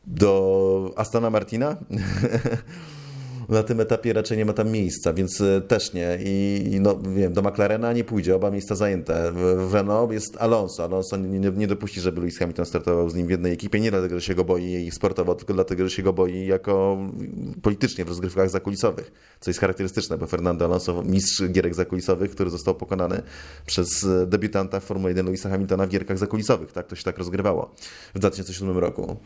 do 0.05 0.93
Astana 0.95 1.29
Martina. 1.29 1.79
na 3.49 3.63
tym 3.63 3.79
etapie 3.79 4.13
raczej 4.13 4.37
nie 4.37 4.45
ma 4.45 4.53
tam 4.53 4.71
miejsca, 4.71 5.13
więc 5.13 5.41
e, 5.41 5.61
też 5.61 5.93
nie. 5.93 6.19
I, 6.25 6.77
no, 6.81 6.99
wiem, 7.15 7.33
do 7.33 7.41
McLarena 7.41 7.93
nie 7.93 8.03
pójdzie, 8.03 8.35
oba 8.35 8.51
miejsca 8.51 8.75
zajęte. 8.75 9.31
W 9.69 9.73
Renault 9.73 10.11
jest 10.11 10.37
Alonso. 10.37 10.83
Alonso 10.83 11.17
nie, 11.17 11.39
nie, 11.39 11.51
nie 11.51 11.67
dopuści, 11.67 12.01
żeby 12.01 12.21
Lewis 12.21 12.37
Hamilton 12.37 12.65
startował 12.65 13.09
z 13.09 13.15
nim 13.15 13.27
w 13.27 13.29
jednej 13.29 13.53
ekipie, 13.53 13.79
nie 13.79 13.91
dlatego, 13.91 14.19
że 14.19 14.25
się 14.25 14.35
go 14.35 14.43
boi 14.43 14.91
sportowo, 14.91 15.35
tylko 15.35 15.53
dlatego, 15.53 15.83
że 15.83 15.89
się 15.89 16.03
go 16.03 16.13
boi 16.13 16.45
jako 16.45 16.97
politycznie 17.61 18.05
w 18.05 18.07
rozgrywkach 18.07 18.49
zakulisowych, 18.49 19.11
co 19.39 19.49
jest 19.49 19.59
charakterystyczne, 19.59 20.17
bo 20.17 20.27
Fernando 20.27 20.65
Alonso, 20.65 21.03
mistrz 21.03 21.43
gierek 21.47 21.75
zakulisowych, 21.75 22.31
który 22.31 22.49
został 22.49 22.75
pokonany 22.75 23.21
przez 23.65 24.03
e, 24.03 24.27
debiutanta 24.27 24.79
w 24.79 24.83
Formule 24.83 25.09
1 25.09 25.25
Lewisa 25.25 25.49
Hamiltona 25.49 25.85
w 25.85 25.89
gierkach 25.89 26.17
zakulisowych. 26.17 26.71
Tak, 26.71 26.87
to 26.87 26.95
się 26.95 27.03
tak 27.03 27.17
rozgrywało 27.17 27.75
w 28.15 28.19
2007 28.19 28.77
roku. 28.77 29.17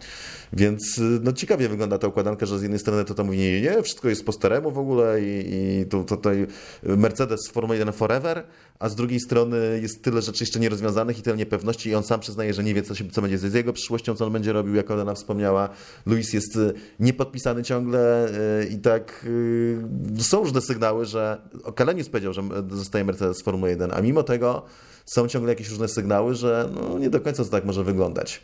Więc 0.53 0.99
e, 0.99 1.01
no, 1.23 1.33
ciekawie 1.33 1.69
wygląda 1.69 1.97
ta 1.97 2.07
układanka, 2.07 2.45
że 2.45 2.59
z 2.59 2.61
jednej 2.61 2.79
strony 2.79 3.05
to 3.05 3.13
tam 3.13 3.25
mówi, 3.25 3.37
nie, 3.37 3.61
nie, 3.61 3.83
wszystko 3.83 4.08
jest 4.09 4.25
po 4.25 4.31
staremu 4.31 4.71
w 4.71 4.77
ogóle 4.77 5.21
i, 5.21 5.53
i 5.53 5.85
tu, 5.85 6.03
tutaj 6.03 6.47
Mercedes 6.83 7.47
Formuła 7.47 7.75
1 7.75 7.93
Forever, 7.93 8.43
a 8.79 8.89
z 8.89 8.95
drugiej 8.95 9.19
strony 9.19 9.79
jest 9.81 10.03
tyle 10.03 10.21
rzeczy 10.21 10.43
jeszcze 10.43 10.59
nierozwiązanych 10.59 11.19
i 11.19 11.21
tyle 11.21 11.37
niepewności 11.37 11.89
i 11.89 11.95
on 11.95 12.03
sam 12.03 12.19
przyznaje, 12.19 12.53
że 12.53 12.63
nie 12.63 12.73
wie, 12.73 12.83
co, 12.83 12.95
się, 12.95 13.09
co 13.09 13.21
będzie 13.21 13.37
z 13.37 13.53
jego 13.53 13.73
przyszłością, 13.73 14.15
co 14.15 14.25
on 14.25 14.33
będzie 14.33 14.53
robił, 14.53 14.75
jak 14.75 14.91
ona 14.91 15.13
wspomniała. 15.13 15.69
Luis 16.05 16.33
jest 16.33 16.55
y, 16.55 16.73
niepodpisany 16.99 17.63
ciągle 17.63 18.29
y, 18.61 18.65
i 18.65 18.77
tak 18.77 19.25
y, 19.25 20.23
są 20.23 20.39
różne 20.39 20.61
sygnały, 20.61 21.05
że 21.05 21.41
Kalenius 21.75 22.09
powiedział, 22.09 22.33
że 22.33 22.43
zostaje 22.71 23.05
Mercedes 23.05 23.41
Formuła 23.41 23.69
1, 23.69 23.91
a 23.93 24.01
mimo 24.01 24.23
tego 24.23 24.65
są 25.05 25.27
ciągle 25.27 25.51
jakieś 25.51 25.69
różne 25.69 25.87
sygnały, 25.87 26.35
że 26.35 26.69
no, 26.75 26.99
nie 26.99 27.09
do 27.09 27.21
końca 27.21 27.43
to 27.43 27.49
tak 27.49 27.65
może 27.65 27.83
wyglądać. 27.83 28.41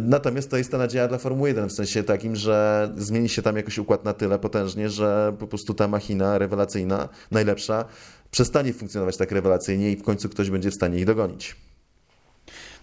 Natomiast 0.00 0.50
to 0.50 0.56
jest 0.56 0.70
ta 0.70 0.78
nadzieja 0.78 1.08
dla 1.08 1.18
Formuły 1.18 1.48
1 1.48 1.68
w 1.68 1.72
sensie 1.72 2.02
takim, 2.02 2.36
że 2.36 2.88
zmieni 2.96 3.28
się 3.28 3.42
tam 3.42 3.56
jakoś 3.56 3.78
układ 3.78 4.04
na 4.04 4.12
tyle 4.12 4.38
potężnie, 4.38 4.88
że 4.88 5.36
po 5.38 5.46
prostu 5.46 5.74
ta 5.74 5.88
machina 5.88 6.38
rewelacyjna, 6.38 7.08
najlepsza, 7.30 7.84
przestanie 8.30 8.72
funkcjonować 8.72 9.16
tak 9.16 9.32
rewelacyjnie 9.32 9.92
i 9.92 9.96
w 9.96 10.02
końcu 10.02 10.28
ktoś 10.28 10.50
będzie 10.50 10.70
w 10.70 10.74
stanie 10.74 10.98
ich 10.98 11.04
dogonić. 11.04 11.56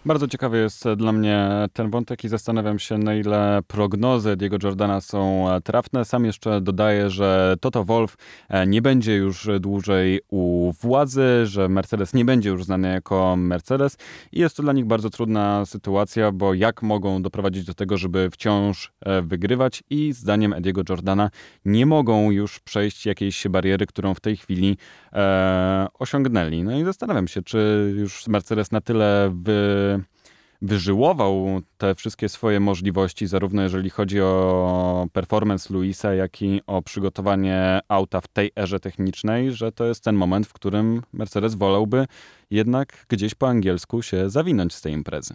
Bardzo 0.06 0.28
ciekawy 0.28 0.58
jest 0.58 0.84
dla 0.98 1.12
mnie 1.12 1.50
ten 1.74 1.90
wątek 1.90 2.24
i 2.24 2.30
zastanawiam 2.30 2.80
się, 2.80 2.98
na 2.98 3.16
ile 3.16 3.60
prognozy 3.68 4.38
Diego 4.38 4.58
Jordana 4.64 5.02
są 5.02 5.48
trafne. 5.64 6.06
Sam 6.06 6.26
jeszcze 6.26 6.62
dodaję, 6.62 7.10
że 7.10 7.56
Toto 7.62 7.84
Wolf 7.84 8.18
e, 8.50 8.68
nie 8.68 8.82
będzie 8.82 9.16
już 9.16 9.50
dłużej 9.60 10.22
u 10.30 10.72
władzy, 10.82 11.46
że 11.46 11.70
Mercedes 11.70 12.14
nie 12.14 12.26
będzie 12.26 12.50
już 12.50 12.64
znany 12.64 12.94
jako 12.94 13.36
Mercedes 13.38 13.98
i 14.32 14.40
jest 14.40 14.58
to 14.58 14.64
dla 14.64 14.74
nich 14.74 14.86
bardzo 14.86 15.10
trudna 15.10 15.66
sytuacja, 15.66 16.32
bo 16.32 16.54
jak 16.54 16.82
mogą 16.82 17.22
doprowadzić 17.22 17.66
do 17.66 17.74
tego, 17.74 17.98
żeby 17.98 18.30
wciąż 18.32 18.92
e, 19.02 19.22
wygrywać 19.22 19.84
i 19.90 20.14
zdaniem 20.14 20.54
Ediego 20.54 20.82
Jordana 20.90 21.30
nie 21.66 21.86
mogą 21.86 22.32
już 22.32 22.60
przejść 22.60 23.06
jakiejś 23.06 23.48
bariery, 23.48 23.86
którą 23.86 24.14
w 24.14 24.20
tej 24.20 24.38
chwili 24.38 24.78
e, 25.14 25.88
osiągnęli. 25.94 26.64
No 26.64 26.80
i 26.80 26.84
zastanawiam 26.84 27.28
się, 27.28 27.42
czy 27.42 27.94
już 27.98 28.28
Mercedes 28.28 28.72
na 28.72 28.82
tyle 28.82 29.32
wy, 29.44 29.89
wyżyłował 30.62 31.62
te 31.78 31.96
wszystkie 31.96 32.30
swoje 32.30 32.60
możliwości, 32.60 33.28
zarówno 33.28 33.62
jeżeli 33.62 33.90
chodzi 33.90 34.22
o 34.22 35.08
performance 35.14 35.74
Luisa, 35.74 36.14
jak 36.14 36.42
i 36.42 36.62
o 36.68 36.82
przygotowanie 36.82 37.80
auta 37.88 38.22
w 38.22 38.28
tej 38.28 38.52
erze 38.58 38.80
technicznej, 38.80 39.52
że 39.52 39.72
to 39.72 39.86
jest 39.86 40.04
ten 40.04 40.16
moment, 40.16 40.48
w 40.48 40.54
którym 40.54 41.02
Mercedes 41.14 41.56
wolałby 41.56 42.08
jednak 42.52 43.06
gdzieś 43.10 43.36
po 43.36 43.48
angielsku 43.48 44.02
się 44.02 44.30
zawinąć 44.30 44.74
z 44.74 44.82
tej 44.82 44.94
imprezy. 44.94 45.34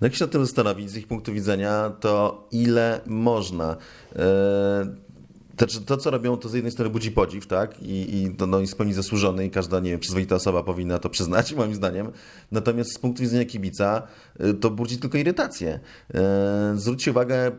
No 0.00 0.06
jak 0.06 0.14
się 0.14 0.24
nad 0.24 0.32
tym 0.32 0.46
zastanowić 0.46 0.90
z 0.90 0.96
ich 0.96 1.06
punktu 1.06 1.32
widzenia, 1.32 1.90
to 2.00 2.48
ile 2.50 3.00
można. 3.06 3.76
Yy 4.16 5.09
to, 5.66 5.80
to, 5.80 5.96
co 5.96 6.10
robią, 6.10 6.36
to 6.36 6.48
z 6.48 6.54
jednej 6.54 6.72
strony 6.72 6.90
budzi 6.90 7.12
podziw, 7.12 7.46
tak? 7.46 7.82
I, 7.82 8.22
i 8.22 8.30
to 8.30 8.46
no, 8.46 8.60
jest 8.60 8.78
pełni 8.78 8.92
zasłużony 8.92 9.46
i 9.46 9.50
każda, 9.50 9.80
nie 9.80 9.90
wiem, 9.90 10.00
przyzwoita 10.00 10.34
osoba 10.34 10.62
powinna 10.62 10.98
to 10.98 11.10
przyznać, 11.10 11.52
moim 11.54 11.74
zdaniem. 11.74 12.12
Natomiast 12.52 12.94
z 12.94 12.98
punktu 12.98 13.22
widzenia 13.22 13.44
kibica 13.44 14.02
y, 14.44 14.54
to 14.54 14.70
budzi 14.70 14.98
tylko 14.98 15.18
irytację. 15.18 15.80
Y, 16.74 16.78
zwróćcie 16.78 17.10
uwagę, 17.10 17.52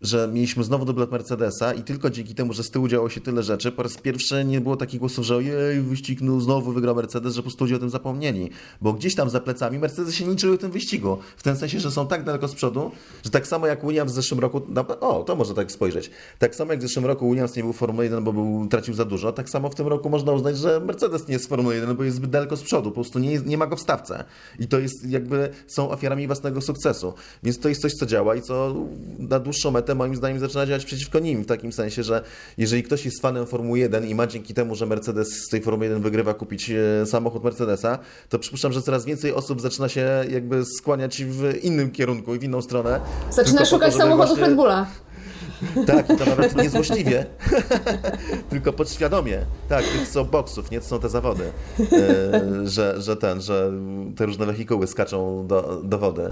że 0.00 0.28
mieliśmy 0.32 0.64
znowu 0.64 0.84
dublet 0.84 1.10
Mercedesa 1.10 1.74
i 1.74 1.82
tylko 1.82 2.10
dzięki 2.10 2.34
temu, 2.34 2.52
że 2.52 2.62
z 2.62 2.70
tyłu 2.70 2.88
działo 2.88 3.08
się 3.08 3.20
tyle 3.20 3.42
rzeczy, 3.42 3.72
po 3.72 3.82
raz 3.82 3.96
pierwszy 3.96 4.44
nie 4.44 4.60
było 4.60 4.76
takich 4.76 5.00
głosów, 5.00 5.24
że 5.24 5.36
ojej, 5.36 5.80
wyścig 5.80 6.20
no, 6.20 6.40
znowu 6.40 6.72
wygrał 6.72 6.94
Mercedes, 6.94 7.34
że 7.34 7.42
po 7.42 7.42
prostu 7.42 7.64
ludzie 7.64 7.76
o 7.76 7.78
tym 7.78 7.90
zapomnieli. 7.90 8.50
Bo 8.80 8.92
gdzieś 8.92 9.14
tam 9.14 9.30
za 9.30 9.40
plecami 9.40 9.78
Mercedes 9.78 10.14
się 10.14 10.24
w 10.34 10.58
tym 10.58 10.70
wyścigu. 10.70 11.18
W 11.36 11.42
tym 11.42 11.56
sensie, 11.56 11.80
że 11.80 11.90
są 11.90 12.06
tak 12.06 12.24
daleko 12.24 12.48
z 12.48 12.54
przodu, 12.54 12.90
że 13.24 13.30
tak 13.30 13.46
samo 13.46 13.66
jak 13.66 13.86
Williams 13.86 14.12
w 14.12 14.14
zeszłym 14.14 14.40
roku, 14.40 14.62
o, 15.00 15.24
to 15.24 15.36
można 15.36 15.54
tak 15.54 15.72
spojrzeć. 15.72 16.10
Tak 16.38 16.54
samo 16.54 16.72
jak 16.72 16.80
w 16.80 16.82
zeszłym 16.82 17.06
roku 17.06 17.30
Williams 17.30 17.56
nie 17.56 17.62
był 17.62 17.72
w 17.72 17.76
Formule 17.76 18.04
1, 18.04 18.24
bo 18.24 18.32
był, 18.32 18.66
tracił 18.70 18.94
za 18.94 19.04
dużo, 19.04 19.32
tak 19.32 19.50
samo 19.50 19.68
w 19.68 19.74
tym 19.74 19.86
roku 19.86 20.10
można 20.10 20.32
uznać, 20.32 20.58
że 20.58 20.80
Mercedes 20.80 21.28
nie 21.28 21.34
jest 21.34 21.46
w 21.46 21.48
Formule 21.48 21.74
1, 21.74 21.96
bo 21.96 22.04
jest 22.04 22.16
zbyt 22.16 22.30
daleko 22.30 22.56
z 22.56 22.62
przodu, 22.62 22.90
po 22.90 22.94
prostu 22.94 23.18
nie, 23.18 23.32
jest, 23.32 23.46
nie 23.46 23.58
ma 23.58 23.66
go 23.66 23.76
w 23.76 23.80
stawce. 23.80 24.24
I 24.58 24.68
to 24.68 24.78
jest 24.78 25.10
jakby, 25.10 25.50
są 25.66 25.90
ofiarami 25.90 26.26
własnego 26.26 26.60
sukcesu. 26.60 27.14
Więc 27.42 27.58
to 27.58 27.68
jest 27.68 27.82
coś, 27.82 27.92
co 27.92 28.06
działa 28.06 28.34
i 28.34 28.42
co 28.42 28.74
na 29.18 29.38
dłuższą 29.38 29.70
metę 29.70 29.85
moim 29.94 30.16
zdaniem 30.16 30.38
zaczyna 30.38 30.66
działać 30.66 30.84
przeciwko 30.84 31.18
nim, 31.18 31.42
w 31.42 31.46
takim 31.46 31.72
sensie, 31.72 32.02
że 32.02 32.22
jeżeli 32.58 32.82
ktoś 32.82 33.04
jest 33.04 33.22
fanem 33.22 33.46
Formuły 33.46 33.78
1 33.78 34.06
i 34.08 34.14
ma 34.14 34.26
dzięki 34.26 34.54
temu, 34.54 34.74
że 34.74 34.86
Mercedes 34.86 35.28
z 35.28 35.48
tej 35.48 35.62
Formuły 35.62 35.86
1 35.86 36.02
wygrywa, 36.02 36.34
kupić 36.34 36.70
e, 36.70 37.06
samochód 37.06 37.44
Mercedesa, 37.44 37.98
to 38.28 38.38
przypuszczam, 38.38 38.72
że 38.72 38.82
coraz 38.82 39.04
więcej 39.04 39.32
osób 39.32 39.60
zaczyna 39.60 39.88
się 39.88 40.24
jakby 40.30 40.64
skłaniać 40.64 41.24
w 41.24 41.64
innym 41.64 41.90
kierunku 41.90 42.34
i 42.34 42.38
w 42.38 42.42
inną 42.42 42.62
stronę. 42.62 43.00
Zaczyna 43.30 43.64
szukać 43.64 43.92
to, 43.92 43.98
samochodów 43.98 44.26
właśnie... 44.26 44.44
Red 44.44 44.56
Bulla. 44.56 44.86
Tak, 45.86 46.10
i 46.10 46.16
to 46.16 46.24
nawet 46.24 46.56
nie 46.56 46.70
złośliwie, 46.70 47.26
tylko 48.50 48.72
podświadomie. 48.72 49.38
Tak, 49.68 49.84
tych 49.84 50.08
są 50.08 50.24
boksów, 50.24 50.70
nie? 50.70 50.80
To 50.80 50.86
są 50.86 51.00
te 51.00 51.08
zawody, 51.08 51.44
e, 51.80 52.68
że, 52.68 53.02
że 53.02 53.16
ten, 53.16 53.40
że 53.40 53.72
te 54.16 54.26
różne 54.26 54.46
wehikuły 54.46 54.86
skaczą 54.86 55.46
do, 55.46 55.80
do 55.84 55.98
wody. 55.98 56.30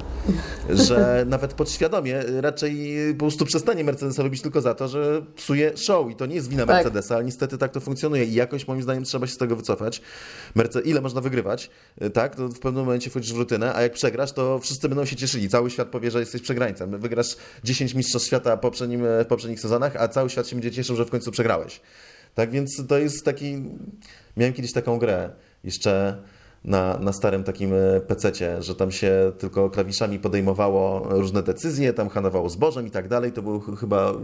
Że 0.71 1.25
nawet 1.29 1.55
podświadomie 1.55 2.23
raczej 2.41 2.97
po 3.13 3.19
prostu 3.19 3.45
przestanie 3.45 3.85
Mercedesa 3.85 4.23
robić 4.23 4.43
tylko 4.43 4.61
za 4.61 4.75
to, 4.75 4.89
że 4.89 5.23
psuje 5.37 5.77
show 5.77 6.11
i 6.11 6.17
to 6.17 6.27
nie 6.27 6.35
jest 6.35 6.49
wina 6.49 6.67
tak. 6.67 6.77
Mercedesa, 6.77 7.15
ale 7.15 7.25
niestety 7.25 7.59
tak 7.59 7.73
to 7.73 7.81
funkcjonuje 7.81 8.25
i 8.25 8.35
jakoś 8.35 8.69
moim 8.69 8.83
zdaniem 8.83 9.05
trzeba 9.05 9.27
się 9.27 9.33
z 9.33 9.39
tego 9.39 9.57
wycofać. 9.57 10.01
Merce 10.55 10.81
ile 10.81 11.01
można 11.01 11.21
wygrywać, 11.21 11.71
e, 12.01 12.11
tak? 12.11 12.37
To 12.37 12.49
w 12.49 12.59
pewnym 12.59 12.85
momencie 12.85 13.11
wchodzisz 13.11 13.33
w 13.33 13.37
rutynę, 13.37 13.75
a 13.75 13.83
jak 13.83 13.93
przegrasz, 13.93 14.33
to 14.33 14.59
wszyscy 14.59 14.89
będą 14.89 15.05
się 15.05 15.17
cieszyli. 15.17 15.49
Cały 15.49 15.71
świat 15.71 15.89
powie, 15.89 16.11
że 16.11 16.21
jesteś 16.21 16.43
przegrańcem. 16.43 17.01
Wygrasz 17.01 17.37
10 17.65 17.95
mistrzostw 17.95 18.29
świata 18.29 18.57
poprzednim 18.57 19.03
w 19.25 19.27
poprzednich 19.27 19.61
sezonach, 19.61 19.97
a 19.97 20.09
cały 20.09 20.31
świat 20.31 20.49
się 20.49 20.57
będzie 20.57 20.71
cieszył, 20.71 20.97
że 20.97 21.05
w 21.05 21.11
końcu 21.11 21.31
przegrałeś. 21.31 21.81
Tak 22.35 22.51
więc 22.51 22.87
to 22.89 22.99
jest 22.99 23.25
taki. 23.25 23.63
Miałem 24.37 24.55
kiedyś 24.55 24.73
taką 24.73 24.99
grę 24.99 25.31
jeszcze 25.65 26.23
na, 26.65 26.99
na 26.99 27.13
starym 27.13 27.45
takim 27.45 27.73
e, 27.75 28.01
pececie, 28.01 28.63
że 28.63 28.75
tam 28.75 28.91
się 28.91 29.33
tylko 29.39 29.71
klawiszami 29.71 30.19
podejmowało 30.19 31.07
różne 31.11 31.43
decyzje, 31.43 31.93
tam 31.93 32.09
handlowało 32.09 32.49
zbożem 32.49 32.87
i 32.87 32.91
tak 32.91 33.09
dalej. 33.09 33.33
To 33.33 33.43
był 33.43 33.61
chyba 33.61 34.11
e, 34.11 34.15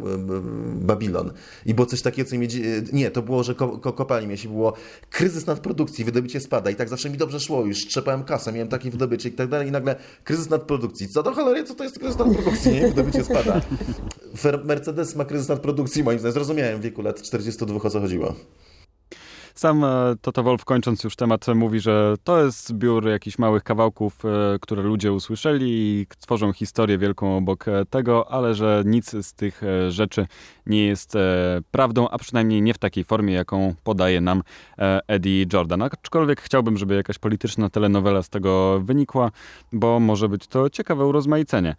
Babilon. 0.74 1.32
I 1.66 1.74
było 1.74 1.86
coś 1.86 2.02
takiego, 2.02 2.30
co 2.30 2.36
mi... 2.36 2.48
Nie, 2.92 3.10
to 3.10 3.22
było, 3.22 3.42
że 3.42 3.54
ko, 3.54 3.78
ko, 3.78 3.92
kopalni 3.92 4.36
było 4.48 4.72
kryzys 5.10 5.46
nadprodukcji, 5.46 6.04
wydobycie 6.04 6.40
spada 6.40 6.70
i 6.70 6.76
tak 6.76 6.88
zawsze 6.88 7.10
mi 7.10 7.16
dobrze 7.16 7.40
szło 7.40 7.64
już, 7.64 7.86
trzepałem 7.86 8.24
kasę, 8.24 8.52
miałem 8.52 8.68
takie 8.68 8.90
wydobycie 8.90 9.28
i 9.28 9.32
tak 9.32 9.48
dalej 9.48 9.68
i 9.68 9.70
nagle 9.70 9.96
kryzys 10.24 10.50
nadprodukcji. 10.50 11.08
Co 11.08 11.22
to 11.22 11.32
cholery, 11.32 11.64
co 11.64 11.74
to 11.74 11.84
jest 11.84 11.98
kryzys 11.98 12.18
nadprodukcji, 12.18 12.72
nie? 12.72 12.88
Wydobycie 12.88 13.24
spada. 13.24 13.60
Mercedes 14.64 15.16
ma 15.16 15.24
kryzys 15.24 15.48
nadprodukcji, 15.48 16.04
moim 16.04 16.18
zdaniem. 16.18 16.32
Zrozumiałem 16.32 16.80
w 16.80 16.82
wieku 16.82 17.02
lat 17.02 17.22
42 17.22 17.76
o 17.76 17.90
co 17.90 18.00
chodziło. 18.00 18.34
Sam 19.54 19.84
e, 19.84 19.88
Toto 20.20 20.42
Wolf, 20.42 20.64
kończąc 20.64 21.04
już 21.04 21.16
temat, 21.16 21.46
mówi, 21.54 21.80
że 21.80 22.14
to 22.24 22.44
jest 22.44 22.68
zbiór 22.68 23.08
jakichś 23.08 23.38
małych 23.38 23.62
kawałków, 23.62 24.24
e, 24.24 24.58
które 24.60 24.82
ludzie 24.82 25.12
usłyszeli 25.12 25.66
i 25.70 26.06
tworzą 26.20 26.52
historię 26.52 26.98
wielką 26.98 27.36
obok 27.36 27.68
e, 27.68 27.84
tego, 27.84 28.30
ale 28.30 28.54
że 28.54 28.82
nic 28.86 29.10
z 29.26 29.34
tych 29.34 29.62
rzeczy 29.88 30.26
nie 30.66 30.86
jest 30.86 31.16
prawdą, 31.70 32.08
a 32.08 32.18
przynajmniej 32.18 32.62
nie 32.62 32.74
w 32.74 32.78
takiej 32.78 33.04
formie, 33.04 33.34
jaką 33.34 33.74
podaje 33.84 34.20
nam 34.20 34.42
Eddie 35.08 35.46
Jordan. 35.52 35.82
Aczkolwiek 35.82 36.40
chciałbym, 36.40 36.76
żeby 36.76 36.94
jakaś 36.94 37.18
polityczna 37.18 37.70
telenowela 37.70 38.22
z 38.22 38.28
tego 38.28 38.80
wynikła, 38.80 39.30
bo 39.72 40.00
może 40.00 40.28
być 40.28 40.46
to 40.46 40.70
ciekawe 40.70 41.06
urozmaicenie. 41.06 41.74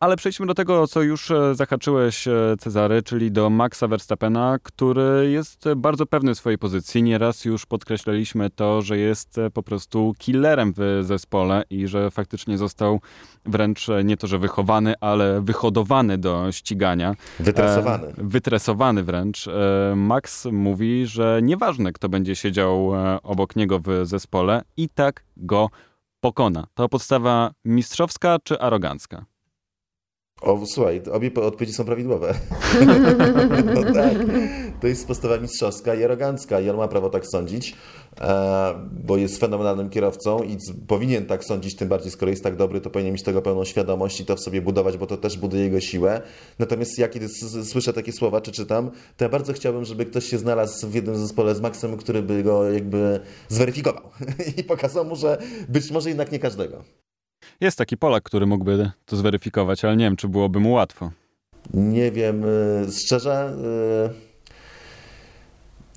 Ale 0.00 0.16
przejdźmy 0.16 0.46
do 0.46 0.54
tego, 0.54 0.86
co 0.86 1.02
już 1.02 1.32
zahaczyłeś, 1.52 2.28
Cezary, 2.58 3.02
czyli 3.02 3.32
do 3.32 3.50
Maxa 3.50 3.88
Verstappena, 3.88 4.58
który 4.62 5.30
jest 5.30 5.64
bardzo 5.76 6.06
pewny 6.06 6.34
swojej 6.34 6.58
pozycji 6.58 7.02
Nieraz 7.02 7.44
już 7.44 7.66
podkreślaliśmy 7.66 8.50
to, 8.50 8.82
że 8.82 8.98
jest 8.98 9.38
e, 9.38 9.50
po 9.50 9.62
prostu 9.62 10.14
killerem 10.18 10.72
w 10.76 11.00
zespole 11.02 11.62
i 11.70 11.86
że 11.88 12.10
faktycznie 12.10 12.58
został 12.58 13.00
wręcz 13.46 13.88
e, 13.88 14.04
nie 14.04 14.16
to, 14.16 14.26
że 14.26 14.38
wychowany, 14.38 14.94
ale 15.00 15.40
wyhodowany 15.40 16.18
do 16.18 16.52
ścigania. 16.52 17.14
Wytresowany. 17.40 17.99
E, 18.08 18.12
wytresowany 18.16 19.02
wręcz. 19.02 19.48
E, 19.48 19.94
Max 19.96 20.44
mówi, 20.52 21.06
że 21.06 21.40
nieważne, 21.42 21.92
kto 21.92 22.08
będzie 22.08 22.36
siedział 22.36 22.94
e, 22.94 23.22
obok 23.22 23.56
niego 23.56 23.78
w 23.78 23.88
zespole, 24.02 24.62
i 24.76 24.88
tak 24.88 25.24
go 25.36 25.70
pokona. 26.20 26.66
To 26.74 26.88
podstawa 26.88 27.52
mistrzowska 27.64 28.38
czy 28.44 28.60
arogancka? 28.60 29.24
O, 30.40 30.66
słuchaj, 30.66 31.02
obie 31.12 31.34
odpowiedzi 31.34 31.72
są 31.72 31.84
prawidłowe. 31.84 32.34
no 33.74 33.82
tak, 33.82 34.18
to 34.80 34.86
jest 34.86 35.06
postawa 35.06 35.38
mistrzowska 35.38 35.94
i 35.94 36.04
arogancka 36.04 36.60
i 36.60 36.70
on 36.70 36.76
ma 36.76 36.88
prawo 36.88 37.10
tak 37.10 37.26
sądzić, 37.26 37.76
e, 38.20 38.74
bo 38.92 39.16
jest 39.16 39.40
fenomenalnym 39.40 39.90
kierowcą 39.90 40.42
i 40.42 40.56
powinien 40.86 41.26
tak 41.26 41.44
sądzić, 41.44 41.76
tym 41.76 41.88
bardziej 41.88 42.10
skoro 42.10 42.30
jest 42.30 42.42
tak 42.42 42.56
dobry, 42.56 42.80
to 42.80 42.90
powinien 42.90 43.12
mieć 43.12 43.22
tego 43.22 43.42
pełną 43.42 43.64
świadomość 43.64 44.20
i 44.20 44.24
to 44.24 44.36
w 44.36 44.40
sobie 44.40 44.62
budować, 44.62 44.96
bo 44.96 45.06
to 45.06 45.16
też 45.16 45.38
buduje 45.38 45.62
jego 45.62 45.80
siłę. 45.80 46.22
Natomiast 46.58 46.98
ja 46.98 47.08
kiedy 47.08 47.28
słyszę 47.64 47.92
takie 47.92 48.12
słowa, 48.12 48.40
czy 48.40 48.52
czytam, 48.52 48.90
to 49.16 49.24
ja 49.24 49.28
bardzo 49.28 49.52
chciałbym, 49.52 49.84
żeby 49.84 50.04
ktoś 50.06 50.24
się 50.24 50.38
znalazł 50.38 50.88
w 50.88 50.94
jednym 50.94 51.16
zespole 51.16 51.54
z 51.54 51.60
Maxem, 51.60 51.96
który 51.96 52.22
by 52.22 52.42
go 52.42 52.70
jakby 52.70 53.20
zweryfikował 53.48 54.10
i 54.58 54.64
pokazał 54.64 55.04
mu, 55.04 55.16
że 55.16 55.38
być 55.68 55.90
może 55.90 56.08
jednak 56.08 56.32
nie 56.32 56.38
każdego. 56.38 56.84
Jest 57.60 57.78
taki 57.78 57.96
Polak, 57.96 58.22
który 58.22 58.46
mógłby 58.46 58.90
to 59.04 59.16
zweryfikować, 59.16 59.84
ale 59.84 59.96
nie 59.96 60.04
wiem, 60.04 60.16
czy 60.16 60.28
byłoby 60.28 60.60
mu 60.60 60.72
łatwo. 60.72 61.10
Nie 61.74 62.12
wiem, 62.12 62.44
y, 62.44 62.86
szczerze. 62.92 63.56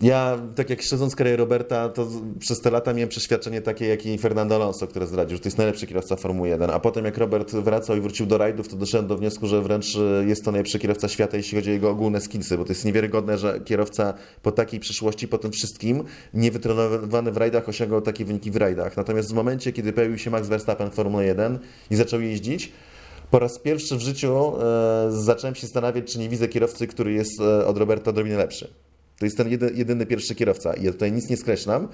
Ja, 0.04 0.40
tak 0.56 0.70
jak 0.70 0.82
śledząc 0.82 1.16
karierę 1.16 1.38
Roberta, 1.38 1.90
to 1.90 2.08
przez 2.40 2.62
te 2.62 2.72
lata 2.72 2.94
miałem 2.94 3.10
przeświadczenie 3.10 3.62
takie, 3.62 3.88
jak 3.88 4.06
i 4.06 4.18
Fernando 4.18 4.56
Alonso, 4.56 4.88
które 4.88 5.08
zdradził, 5.08 5.38
że 5.38 5.44
to 5.44 5.48
jest 5.48 5.58
najlepszy 5.58 5.88
kierowca 5.88 6.16
Formuły 6.16 6.50
1. 6.50 6.70
A 6.70 6.80
potem 6.80 7.06
jak 7.06 7.18
Robert 7.18 7.52
wracał 7.52 7.98
i 7.98 8.02
wrócił 8.02 8.26
do 8.26 8.38
rajdów, 8.38 8.68
to 8.68 8.76
doszedłem 8.76 9.08
do 9.08 9.18
wniosku, 9.18 9.48
że 9.48 9.62
wręcz 9.62 9.96
y, 9.96 10.26
jest 10.28 10.46
to 10.46 10.52
najlepszy 10.52 10.80
kierowca 10.80 11.08
świata, 11.08 11.38
jeśli 11.38 11.58
chodzi 11.58 11.70
o 11.70 11.74
jego 11.74 11.90
ogólne 11.90 12.22
skillsy, 12.22 12.58
bo 12.58 12.64
to 12.64 12.72
jest 12.72 12.86
niewiarygodne, 12.86 13.38
że 13.38 13.60
kierowca 13.60 14.14
po 14.42 14.52
takiej 14.52 14.80
przyszłości, 14.80 15.28
po 15.28 15.38
tym 15.38 15.52
wszystkim, 15.52 16.04
niewytrenowany 16.34 17.32
w 17.32 17.38
rajdach, 17.38 17.70
osiągał 17.70 18.02
takie 18.02 18.26
wyniki 18.26 18.52
w 18.52 18.56
rajdach. 18.56 18.98
Natomiast 18.98 19.32
w 19.32 19.34
momencie, 19.34 19.72
kiedy 19.72 19.94
pojawił 19.94 20.18
się 20.18 20.30
Max 20.30 20.48
Verstappen 20.48 20.92
w 20.92 20.94
Formule 20.94 21.26
1 21.26 21.60
i 21.92 21.96
zaczął 21.96 22.22
jeździć, 22.22 22.72
po 23.32 23.40
raz 23.40 23.60
pierwszy 23.60 23.96
w 23.96 24.02
życiu 24.02 24.54
e, 24.62 25.12
zacząłem 25.12 25.56
się 25.56 25.62
zastanawiać, 25.62 26.14
czy 26.14 26.20
nie 26.20 26.30
widzę 26.30 26.48
kierowcy, 26.48 26.88
który 26.88 27.14
jest 27.14 27.42
e, 27.42 27.66
od 27.66 27.78
Roberta 27.78 28.10
odrobinę 28.10 28.38
lepszy. 28.38 28.74
To 29.24 29.26
jest 29.26 29.38
ten 29.38 29.50
jedyny, 29.74 30.06
pierwszy 30.06 30.36
kierowca. 30.36 30.74
Ja 30.82 30.92
tutaj 30.92 31.12
nic 31.12 31.30
nie 31.30 31.38
skreślam, 31.38 31.88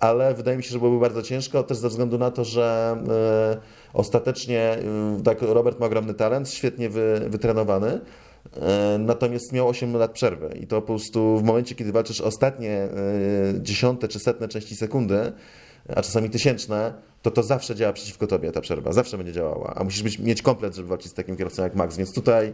ale 0.00 0.34
wydaje 0.34 0.56
mi 0.56 0.62
się, 0.62 0.70
że 0.70 0.78
byłoby 0.78 1.00
bardzo 1.00 1.22
ciężko, 1.22 1.62
też 1.62 1.78
ze 1.78 1.88
względu 1.88 2.18
na 2.18 2.30
to, 2.30 2.44
że 2.44 2.96
e, 3.08 3.56
ostatecznie 3.92 4.60
e, 4.60 5.22
tak, 5.24 5.42
Robert 5.42 5.80
ma 5.80 5.86
ogromny 5.86 6.14
talent, 6.14 6.50
świetnie 6.50 6.88
wy, 6.88 7.26
wytrenowany. 7.28 8.00
E, 8.56 8.98
natomiast 8.98 9.52
miał 9.52 9.68
8 9.68 9.96
lat 9.96 10.12
przerwy 10.12 10.58
i 10.60 10.66
to 10.66 10.80
po 10.80 10.86
prostu 10.86 11.38
w 11.38 11.42
momencie, 11.42 11.74
kiedy 11.74 11.92
walczysz 11.92 12.20
ostatnie 12.20 12.88
dziesiąte 13.60 14.08
czy 14.08 14.18
setne 14.18 14.48
części 14.48 14.76
sekundy, 14.76 15.32
a 15.88 16.02
czasami 16.02 16.30
tysięczne, 16.30 16.94
to 17.22 17.30
to 17.30 17.42
zawsze 17.42 17.74
działa 17.74 17.92
przeciwko 17.92 18.26
tobie 18.26 18.52
ta 18.52 18.60
przerwa, 18.60 18.92
zawsze 18.92 19.16
będzie 19.16 19.32
działała, 19.32 19.74
a 19.76 19.84
musisz 19.84 20.02
być, 20.02 20.18
mieć 20.18 20.42
komplet, 20.42 20.74
żeby 20.74 20.88
walczyć 20.88 21.12
z 21.12 21.14
takim 21.14 21.36
kierowcą 21.36 21.62
jak 21.62 21.74
Max, 21.74 21.96
więc 21.96 22.14
tutaj 22.14 22.52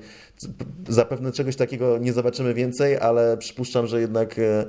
zapewne 0.89 1.33
czegoś 1.33 1.57
takiego 1.57 1.99
nie 1.99 2.13
zobaczymy 2.13 2.55
więcej, 2.55 2.99
ale 2.99 3.37
przypuszczam, 3.37 3.87
że 3.87 4.01
jednak 4.01 4.39
e, 4.39 4.43
e, 4.43 4.67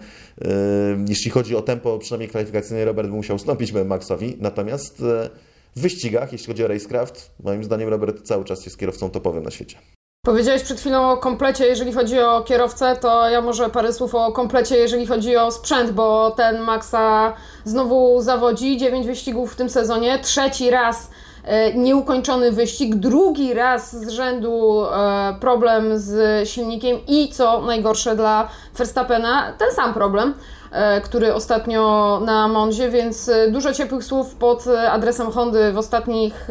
jeśli 1.07 1.31
chodzi 1.31 1.55
o 1.55 1.61
tempo, 1.61 1.99
przynajmniej 1.99 2.29
kwalifikacyjne, 2.29 2.85
Robert 2.85 3.09
by 3.09 3.15
musiał 3.15 3.35
ustąpić 3.35 3.73
Maxowi, 3.85 4.37
natomiast 4.39 5.01
e, 5.01 5.29
w 5.75 5.81
wyścigach, 5.81 6.31
jeśli 6.31 6.47
chodzi 6.47 6.65
o 6.65 6.67
racecraft, 6.67 7.31
moim 7.43 7.63
zdaniem 7.63 7.89
Robert 7.89 8.21
cały 8.21 8.45
czas 8.45 8.65
jest 8.65 8.77
kierowcą 8.77 9.09
topowym 9.09 9.43
na 9.43 9.51
świecie. 9.51 9.77
Powiedziałeś 10.25 10.63
przed 10.63 10.79
chwilą 10.79 11.11
o 11.11 11.17
komplecie, 11.17 11.65
jeżeli 11.65 11.93
chodzi 11.93 12.19
o 12.19 12.41
kierowcę, 12.41 12.95
to 12.95 13.29
ja 13.29 13.41
może 13.41 13.69
parę 13.69 13.93
słów 13.93 14.15
o 14.15 14.31
komplecie, 14.31 14.77
jeżeli 14.77 15.07
chodzi 15.07 15.37
o 15.37 15.51
sprzęt, 15.51 15.91
bo 15.91 16.31
ten 16.31 16.59
Maxa 16.59 17.33
znowu 17.65 18.21
zawodzi, 18.21 18.77
9 18.77 19.05
wyścigów 19.07 19.53
w 19.53 19.55
tym 19.55 19.69
sezonie, 19.69 20.19
trzeci 20.19 20.69
raz 20.69 21.11
e, 21.45 21.73
nieukończony 21.73 22.51
wyścig, 22.51 22.95
drugi 22.95 23.53
raz 23.53 23.95
z 23.95 24.09
rzędu 24.09 24.85
e, 24.85 25.35
problem 25.39 25.99
z 25.99 26.49
silnikiem. 26.49 26.97
I 27.07 27.29
co 27.29 27.61
najgorsze 27.61 28.15
dla 28.15 28.49
Verstappena, 28.77 29.53
ten 29.57 29.71
sam 29.75 29.93
problem 29.93 30.33
e, 30.71 31.01
który 31.01 31.33
ostatnio 31.33 32.21
na 32.25 32.47
Monzie, 32.47 32.89
więc 32.89 33.31
dużo 33.49 33.73
ciepłych 33.73 34.03
słów 34.03 34.35
pod 34.35 34.65
adresem 34.91 35.31
Hondy 35.31 35.71
w 35.71 35.77
ostatnich 35.77 36.47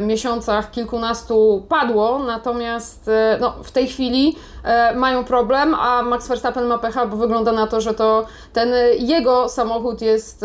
miesiącach 0.00 0.70
kilkunastu 0.70 1.66
padło, 1.68 2.18
natomiast 2.18 3.08
e, 3.08 3.38
no, 3.40 3.54
w 3.62 3.70
tej 3.70 3.88
chwili 3.88 4.36
e, 4.64 4.94
mają 4.94 5.24
problem, 5.24 5.74
a 5.74 6.02
Max 6.02 6.28
Verstappen 6.28 6.64
ma 6.64 6.78
pecha, 6.78 7.06
bo 7.06 7.16
wygląda 7.16 7.52
na 7.52 7.66
to, 7.66 7.80
że 7.80 7.94
to 7.94 8.26
ten 8.52 8.68
jego 8.98 9.48
samochód 9.48 10.02
jest 10.02 10.44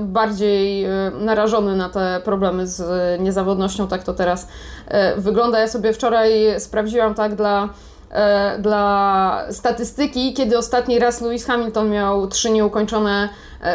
bardziej 0.00 0.86
narażony 1.20 1.76
na 1.76 1.88
te 1.88 2.20
problemy 2.24 2.66
z 2.66 2.82
niezawodnością, 3.20 3.88
tak 3.88 4.02
to 4.02 4.14
teraz 4.14 4.48
wygląda. 5.16 5.58
Ja 5.58 5.68
sobie 5.68 5.92
wczoraj 5.92 6.60
sprawdziłam 6.60 7.14
tak 7.14 7.34
dla 7.34 7.68
dla 8.58 9.44
statystyki, 9.50 10.34
kiedy 10.34 10.58
ostatni 10.58 10.98
raz 10.98 11.20
Lewis 11.20 11.46
Hamilton 11.46 11.90
miał 11.90 12.26
trzy 12.26 12.50
nieukończone 12.50 13.28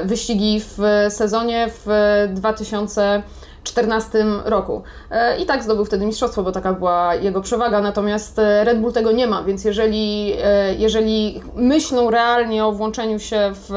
wyścigi 0.06 0.62
w 0.62 0.78
sezonie 1.10 1.70
w 1.86 2.28
2000 2.30 3.24
2014 3.64 4.26
roku. 4.46 4.84
E, 5.12 5.38
I 5.38 5.46
tak 5.46 5.64
zdobył 5.64 5.86
wtedy 5.86 6.06
mistrzostwo, 6.06 6.44
bo 6.44 6.52
taka 6.52 6.74
była 6.74 7.16
jego 7.16 7.42
przewaga, 7.42 7.82
natomiast 7.82 8.40
e, 8.40 8.64
Red 8.64 8.82
Bull 8.82 8.94
tego 8.94 9.12
nie 9.12 9.28
ma, 9.28 9.44
więc 9.44 9.66
jeżeli, 9.66 10.34
e, 10.44 10.76
jeżeli 10.76 11.42
myślą 11.56 12.12
realnie 12.12 12.66
o 12.66 12.72
włączeniu 12.72 13.20
się 13.20 13.52
w 13.54 13.72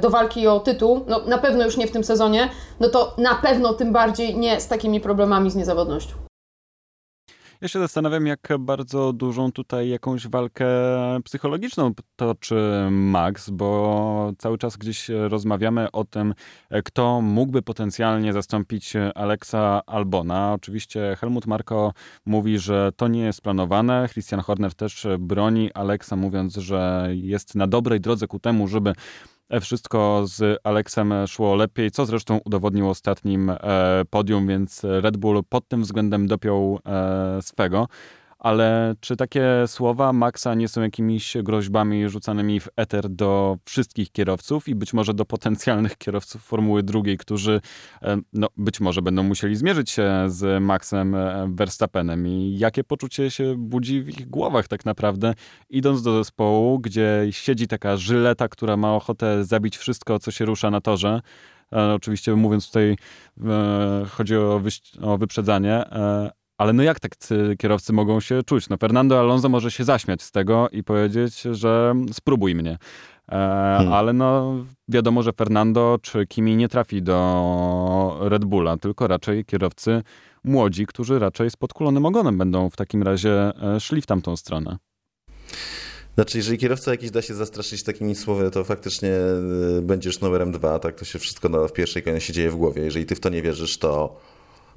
do 0.00 0.10
walki 0.10 0.48
o 0.48 0.60
tytuł, 0.60 1.04
no 1.06 1.20
na 1.26 1.38
pewno 1.38 1.64
już 1.64 1.76
nie 1.76 1.86
w 1.86 1.90
tym 1.90 2.04
sezonie, 2.04 2.48
no 2.80 2.88
to 2.88 3.14
na 3.18 3.34
pewno 3.34 3.74
tym 3.74 3.92
bardziej 3.92 4.38
nie 4.38 4.60
z 4.60 4.68
takimi 4.68 5.00
problemami 5.00 5.50
z 5.50 5.56
niezawodnością. 5.56 6.27
Ja 7.60 7.68
się 7.68 7.78
zastanawiam, 7.78 8.26
jak 8.26 8.48
bardzo 8.58 9.12
dużą 9.12 9.52
tutaj 9.52 9.88
jakąś 9.88 10.28
walkę 10.28 10.66
psychologiczną 11.24 11.92
toczy 12.16 12.88
Max, 12.90 13.50
bo 13.50 14.32
cały 14.38 14.58
czas 14.58 14.76
gdzieś 14.76 15.08
rozmawiamy 15.08 15.90
o 15.90 16.04
tym, 16.04 16.34
kto 16.84 17.20
mógłby 17.20 17.62
potencjalnie 17.62 18.32
zastąpić 18.32 18.92
Alexa 19.14 19.82
Albona. 19.86 20.52
Oczywiście 20.52 21.16
Helmut 21.20 21.46
Marko 21.46 21.92
mówi, 22.26 22.58
że 22.58 22.92
to 22.96 23.08
nie 23.08 23.20
jest 23.20 23.42
planowane. 23.42 24.08
Christian 24.12 24.40
Horner 24.40 24.74
też 24.74 25.06
broni 25.18 25.72
Alexa, 25.72 26.16
mówiąc, 26.16 26.54
że 26.54 27.08
jest 27.12 27.54
na 27.54 27.66
dobrej 27.66 28.00
drodze 28.00 28.26
ku 28.26 28.38
temu, 28.38 28.68
żeby 28.68 28.92
wszystko 29.60 30.22
z 30.26 30.60
Aleksem 30.64 31.14
szło 31.26 31.54
lepiej, 31.54 31.90
co 31.90 32.06
zresztą 32.06 32.40
udowodnił 32.44 32.88
ostatnim 32.88 33.50
e, 33.50 33.56
podium, 34.10 34.46
więc 34.46 34.84
Red 34.84 35.16
Bull 35.16 35.42
pod 35.48 35.68
tym 35.68 35.82
względem 35.82 36.26
dopiął 36.26 36.78
e, 36.86 37.42
swego. 37.42 37.88
Ale 38.38 38.94
czy 39.00 39.16
takie 39.16 39.44
słowa 39.66 40.12
Maxa 40.12 40.54
nie 40.54 40.68
są 40.68 40.82
jakimiś 40.82 41.36
groźbami 41.42 42.08
rzucanymi 42.08 42.60
w 42.60 42.68
eter 42.76 43.08
do 43.08 43.58
wszystkich 43.64 44.12
kierowców 44.12 44.68
i 44.68 44.74
być 44.74 44.92
może 44.92 45.14
do 45.14 45.24
potencjalnych 45.24 45.96
kierowców 46.04 46.42
Formuły 46.42 46.82
drugiej, 46.82 47.18
którzy 47.18 47.60
e, 48.02 48.16
no, 48.32 48.46
być 48.56 48.80
może 48.80 49.02
będą 49.02 49.22
musieli 49.22 49.56
zmierzyć 49.56 49.90
się 49.90 50.24
z 50.26 50.62
Maxem 50.62 51.14
e, 51.14 51.48
Verstappenem 51.50 52.26
i 52.26 52.58
jakie 52.58 52.84
poczucie 52.84 53.30
się 53.30 53.54
budzi 53.56 54.02
w 54.02 54.08
ich 54.08 54.28
głowach 54.28 54.68
tak 54.68 54.84
naprawdę, 54.84 55.34
idąc 55.70 56.02
do 56.02 56.18
zespołu, 56.18 56.78
gdzie 56.78 57.26
siedzi 57.30 57.68
taka 57.68 57.96
żyleta, 57.96 58.48
która 58.48 58.76
ma 58.76 58.94
ochotę 58.94 59.44
zabić 59.44 59.76
wszystko, 59.76 60.18
co 60.18 60.30
się 60.30 60.44
rusza 60.44 60.70
na 60.70 60.80
torze. 60.80 61.20
E, 61.72 61.94
oczywiście 61.94 62.34
mówiąc 62.34 62.66
tutaj, 62.66 62.96
chodzi 64.10 64.36
o, 64.36 64.60
o 65.02 65.18
wyprzedzanie, 65.18 65.84
ale 66.58 66.72
no 66.72 66.82
jak 66.82 67.00
tak 67.00 67.12
kierowcy 67.58 67.92
mogą 67.92 68.20
się 68.20 68.42
czuć? 68.42 68.68
No 68.68 68.76
Fernando 68.76 69.20
Alonso 69.20 69.48
może 69.48 69.70
się 69.70 69.84
zaśmiać 69.84 70.22
z 70.22 70.30
tego 70.30 70.68
i 70.72 70.84
powiedzieć, 70.84 71.40
że 71.40 71.94
spróbuj 72.12 72.54
mnie. 72.54 72.78
E, 73.28 73.30
hmm. 73.78 73.92
Ale 73.92 74.12
no 74.12 74.56
wiadomo, 74.88 75.22
że 75.22 75.32
Fernando 75.32 75.98
czy 76.02 76.26
Kimi 76.26 76.56
nie 76.56 76.68
trafi 76.68 77.02
do 77.02 78.18
Red 78.20 78.44
Bulla, 78.44 78.76
tylko 78.76 79.06
raczej 79.06 79.44
kierowcy 79.44 80.02
młodzi, 80.44 80.86
którzy 80.86 81.18
raczej 81.18 81.50
z 81.50 81.56
podkulonym 81.56 82.06
ogonem 82.06 82.38
będą 82.38 82.70
w 82.70 82.76
takim 82.76 83.02
razie 83.02 83.52
e, 83.62 83.80
szli 83.80 84.02
w 84.02 84.06
tamtą 84.06 84.36
stronę. 84.36 84.76
Znaczy, 86.14 86.38
jeżeli 86.38 86.58
kierowca 86.58 86.90
jakiś 86.90 87.10
da 87.10 87.22
się 87.22 87.34
zastraszyć 87.34 87.82
takimi 87.82 88.14
słowy, 88.14 88.50
to 88.50 88.64
faktycznie 88.64 89.10
e, 89.10 89.82
będziesz 89.82 90.20
numerem 90.20 90.52
dwa, 90.52 90.78
tak 90.78 90.94
to 90.94 91.04
się 91.04 91.18
wszystko 91.18 91.68
w 91.68 91.72
pierwszej 91.72 92.02
kolejności 92.02 92.32
dzieje 92.32 92.50
w 92.50 92.56
głowie. 92.56 92.82
Jeżeli 92.82 93.06
ty 93.06 93.14
w 93.14 93.20
to 93.20 93.28
nie 93.28 93.42
wierzysz, 93.42 93.78
to 93.78 94.20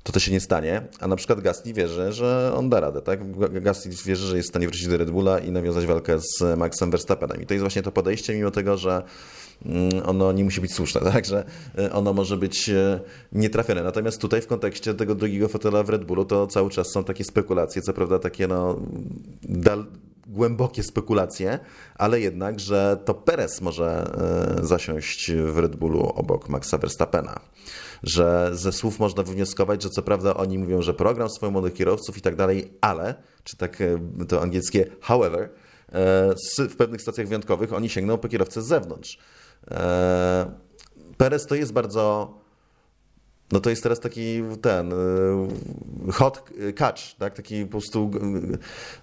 to 0.04 0.12
to 0.12 0.20
się 0.20 0.32
nie 0.32 0.40
stanie, 0.40 0.82
a 1.00 1.08
na 1.08 1.16
przykład 1.16 1.42
Gasly 1.42 1.74
wierzy, 1.74 2.12
że 2.12 2.52
on 2.56 2.70
da 2.70 2.80
radę, 2.80 3.02
tak? 3.02 3.20
Gasly 3.62 3.92
wierzy, 4.06 4.28
że 4.28 4.38
jest 4.38 4.50
w 4.50 4.52
stanie 4.52 4.68
wrócić 4.68 4.88
do 4.88 4.98
Red 4.98 5.12
Bulla 5.12 5.40
i 5.40 5.52
nawiązać 5.52 5.86
walkę 5.86 6.20
z 6.20 6.58
Maxem 6.58 6.92
Verstappenem. 6.92 7.42
I 7.42 7.46
to 7.46 7.54
jest 7.54 7.62
właśnie 7.62 7.82
to 7.82 7.92
podejście, 7.92 8.36
mimo 8.36 8.52
tego, 8.52 8.78
że 8.78 9.04
mm, 9.66 9.90
ono 10.06 10.32
nie 10.32 10.44
musi 10.44 10.62
być 10.62 10.74
słuszne, 10.74 11.02
tak? 11.14 11.26
Że 11.26 11.44
e, 11.78 11.92
ono 11.92 12.14
może 12.14 12.38
być 12.38 12.70
e, 12.70 13.00
nietrafione. 13.32 13.84
Natomiast 13.84 14.22
tutaj 14.22 14.42
w 14.42 14.48
kontekście 14.48 14.94
tego 14.94 15.16
drugiego 15.16 15.48
fotela 15.48 15.84
w 15.84 15.90
Red 15.90 16.06
Bullu 16.06 16.26
to 16.26 16.48
cały 16.48 16.70
czas 16.70 16.88
są 16.94 17.04
takie 17.04 17.24
spekulacje, 17.24 17.82
co 17.82 17.94
prawda 17.94 18.20
takie 18.20 18.48
no 18.48 18.80
dal, 19.44 19.86
głębokie 20.28 20.84
spekulacje, 20.84 21.60
ale 21.96 22.20
jednak, 22.20 22.60
że 22.60 22.98
to 23.06 23.14
Perez 23.14 23.62
może 23.62 24.12
e, 24.62 24.66
zasiąść 24.66 25.32
w 25.32 25.58
Red 25.58 25.76
Bullu 25.76 26.12
obok 26.16 26.50
Maxa 26.50 26.78
Verstappena 26.78 27.40
że 28.04 28.50
ze 28.54 28.72
słów 28.72 29.00
można 29.00 29.24
wywnioskować, 29.24 29.84
że 29.84 29.90
co 29.90 30.02
prawda 30.02 30.34
oni 30.34 30.58
mówią, 30.58 30.82
że 30.82 30.94
program 30.94 31.30
swoich 31.30 31.54
młodych 31.54 31.74
kierowców 31.74 32.18
i 32.18 32.22
tak 32.22 32.36
dalej, 32.36 32.74
ale, 32.82 33.16
czy 33.44 33.58
tak 33.58 33.82
e, 33.82 34.00
to 34.28 34.42
angielskie 34.42 34.86
however, 35.02 35.50
e, 35.92 36.36
w 36.70 36.76
pewnych 36.76 37.02
stacjach 37.02 37.28
wyjątkowych 37.28 37.74
oni 37.74 37.90
sięgną 37.90 38.18
po 38.18 38.28
kierowcę 38.28 38.62
z 38.62 38.66
zewnątrz. 38.66 39.20
Perez 41.18 41.46
to 41.48 41.56
jest 41.56 41.74
bardzo 41.74 42.34
no 43.52 43.60
to 43.60 43.70
jest 43.70 43.84
teraz 43.84 44.00
taki 44.00 44.44
ten 44.62 44.94
hot 46.14 46.44
catch, 46.76 47.16
tak? 47.20 47.34
taki 47.34 47.66
po 47.66 47.72
prostu 47.72 48.12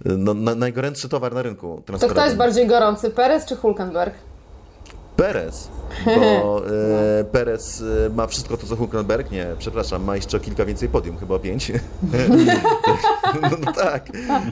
no, 0.05 0.35
najgorętszy 0.35 1.09
towar 1.09 1.35
na 1.35 1.43
rynku. 1.43 1.83
To 1.87 2.09
kto 2.09 2.25
jest 2.25 2.37
bardziej 2.37 2.67
gorący, 2.67 3.11
Perez 3.11 3.45
czy 3.45 3.57
Hulkenberg? 3.57 4.15
Perez, 5.19 5.69
bo 6.07 6.63
e, 7.21 7.25
Perez 7.25 7.83
e, 8.07 8.11
ma 8.11 8.27
wszystko 8.27 8.57
to, 8.57 8.67
co 8.67 8.77
Hulkenberg. 8.77 9.31
Nie, 9.31 9.47
przepraszam, 9.59 10.05
ma 10.05 10.17
jeszcze 10.17 10.41
kilka 10.41 10.65
więcej 10.65 10.89
podium, 10.89 11.17
chyba 11.17 11.39
pięć. 11.39 11.73
no, 13.43 13.49
no, 13.65 13.73
tak, 13.73 14.09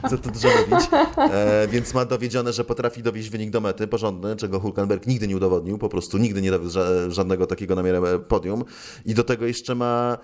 co 0.09 0.17
tu 0.17 0.31
dużo 0.31 0.47
mówić. 0.47 0.89
E, 1.17 1.67
więc 1.67 1.93
ma 1.93 2.05
dowiedzione, 2.05 2.53
że 2.53 2.63
potrafi 2.63 3.03
dowieść 3.03 3.29
wynik 3.29 3.49
do 3.49 3.61
mety, 3.61 3.87
porządny, 3.87 4.35
czego 4.35 4.59
Hulkenberg 4.59 5.07
nigdy 5.07 5.27
nie 5.27 5.35
udowodnił, 5.35 5.77
po 5.77 5.89
prostu 5.89 6.17
nigdy 6.17 6.41
nie 6.41 6.51
dowiózł 6.51 6.79
żadnego 7.07 7.47
takiego 7.47 7.75
namiaru 7.75 8.05
e, 8.05 8.19
podium. 8.19 8.63
I 9.05 9.13
do 9.13 9.23
tego 9.23 9.45
jeszcze 9.45 9.75
ma 9.75 10.17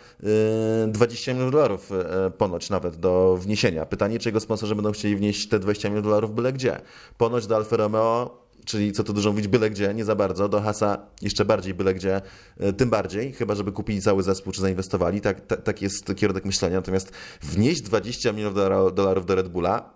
e, 0.83 0.87
20 0.87 1.33
milionów 1.33 1.51
dolarów 1.51 1.91
e, 1.91 2.31
ponoć 2.31 2.69
nawet 2.69 2.95
do 2.95 3.37
wniesienia. 3.41 3.85
Pytanie, 3.85 4.19
czy 4.19 4.29
jego 4.29 4.39
sponsorzy 4.39 4.75
będą 4.75 4.91
chcieli 4.91 5.15
wnieść 5.15 5.49
te 5.49 5.59
20 5.59 5.89
milionów 5.89 6.05
dolarów 6.05 6.35
byle 6.35 6.53
gdzie. 6.53 6.81
Ponoć 7.17 7.47
do 7.47 7.55
Alfa 7.55 7.77
Romeo 7.77 8.42
czyli 8.65 8.91
co 8.91 9.03
tu 9.03 9.13
dużo 9.13 9.29
mówić, 9.31 9.47
byle 9.47 9.69
gdzie, 9.69 9.93
nie 9.93 10.05
za 10.05 10.15
bardzo, 10.15 10.49
do 10.49 10.61
Hasa 10.61 10.97
jeszcze 11.21 11.45
bardziej 11.45 11.73
byle 11.73 11.93
gdzie, 11.93 12.21
e, 12.57 12.73
tym 12.73 12.89
bardziej, 12.89 13.33
chyba 13.33 13.55
żeby 13.55 13.71
kupili 13.71 14.01
cały 14.01 14.23
zespół, 14.23 14.53
czy 14.53 14.61
zainwestowali, 14.61 15.21
tak, 15.21 15.47
tak, 15.47 15.61
tak 15.61 15.81
jest 15.81 16.15
kierunek 16.15 16.45
myślenia, 16.45 16.75
natomiast 16.75 17.11
wnieść 17.41 17.81
20 17.81 18.31
milionów 18.31 18.55
dolarów 18.95 19.25
do 19.25 19.35
Red 19.35 19.47
Bulla, 19.47 19.93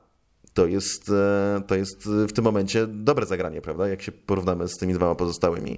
to 0.54 0.68
jest, 0.68 1.10
e, 1.10 1.62
to 1.68 1.76
jest 1.76 2.06
w 2.06 2.34
tym 2.34 2.44
momencie 2.44 2.88
dobre 2.88 3.26
zagranie, 3.26 3.62
prawda? 3.62 3.88
Jak 3.88 4.02
się 4.02 4.12
porównamy 4.12 4.68
z 4.68 4.78
tymi 4.78 4.94
dwoma 4.94 5.16
pozostałymi. 5.16 5.78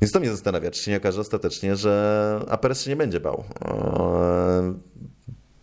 Więc 0.00 0.12
to 0.12 0.20
mnie 0.20 0.30
zastanawia, 0.30 0.70
czy 0.70 0.82
się 0.82 0.90
nie 0.90 0.96
okaże 0.96 1.20
ostatecznie, 1.20 1.76
że 1.76 2.44
APRS 2.48 2.82
się 2.82 2.90
nie 2.90 2.96
będzie 2.96 3.20
bał. 3.20 3.44
E, 3.64 4.74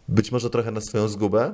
być 0.07 0.31
może 0.31 0.49
trochę 0.49 0.71
na 0.71 0.81
swoją 0.81 1.07
zgubę. 1.07 1.53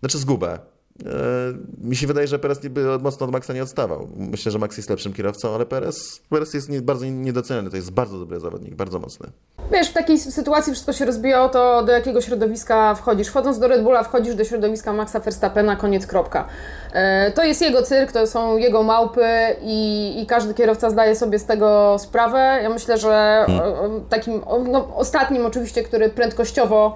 Znaczy 0.00 0.18
zgubę. 0.18 0.58
E, 1.02 1.86
mi 1.88 1.96
się 1.96 2.06
wydaje, 2.06 2.26
że 2.26 2.38
Perez 2.38 2.58
by 2.58 2.98
mocno 2.98 3.26
od 3.26 3.32
Maxa 3.32 3.52
nie 3.52 3.62
odstawał. 3.62 4.08
Myślę, 4.16 4.52
że 4.52 4.58
Max 4.58 4.76
jest 4.76 4.90
lepszym 4.90 5.12
kierowcą, 5.12 5.54
ale 5.54 5.66
Perez, 5.66 6.20
Perez 6.30 6.54
jest 6.54 6.80
bardzo 6.80 7.04
niedoceniony. 7.04 7.70
To 7.70 7.76
jest 7.76 7.90
bardzo 7.90 8.18
dobry 8.18 8.40
zawodnik, 8.40 8.74
bardzo 8.74 8.98
mocny. 8.98 9.28
Wiesz, 9.72 9.88
w 9.88 9.92
takiej 9.92 10.18
sytuacji 10.18 10.72
wszystko 10.72 10.92
się 10.92 11.04
rozbija 11.04 11.44
o 11.44 11.48
to, 11.48 11.82
do 11.82 11.92
jakiego 11.92 12.20
środowiska 12.20 12.94
wchodzisz. 12.94 13.28
Wchodząc 13.28 13.58
do 13.58 13.68
Red 13.68 13.82
Bulla, 13.82 14.02
wchodzisz 14.02 14.34
do 14.34 14.44
środowiska 14.44 14.92
Maxa 14.92 15.20
Verstappena, 15.20 15.76
koniec, 15.76 16.06
kropka. 16.06 16.48
E, 16.92 17.32
to 17.32 17.44
jest 17.44 17.60
jego 17.60 17.82
cyrk, 17.82 18.12
to 18.12 18.26
są 18.26 18.56
jego 18.56 18.82
małpy 18.82 19.26
i, 19.62 20.12
i 20.22 20.26
każdy 20.26 20.54
kierowca 20.54 20.90
zdaje 20.90 21.16
sobie 21.16 21.38
z 21.38 21.46
tego 21.46 21.96
sprawę. 21.98 22.60
Ja 22.62 22.68
myślę, 22.68 22.98
że 22.98 23.44
hmm. 23.46 24.04
takim 24.08 24.42
no, 24.70 24.96
ostatnim 24.96 25.46
oczywiście, 25.46 25.82
który 25.82 26.08
prędkościowo 26.08 26.94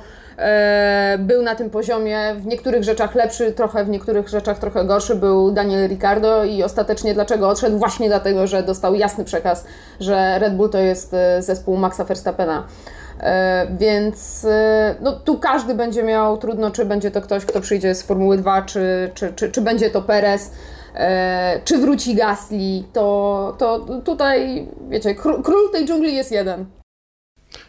był 1.18 1.42
na 1.42 1.54
tym 1.54 1.70
poziomie, 1.70 2.34
w 2.38 2.46
niektórych 2.46 2.84
rzeczach 2.84 3.14
lepszy, 3.14 3.52
trochę 3.52 3.84
w 3.84 3.88
niektórych 3.88 4.28
rzeczach 4.28 4.58
trochę 4.58 4.84
gorszy 4.84 5.14
był 5.14 5.50
Daniel 5.50 5.88
Ricardo 5.88 6.44
i 6.44 6.62
ostatecznie 6.62 7.14
dlaczego 7.14 7.48
odszedł? 7.48 7.78
Właśnie 7.78 8.08
dlatego, 8.08 8.46
że 8.46 8.62
dostał 8.62 8.94
jasny 8.94 9.24
przekaz, 9.24 9.64
że 10.00 10.38
Red 10.38 10.56
Bull 10.56 10.70
to 10.70 10.78
jest 10.78 11.14
e, 11.14 11.42
zespół 11.42 11.76
Maxa 11.76 12.04
Verstappena. 12.04 12.66
E, 13.20 13.66
więc 13.78 14.46
no, 15.00 15.12
tu 15.12 15.38
każdy 15.38 15.74
będzie 15.74 16.02
miał 16.02 16.38
trudno, 16.38 16.70
czy 16.70 16.84
będzie 16.84 17.10
to 17.10 17.20
ktoś, 17.20 17.44
kto 17.44 17.60
przyjdzie 17.60 17.94
z 17.94 18.02
Formuły 18.02 18.38
2, 18.38 18.62
czy, 18.62 19.10
czy, 19.14 19.32
czy, 19.32 19.50
czy 19.50 19.60
będzie 19.60 19.90
to 19.90 20.02
Perez, 20.02 20.50
czy 21.64 21.78
wróci 21.78 22.14
Gasly. 22.14 22.82
To, 22.92 23.54
to 23.58 23.78
tutaj, 24.04 24.68
wiecie, 24.88 25.14
król 25.14 25.70
tej 25.72 25.86
dżungli 25.86 26.14
jest 26.14 26.32
jeden. 26.32 26.77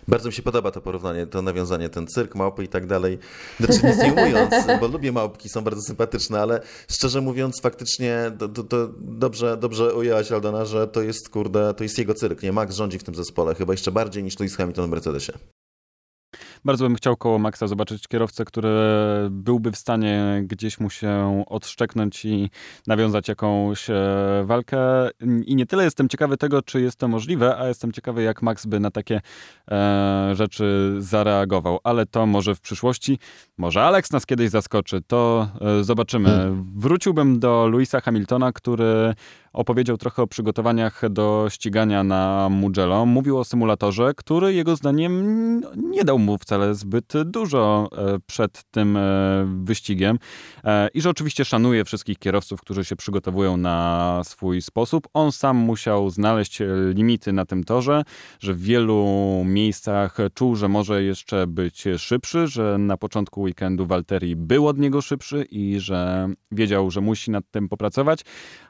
Bardzo 0.08 0.30
mi 0.30 0.34
się 0.34 0.42
podoba 0.42 0.72
to 0.72 0.82
porównanie, 0.82 1.28
to 1.28 1.42
nawiązanie, 1.42 1.90
ten 1.90 2.08
cyrk, 2.08 2.36
małpy 2.36 2.64
i 2.64 2.68
tak 2.68 2.88
dalej. 2.88 3.18
Znaczy 3.60 3.80
nic 3.88 3.98
nie 3.98 4.12
mówiąc, 4.12 4.54
bo 4.80 4.88
lubię 4.88 5.12
małpki, 5.12 5.50
są 5.50 5.62
bardzo 5.62 5.82
sympatyczne, 5.82 6.42
ale 6.42 6.62
szczerze 6.92 7.22
mówiąc 7.22 7.62
faktycznie 7.62 8.32
to, 8.40 8.50
to, 8.50 8.64
to 8.64 8.90
dobrze, 9.00 9.58
dobrze 9.58 9.94
ujęłaś 9.94 10.32
Aldona, 10.32 10.66
że 10.66 10.88
to 10.88 11.02
jest, 11.02 11.30
kurde, 11.30 11.74
to 11.74 11.84
jest 11.84 11.98
jego 11.98 12.14
cyrk, 12.14 12.44
nie? 12.44 12.52
Max 12.52 12.76
rządzi 12.76 13.00
w 13.00 13.04
tym 13.04 13.16
zespole, 13.16 13.56
chyba 13.56 13.74
jeszcze 13.74 13.92
bardziej 13.92 14.24
niż 14.24 14.40
Lewis 14.40 14.56
Hamilton 14.56 14.86
w 14.86 14.90
Mercedesie. 14.90 15.34
Bardzo 16.66 16.86
bym 16.86 16.96
chciał 16.96 17.18
koło 17.18 17.40
Maxa 17.40 17.68
zobaczyć 17.68 18.08
kierowcę, 18.08 18.46
który 18.46 18.70
byłby 19.30 19.72
w 19.72 19.78
stanie 19.78 20.44
gdzieś 20.44 20.80
mu 20.80 20.90
się 20.90 21.44
odszczeknąć 21.48 22.26
i 22.26 22.50
nawiązać 22.88 23.28
jakąś 23.28 23.90
e, 23.90 23.96
walkę. 24.46 24.80
I 25.46 25.56
nie 25.56 25.66
tyle 25.66 25.84
jestem 25.84 26.10
ciekawy 26.10 26.38
tego, 26.38 26.62
czy 26.62 26.82
jest 26.82 26.98
to 26.98 27.08
możliwe, 27.08 27.58
a 27.58 27.68
jestem 27.68 27.92
ciekawy, 27.92 28.24
jak 28.24 28.42
Max 28.42 28.66
by 28.66 28.80
na 28.80 28.92
takie 28.92 29.22
e, 29.72 30.32
rzeczy 30.34 30.96
zareagował. 31.00 31.80
Ale 31.84 32.06
to 32.06 32.26
może 32.26 32.56
w 32.56 32.62
przyszłości. 32.62 33.20
Może 33.58 33.84
Alex 33.84 34.12
nas 34.12 34.26
kiedyś 34.26 34.50
zaskoczy. 34.50 35.02
To 35.08 35.48
e, 35.62 35.84
zobaczymy. 35.84 36.30
Hmm. 36.30 36.72
Wróciłbym 36.76 37.40
do 37.40 37.68
Louisa 37.68 38.02
Hamiltona, 38.02 38.52
który 38.52 39.14
opowiedział 39.54 39.98
trochę 39.98 40.22
o 40.22 40.28
przygotowaniach 40.28 41.02
do 41.10 41.48
ścigania 41.50 42.04
na 42.04 42.48
Mugello. 42.52 43.06
Mówił 43.06 43.38
o 43.38 43.44
symulatorze, 43.44 44.14
który 44.18 44.54
jego 44.54 44.76
zdaniem 44.76 45.62
nie 45.76 46.04
dał 46.04 46.20
mu 46.20 46.38
wcale 46.38 46.76
zbyt 46.76 47.14
dużo 47.26 47.90
e, 47.98 48.20
przed 48.26 48.64
tym 48.72 48.98
e, 48.98 49.02
wyścigiem 49.64 50.20
e, 50.64 50.90
i 50.94 51.02
że 51.02 51.10
oczywiście 51.10 51.46
szanuje 51.46 51.86
wszystkich 51.86 52.20
kierowców, 52.20 52.62
którzy 52.62 52.86
się 52.86 52.96
przygotowują 52.96 53.58
na 53.58 54.22
swój 54.24 54.62
sposób. 54.62 55.08
On 55.14 55.32
sam 55.32 55.58
musiał 55.58 56.10
znaleźć 56.10 56.60
limity 56.94 57.34
na 57.34 57.46
tym 57.46 57.64
torze, 57.64 58.04
że 58.40 58.54
w 58.54 58.62
wielu 58.62 59.06
miejscach 59.46 60.18
czuł, 60.34 60.56
że 60.56 60.68
może 60.68 61.04
jeszcze 61.04 61.48
być 61.48 61.84
szybszy, 61.98 62.48
że 62.48 62.78
na 62.78 62.98
początku 62.98 63.42
weekendu 63.42 63.86
Walteri 63.86 64.36
był 64.36 64.68
od 64.68 64.78
niego 64.78 65.02
szybszy 65.02 65.46
i 65.52 65.80
że 65.80 66.30
wiedział, 66.52 66.92
że 66.92 67.02
musi 67.02 67.32
nad 67.32 67.44
tym 67.52 67.70
popracować, 67.70 68.20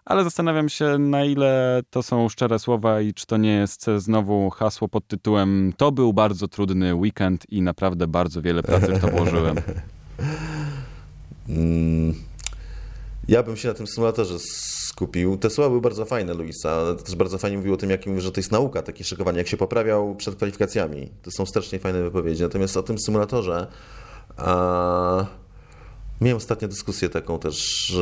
ale 0.06 0.24
zastanawiam 0.24 0.69
się, 0.70 0.98
na 0.98 1.26
ile 1.26 1.82
to 1.90 2.04
są 2.04 2.30
szczere 2.30 2.60
słowa 2.60 3.02
i 3.02 3.14
czy 3.14 3.26
to 3.26 3.38
nie 3.38 3.54
jest 3.54 3.86
znowu 3.98 4.50
hasło 4.50 4.88
pod 4.88 5.08
tytułem 5.08 5.74
to 5.78 5.92
był 5.92 6.14
bardzo 6.14 6.48
trudny 6.48 6.96
weekend 6.96 7.50
i 7.50 7.62
naprawdę 7.62 8.08
bardzo 8.08 8.42
wiele 8.42 8.64
pracy 8.64 8.94
w 8.94 9.02
to 9.02 9.08
włożyłem. 9.08 9.56
Mm, 11.50 12.14
ja 13.28 13.44
bym 13.44 13.58
się 13.58 13.68
na 13.68 13.74
tym 13.74 13.88
symulatorze 13.88 14.40
skupił. 14.40 15.38
Te 15.38 15.50
słowa 15.50 15.70
były 15.70 15.82
bardzo 15.82 16.06
fajne, 16.06 16.34
Luisa. 16.34 16.96
Też 17.06 17.16
bardzo 17.16 17.38
fajnie 17.38 17.58
mówił 17.58 17.74
o 17.74 17.78
tym, 17.78 17.90
jak 17.90 18.06
mówił, 18.06 18.22
że 18.22 18.32
to 18.32 18.40
jest 18.40 18.52
nauka, 18.52 18.82
takie 18.82 19.04
szykowanie, 19.04 19.38
jak 19.38 19.48
się 19.48 19.58
poprawiał 19.58 20.16
przed 20.16 20.36
kwalifikacjami. 20.36 21.10
To 21.22 21.32
są 21.32 21.46
strasznie 21.46 21.80
fajne 21.80 22.04
wypowiedzi. 22.04 22.44
Natomiast 22.44 22.78
o 22.78 22.84
tym 22.84 23.00
symulatorze 23.00 23.68
a, 24.38 25.26
miałem 26.22 26.38
ostatnio 26.38 26.68
dyskusję 26.68 27.10
taką 27.10 27.40
też, 27.40 27.94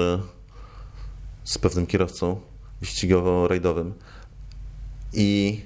z 1.44 1.58
pewnym 1.58 1.86
kierowcą 1.86 2.42
wyścigowo-rajdowym. 2.82 3.92
I 5.14 5.60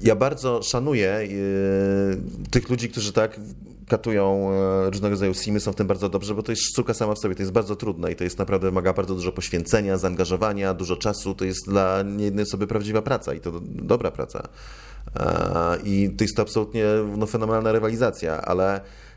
ja 0.00 0.16
bardzo 0.16 0.62
szanuję 0.62 1.18
yy, 1.22 2.50
tych 2.50 2.68
ludzi, 2.68 2.88
którzy 2.88 3.12
tak 3.12 3.40
katują 3.88 4.50
yy, 4.82 4.90
różnego 4.90 5.10
rodzaju 5.10 5.34
simy, 5.34 5.60
są 5.60 5.72
w 5.72 5.76
tym 5.76 5.86
bardzo 5.86 6.08
dobrze, 6.08 6.34
bo 6.34 6.42
to 6.42 6.52
jest 6.52 6.62
sztuka 6.62 6.94
sama 6.94 7.14
w 7.14 7.18
sobie, 7.18 7.34
to 7.34 7.42
jest 7.42 7.52
bardzo 7.52 7.76
trudne 7.76 8.12
i 8.12 8.16
to 8.16 8.24
jest 8.24 8.38
naprawdę, 8.38 8.66
wymaga 8.66 8.92
bardzo 8.92 9.14
dużo 9.14 9.32
poświęcenia, 9.32 9.98
zaangażowania, 9.98 10.74
dużo 10.74 10.96
czasu, 10.96 11.34
to 11.34 11.44
jest 11.44 11.66
dla 11.66 12.02
niejednej 12.02 12.42
osoby 12.42 12.66
prawdziwa 12.66 13.02
praca 13.02 13.34
i 13.34 13.40
to 13.40 13.52
dobra 13.64 14.10
praca. 14.10 14.48
Yy, 15.06 15.22
I 15.84 16.10
to 16.10 16.24
jest 16.24 16.36
to 16.36 16.42
absolutnie 16.42 16.84
no, 17.16 17.26
fenomenalna 17.26 17.72
rywalizacja, 17.72 18.42
ale 18.42 18.80
Y, 18.80 19.07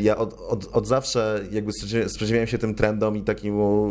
ja 0.00 0.16
od, 0.16 0.34
od, 0.48 0.68
od 0.72 0.86
zawsze 0.86 1.44
jakby 1.50 1.72
sprzeciwiałem 2.06 2.46
się 2.46 2.58
tym 2.58 2.74
trendom 2.74 3.16
i 3.16 3.22
takiemu 3.22 3.90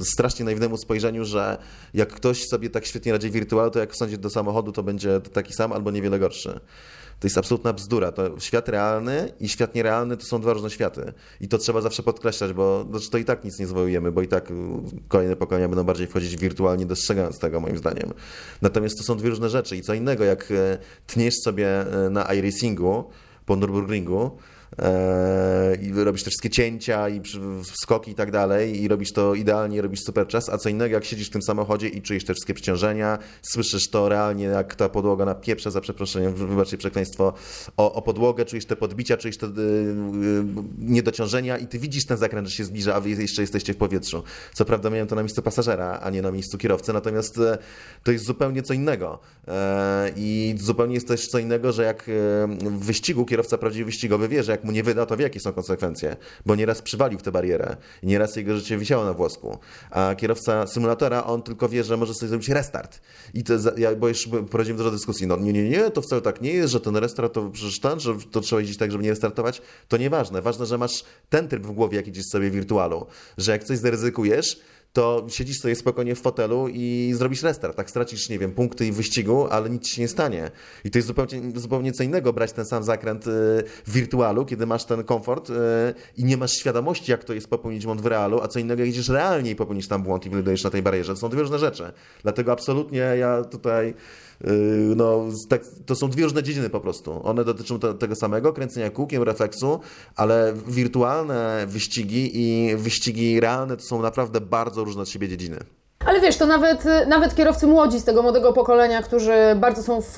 y, 0.00 0.04
strasznie 0.04 0.44
naiwnemu 0.44 0.76
spojrzeniu, 0.76 1.24
że 1.24 1.58
jak 1.94 2.08
ktoś 2.08 2.44
sobie 2.46 2.70
tak 2.70 2.86
świetnie 2.86 3.12
radzi 3.12 3.30
wirtualnie, 3.30 3.70
to 3.70 3.78
jak 3.78 3.92
wsiądzie 3.92 4.18
do 4.18 4.30
samochodu, 4.30 4.72
to 4.72 4.82
będzie 4.82 5.20
taki 5.20 5.52
sam 5.52 5.72
albo 5.72 5.90
niewiele 5.90 6.18
gorszy. 6.18 6.60
To 7.20 7.26
jest 7.26 7.38
absolutna 7.38 7.72
bzdura. 7.72 8.12
To 8.12 8.40
świat 8.40 8.68
realny 8.68 9.32
i 9.40 9.48
świat 9.48 9.74
nierealny 9.74 10.16
to 10.16 10.26
są 10.26 10.40
dwa 10.40 10.52
różne 10.52 10.70
światy. 10.70 11.12
I 11.40 11.48
to 11.48 11.58
trzeba 11.58 11.80
zawsze 11.80 12.02
podkreślać, 12.02 12.52
bo 12.52 12.86
znaczy 12.90 13.10
to 13.10 13.18
i 13.18 13.24
tak 13.24 13.44
nic 13.44 13.58
nie 13.58 13.66
zwojujemy, 13.66 14.12
bo 14.12 14.22
i 14.22 14.28
tak 14.28 14.52
kolejne 15.08 15.36
pokolenia 15.36 15.68
będą 15.68 15.84
bardziej 15.84 16.06
wchodzić 16.06 16.36
wirtualnie, 16.36 16.86
dostrzegając 16.86 17.38
tego, 17.38 17.60
moim 17.60 17.78
zdaniem. 17.78 18.12
Natomiast 18.62 18.98
to 18.98 19.04
są 19.04 19.16
dwie 19.16 19.30
różne 19.30 19.50
rzeczy. 19.50 19.76
I 19.76 19.82
co 19.82 19.94
innego, 19.94 20.24
jak 20.24 20.50
y, 20.50 20.78
tniesz 21.06 21.34
sobie 21.44 21.84
na 22.10 22.34
iRacingu 22.34 23.04
po 23.46 23.56
Nürburgringu, 23.56 24.30
i 25.82 25.92
robisz 25.92 26.22
te 26.22 26.30
wszystkie 26.30 26.50
cięcia 26.50 27.08
i 27.08 27.20
skoki 27.62 28.10
i 28.10 28.14
tak 28.14 28.30
dalej 28.30 28.82
i 28.82 28.88
robisz 28.88 29.12
to 29.12 29.34
idealnie, 29.34 29.82
robisz 29.82 30.00
super 30.00 30.26
czas, 30.26 30.48
a 30.48 30.58
co 30.58 30.68
innego 30.68 30.94
jak 30.94 31.04
siedzisz 31.04 31.28
w 31.28 31.30
tym 31.30 31.42
samochodzie 31.42 31.88
i 31.88 32.02
czujesz 32.02 32.24
te 32.24 32.34
wszystkie 32.34 32.54
przeciążenia, 32.54 33.18
słyszysz 33.42 33.90
to 33.90 34.08
realnie 34.08 34.44
jak 34.44 34.74
ta 34.74 34.88
podłoga 34.88 35.24
na 35.24 35.34
pieprze, 35.34 35.70
za 35.70 35.80
przeproszeniem, 35.80 36.34
wybaczcie 36.34 36.78
przekleństwo, 36.78 37.32
o, 37.76 37.92
o 37.92 38.02
podłogę, 38.02 38.44
czujesz 38.44 38.66
te 38.66 38.76
podbicia, 38.76 39.16
czujesz 39.16 39.38
te 39.38 39.46
y, 39.46 39.50
y, 39.50 39.54
niedociążenia 40.78 41.58
i 41.58 41.66
ty 41.66 41.78
widzisz 41.78 42.06
ten 42.06 42.16
zakręt, 42.16 42.48
że 42.48 42.54
się 42.54 42.64
zbliża, 42.64 42.94
a 42.94 43.00
wy 43.00 43.10
jeszcze 43.10 43.42
jesteście 43.42 43.74
w 43.74 43.76
powietrzu. 43.76 44.22
Co 44.54 44.64
prawda 44.64 44.90
miałem 44.90 45.06
to 45.06 45.14
na 45.14 45.22
miejscu 45.22 45.42
pasażera, 45.42 46.00
a 46.02 46.10
nie 46.10 46.22
na 46.22 46.30
miejscu 46.30 46.58
kierowcy, 46.58 46.92
natomiast 46.92 47.38
e, 47.38 47.58
to 48.02 48.12
jest 48.12 48.24
zupełnie 48.24 48.62
co 48.62 48.74
innego. 48.74 49.18
E, 49.48 50.12
I 50.16 50.54
zupełnie 50.58 50.94
jest 50.94 51.08
też 51.08 51.28
co 51.28 51.38
innego, 51.38 51.72
że 51.72 51.84
jak 51.84 52.04
w 52.60 52.84
wyścigu 52.84 53.24
kierowca 53.24 53.58
prawdziwy 53.58 53.84
wyścigowy 53.84 54.28
wie, 54.28 54.42
że 54.42 54.52
jak 54.56 54.64
mu 54.64 54.72
nie 54.72 54.82
wyda, 54.82 55.06
to 55.06 55.16
wie, 55.16 55.22
jakie 55.22 55.40
są 55.40 55.52
konsekwencje, 55.52 56.16
bo 56.46 56.54
nieraz 56.54 56.82
przywalił 56.82 57.18
w 57.18 57.22
tę 57.22 57.32
barierę 57.32 57.76
nieraz 58.02 58.36
jego 58.36 58.56
życie 58.56 58.78
wisiało 58.78 59.04
na 59.04 59.12
włosku. 59.12 59.58
A 59.90 60.14
kierowca 60.14 60.66
symulatora, 60.66 61.24
on 61.24 61.42
tylko 61.42 61.68
wie, 61.68 61.84
że 61.84 61.96
może 61.96 62.14
sobie 62.14 62.28
zrobić 62.28 62.48
restart. 62.48 63.00
I 63.34 63.44
to, 63.44 63.52
ja, 63.76 63.96
bo 63.96 64.08
już 64.08 64.28
prowadziłem 64.50 64.78
dużo 64.78 64.90
dyskusji, 64.90 65.26
no 65.26 65.36
nie, 65.36 65.52
nie, 65.52 65.68
nie, 65.68 65.90
to 65.90 66.02
wcale 66.02 66.22
tak 66.22 66.40
nie 66.40 66.52
jest, 66.52 66.72
że 66.72 66.80
ten 66.80 66.96
restart 66.96 67.32
to 67.32 67.50
przecież 67.50 67.80
ten, 67.80 68.00
że 68.00 68.14
to 68.30 68.40
trzeba 68.40 68.60
jeździć 68.60 68.78
tak, 68.78 68.92
żeby 68.92 69.04
nie 69.04 69.10
restartować. 69.10 69.62
To 69.88 69.96
nieważne. 69.96 70.42
Ważne, 70.42 70.66
że 70.66 70.78
masz 70.78 71.04
ten 71.28 71.48
tryb 71.48 71.66
w 71.66 71.72
głowie, 71.72 71.96
jak 71.96 72.08
idziesz 72.08 72.24
sobie 72.26 72.50
w 72.50 72.52
wirtualu, 72.52 73.06
że 73.38 73.52
jak 73.52 73.64
coś 73.64 73.78
zaryzykujesz, 73.78 74.60
to 74.96 75.26
siedzisz 75.28 75.60
sobie 75.60 75.74
spokojnie 75.74 76.14
w 76.14 76.20
fotelu 76.20 76.68
i 76.68 77.12
zrobisz 77.14 77.42
restart. 77.42 77.76
Tak 77.76 77.90
stracisz, 77.90 78.28
nie 78.28 78.38
wiem, 78.38 78.52
punkty 78.52 78.86
i 78.86 78.92
wyścigu, 78.92 79.46
ale 79.50 79.70
nic 79.70 79.88
się 79.88 80.02
nie 80.02 80.08
stanie. 80.08 80.50
I 80.84 80.90
to 80.90 80.98
jest 80.98 81.08
zupełnie, 81.08 81.60
zupełnie 81.60 81.92
co 81.92 82.02
innego 82.02 82.32
brać 82.32 82.52
ten 82.52 82.64
sam 82.64 82.82
zakręt 82.82 83.26
y, 83.26 83.30
w 83.86 83.92
wirtualu, 83.92 84.44
kiedy 84.44 84.66
masz 84.66 84.84
ten 84.84 85.04
komfort 85.04 85.50
y, 85.50 85.54
i 86.16 86.24
nie 86.24 86.36
masz 86.36 86.52
świadomości, 86.52 87.10
jak 87.10 87.24
to 87.24 87.34
jest 87.34 87.48
popełnić 87.48 87.84
błąd 87.84 88.00
w 88.00 88.06
realu, 88.06 88.40
a 88.42 88.48
co 88.48 88.58
innego, 88.58 88.82
jak 88.82 88.90
idziesz 88.90 89.08
realnie 89.08 89.50
i 89.50 89.56
popełnisz 89.56 89.88
tam 89.88 90.02
błąd 90.02 90.26
i 90.26 90.30
wylądujesz 90.30 90.64
na 90.64 90.70
tej 90.70 90.82
barierze. 90.82 91.14
To 91.14 91.20
są 91.20 91.28
dwie 91.28 91.40
różne 91.40 91.58
rzeczy. 91.58 91.92
Dlatego 92.22 92.52
absolutnie 92.52 92.98
ja 92.98 93.44
tutaj 93.44 93.94
no, 94.96 95.24
tak, 95.48 95.60
to 95.86 95.94
są 95.94 96.08
dwie 96.08 96.24
różne 96.24 96.42
dziedziny 96.42 96.70
po 96.70 96.80
prostu. 96.80 97.20
One 97.24 97.44
dotyczą 97.44 97.78
te, 97.78 97.94
tego 97.94 98.14
samego, 98.14 98.52
kręcenia 98.52 98.90
kółkiem, 98.90 99.22
refleksu, 99.22 99.80
ale 100.16 100.54
wirtualne 100.66 101.64
wyścigi 101.66 102.30
i 102.34 102.76
wyścigi 102.76 103.40
realne 103.40 103.76
to 103.76 103.82
są 103.82 104.02
naprawdę 104.02 104.40
bardzo 104.40 104.84
różne 104.84 105.02
od 105.02 105.08
siebie 105.08 105.28
dziedziny. 105.28 105.58
Ale 106.06 106.20
wiesz, 106.20 106.36
to 106.36 106.46
nawet, 106.46 106.84
nawet 107.08 107.34
kierowcy 107.34 107.66
młodzi 107.66 108.00
z 108.00 108.04
tego 108.04 108.22
młodego 108.22 108.52
pokolenia, 108.52 109.02
którzy 109.02 109.32
bardzo 109.56 109.82
są 109.82 110.00
w, 110.00 110.16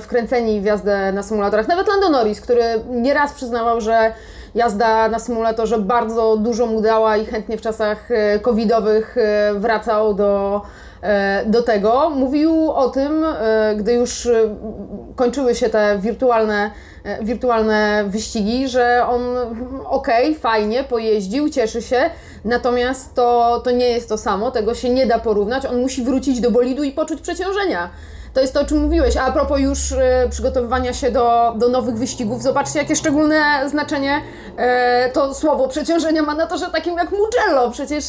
wkręceni 0.00 0.60
w 0.60 0.64
jazdę 0.64 1.12
na 1.12 1.22
symulatorach, 1.22 1.68
nawet 1.68 1.88
Lando 1.88 2.08
Norris, 2.08 2.40
który 2.40 2.64
nieraz 2.90 3.32
przyznawał, 3.32 3.80
że 3.80 4.12
jazda 4.54 5.08
na 5.08 5.18
symulatorze 5.18 5.78
bardzo 5.78 6.36
dużo 6.36 6.66
mu 6.66 6.80
dała 6.80 7.16
i 7.16 7.26
chętnie 7.26 7.58
w 7.58 7.60
czasach 7.60 8.10
e, 8.10 8.38
covidowych 8.38 9.16
e, 9.18 9.54
wracał 9.54 10.14
do, 10.14 10.62
do 11.46 11.62
tego. 11.62 12.10
Mówił 12.10 12.70
o 12.70 12.88
tym, 12.88 13.24
gdy 13.76 13.92
już 13.92 14.28
kończyły 15.16 15.54
się 15.54 15.68
te 15.68 15.98
wirtualne, 15.98 16.70
wirtualne 17.22 18.04
wyścigi, 18.06 18.68
że 18.68 19.06
on 19.08 19.22
okej, 19.84 20.28
okay, 20.28 20.40
fajnie, 20.40 20.84
pojeździł, 20.84 21.48
cieszy 21.48 21.82
się, 21.82 22.10
natomiast 22.44 23.14
to, 23.14 23.60
to 23.64 23.70
nie 23.70 23.88
jest 23.88 24.08
to 24.08 24.18
samo, 24.18 24.50
tego 24.50 24.74
się 24.74 24.90
nie 24.90 25.06
da 25.06 25.18
porównać. 25.18 25.66
On 25.66 25.80
musi 25.80 26.02
wrócić 26.02 26.40
do 26.40 26.50
bolidu 26.50 26.82
i 26.82 26.92
poczuć 26.92 27.20
przeciążenia 27.20 27.90
to 28.34 28.40
jest 28.40 28.54
to, 28.54 28.60
o 28.60 28.64
czym 28.64 28.78
mówiłeś. 28.78 29.16
A 29.16 29.32
propos 29.32 29.60
już 29.60 29.92
e, 29.92 30.26
przygotowywania 30.30 30.92
się 30.92 31.10
do, 31.10 31.54
do 31.56 31.68
nowych 31.68 31.98
wyścigów, 31.98 32.42
zobaczcie, 32.42 32.78
jakie 32.78 32.96
szczególne 32.96 33.68
znaczenie 33.68 34.22
e, 34.56 35.10
to 35.12 35.34
słowo 35.34 35.68
przeciążenia 35.68 36.22
ma 36.22 36.34
na 36.34 36.46
to, 36.46 36.58
że 36.58 36.66
takim 36.66 36.96
jak 36.96 37.10
Mugello. 37.10 37.70
Przecież 37.70 38.04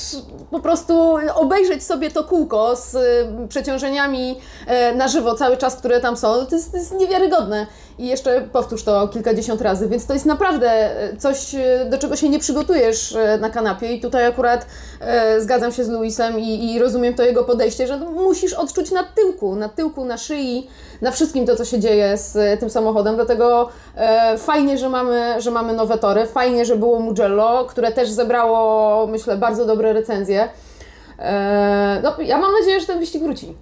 po 0.51 0.59
prostu 0.59 1.17
obejrzeć 1.35 1.83
sobie 1.83 2.11
to 2.11 2.23
kółko 2.23 2.75
z 2.75 2.95
e, 2.95 3.47
przeciążeniami 3.47 4.39
e, 4.67 4.95
na 4.95 5.07
żywo 5.07 5.35
cały 5.35 5.57
czas, 5.57 5.75
które 5.75 5.99
tam 5.99 6.17
są, 6.17 6.45
to 6.45 6.55
jest, 6.55 6.71
to 6.71 6.77
jest 6.77 6.91
niewiarygodne 6.99 7.67
i 8.01 8.07
jeszcze 8.07 8.41
powtórz 8.41 8.83
to 8.83 9.07
kilkadziesiąt 9.07 9.61
razy, 9.61 9.87
więc 9.87 10.05
to 10.05 10.13
jest 10.13 10.25
naprawdę 10.25 10.71
e, 10.71 11.17
coś, 11.17 11.55
e, 11.55 11.85
do 11.89 11.97
czego 11.97 12.15
się 12.15 12.29
nie 12.29 12.39
przygotujesz 12.39 13.15
e, 13.15 13.37
na 13.37 13.49
kanapie 13.49 13.93
i 13.93 14.01
tutaj 14.01 14.25
akurat 14.25 14.65
e, 14.99 15.41
zgadzam 15.41 15.71
się 15.71 15.83
z 15.83 15.89
Luisem 15.89 16.39
i, 16.39 16.73
i, 16.73 16.79
rozumiem 16.79 17.13
to 17.13 17.23
jego 17.23 17.43
podejście, 17.43 17.87
że 17.87 17.97
musisz 17.97 18.53
odczuć 18.53 18.91
na 18.91 19.03
tyłku, 19.03 19.55
na 19.55 19.69
tyłku, 19.69 20.05
na 20.05 20.17
szyi, 20.17 20.67
na 21.01 21.11
wszystkim 21.11 21.45
to, 21.45 21.55
co 21.55 21.65
się 21.65 21.79
dzieje 21.79 22.17
z 22.17 22.59
tym 22.59 22.69
samochodem, 22.69 23.15
dlatego 23.15 23.69
e, 23.95 24.37
fajnie, 24.37 24.77
że 24.77 24.89
mamy, 24.89 25.41
że 25.41 25.51
mamy 25.51 25.73
nowe 25.73 25.97
tory, 25.97 26.25
fajnie, 26.25 26.65
że 26.65 26.75
było 26.75 26.99
Mugello, 26.99 27.65
które 27.65 27.91
też 27.91 28.09
zebrało, 28.09 29.07
myślę, 29.07 29.37
bardzo 29.37 29.65
dobre 29.65 29.93
recenzje. 29.93 30.49
E, 31.19 31.99
no, 32.03 32.15
ja 32.21 32.37
mam 32.37 32.51
nadzieję, 32.59 32.79
że 32.79 32.85
ten 32.85 32.99
wyścig 32.99 33.23
wróci. 33.23 33.55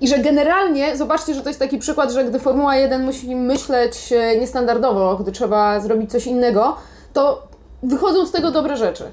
I 0.00 0.08
że 0.08 0.18
generalnie, 0.18 0.96
zobaczcie, 0.96 1.34
że 1.34 1.42
to 1.42 1.48
jest 1.48 1.60
taki 1.60 1.78
przykład, 1.78 2.12
że 2.12 2.24
gdy 2.24 2.38
Formuła 2.38 2.76
1 2.76 3.04
musi 3.04 3.36
myśleć 3.36 4.12
e, 4.12 4.38
niestandardowo, 4.38 5.16
gdy 5.16 5.32
trzeba 5.32 5.80
zrobić 5.80 6.10
coś 6.10 6.26
innego, 6.26 6.76
to 7.12 7.42
wychodzą 7.82 8.26
z 8.26 8.32
tego 8.32 8.50
dobre 8.50 8.76
rzeczy. 8.76 9.04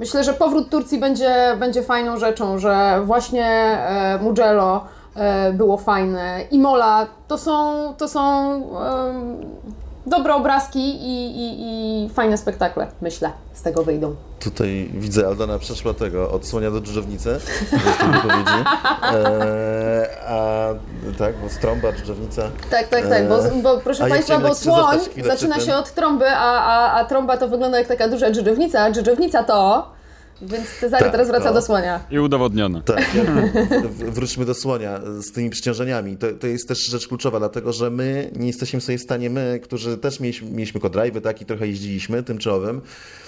Myślę, 0.00 0.24
że 0.24 0.32
powrót 0.32 0.70
Turcji 0.70 0.98
będzie, 0.98 1.56
będzie 1.58 1.82
fajną 1.82 2.18
rzeczą, 2.18 2.58
że 2.58 3.02
właśnie 3.04 3.46
e, 3.46 4.18
Mugello 4.22 4.84
e, 5.16 5.52
było 5.52 5.76
fajne. 5.76 6.40
i 6.50 6.58
Mola 6.58 7.06
to 7.28 7.38
są, 7.38 7.94
to 7.94 8.08
są 8.08 8.52
e, 8.52 9.14
dobre 10.06 10.34
obrazki 10.34 10.78
i, 10.78 11.36
i, 11.36 11.56
i 12.04 12.08
fajne 12.08 12.38
spektakle, 12.38 12.86
myślę, 13.02 13.30
z 13.52 13.62
tego 13.62 13.84
wyjdą. 13.84 14.14
Tutaj 14.40 14.90
widzę, 14.94 15.26
Aldona 15.26 15.58
przeszła 15.58 15.94
tego, 15.94 16.30
odsłonia 16.30 16.70
do 16.70 16.80
dżdżownicy, 16.80 17.38
wypowiedzi. 18.12 18.64
E, 19.02 20.08
a 20.28 20.68
tak, 21.18 21.36
bo 21.42 21.48
strąba, 21.48 21.92
dżdżownica. 21.92 22.42
Tak, 22.70 22.88
tak, 22.88 23.08
tak, 23.08 23.28
bo, 23.28 23.38
bo 23.62 23.80
proszę 23.80 24.04
a 24.04 24.08
Państwa, 24.08 24.38
bo 24.38 24.54
słoń 24.54 24.98
zaczyna 25.24 25.60
się 25.60 25.74
od 25.74 25.90
trąby, 25.90 26.26
a, 26.28 26.62
a, 26.62 26.92
a 26.92 27.04
trąba 27.04 27.36
to 27.36 27.48
wygląda 27.48 27.78
jak 27.78 27.88
taka 27.88 28.08
duża 28.08 28.30
dżdżownica, 28.30 28.80
a 28.80 28.90
dżdżownica 28.90 29.42
to 29.44 29.88
więc 30.42 30.68
Cezary 30.80 31.02
tak, 31.02 31.12
teraz 31.12 31.28
wraca 31.28 31.52
do 31.52 31.62
słonia. 31.62 32.04
I 32.10 32.18
udowodnione. 32.18 32.82
Tak, 32.82 33.04
wróćmy 34.16 34.44
do 34.44 34.54
słonia 34.54 35.00
z 35.20 35.32
tymi 35.32 35.50
przeciążeniami. 35.50 36.16
To, 36.16 36.26
to 36.40 36.46
jest 36.46 36.68
też 36.68 36.78
rzecz 36.78 37.08
kluczowa, 37.08 37.38
dlatego 37.38 37.72
że 37.72 37.90
my 37.90 38.30
nie 38.36 38.46
jesteśmy 38.46 38.80
sobie 38.80 38.98
w 38.98 39.02
stanie, 39.02 39.30
my, 39.30 39.60
którzy 39.62 39.98
też 39.98 40.20
mieliśmy, 40.20 40.50
mieliśmy 40.50 40.80
kodrive'y, 40.80 41.20
tak, 41.20 41.42
i 41.42 41.46
trochę 41.46 41.66
jeździliśmy 41.66 42.22
tym 42.22 42.38
czołowym, 42.38 42.80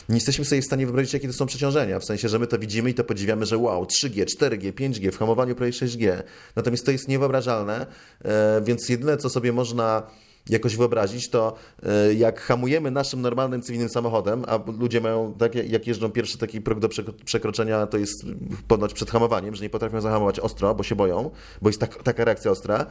nie 0.09 0.14
jesteśmy 0.14 0.44
sobie 0.44 0.62
w 0.62 0.64
stanie 0.64 0.86
wyobrazić, 0.86 1.14
jakie 1.14 1.28
to 1.28 1.34
są 1.34 1.46
przeciążenia. 1.46 1.98
W 1.98 2.04
sensie, 2.04 2.28
że 2.28 2.38
my 2.38 2.46
to 2.46 2.59
widzimy 2.59 2.90
i 2.90 2.94
to 2.94 3.04
podziwiamy, 3.04 3.46
że 3.46 3.59
wow, 3.59 3.84
3G, 3.84 4.24
4G, 4.24 4.72
5G, 4.72 5.12
w 5.12 5.18
hamowaniu 5.18 5.54
prawie 5.54 5.72
6G. 5.72 6.22
Natomiast 6.56 6.86
to 6.86 6.90
jest 6.90 7.09
niewyobrażalne, 7.09 7.86
e, 8.24 8.61
więc 8.64 8.88
jedyne, 8.88 9.16
co 9.16 9.30
sobie 9.30 9.52
można 9.52 10.02
jakoś 10.49 10.76
wyobrazić, 10.76 11.30
to 11.30 11.55
e, 11.82 12.14
jak 12.14 12.40
hamujemy 12.40 12.90
naszym 12.90 13.22
normalnym 13.22 13.62
cywilnym 13.62 13.88
samochodem, 13.88 14.44
a 14.46 14.59
ludzie 14.78 15.01
mają, 15.01 15.34
tak, 15.38 15.55
jak 15.55 15.86
jeżdżą 15.86 16.11
pierwszy 16.11 16.38
taki 16.38 16.61
próg 16.61 16.78
do 16.80 16.88
przekroczenia, 17.24 17.86
to 17.86 17.99
jest 17.99 18.26
ponoć 18.68 18.94
przed 18.94 19.11
hamowaniem, 19.11 19.55
że 19.55 19.62
nie 19.62 19.70
potrafią 19.70 20.01
zahamować 20.01 20.40
ostro, 20.40 20.74
bo 20.74 20.82
się 20.82 20.94
boją, 20.94 21.30
bo 21.62 21.68
jest 21.68 21.80
tak, 21.80 22.03
taka 22.03 22.24
reakcja 22.24 22.51
ostra, 22.51 22.86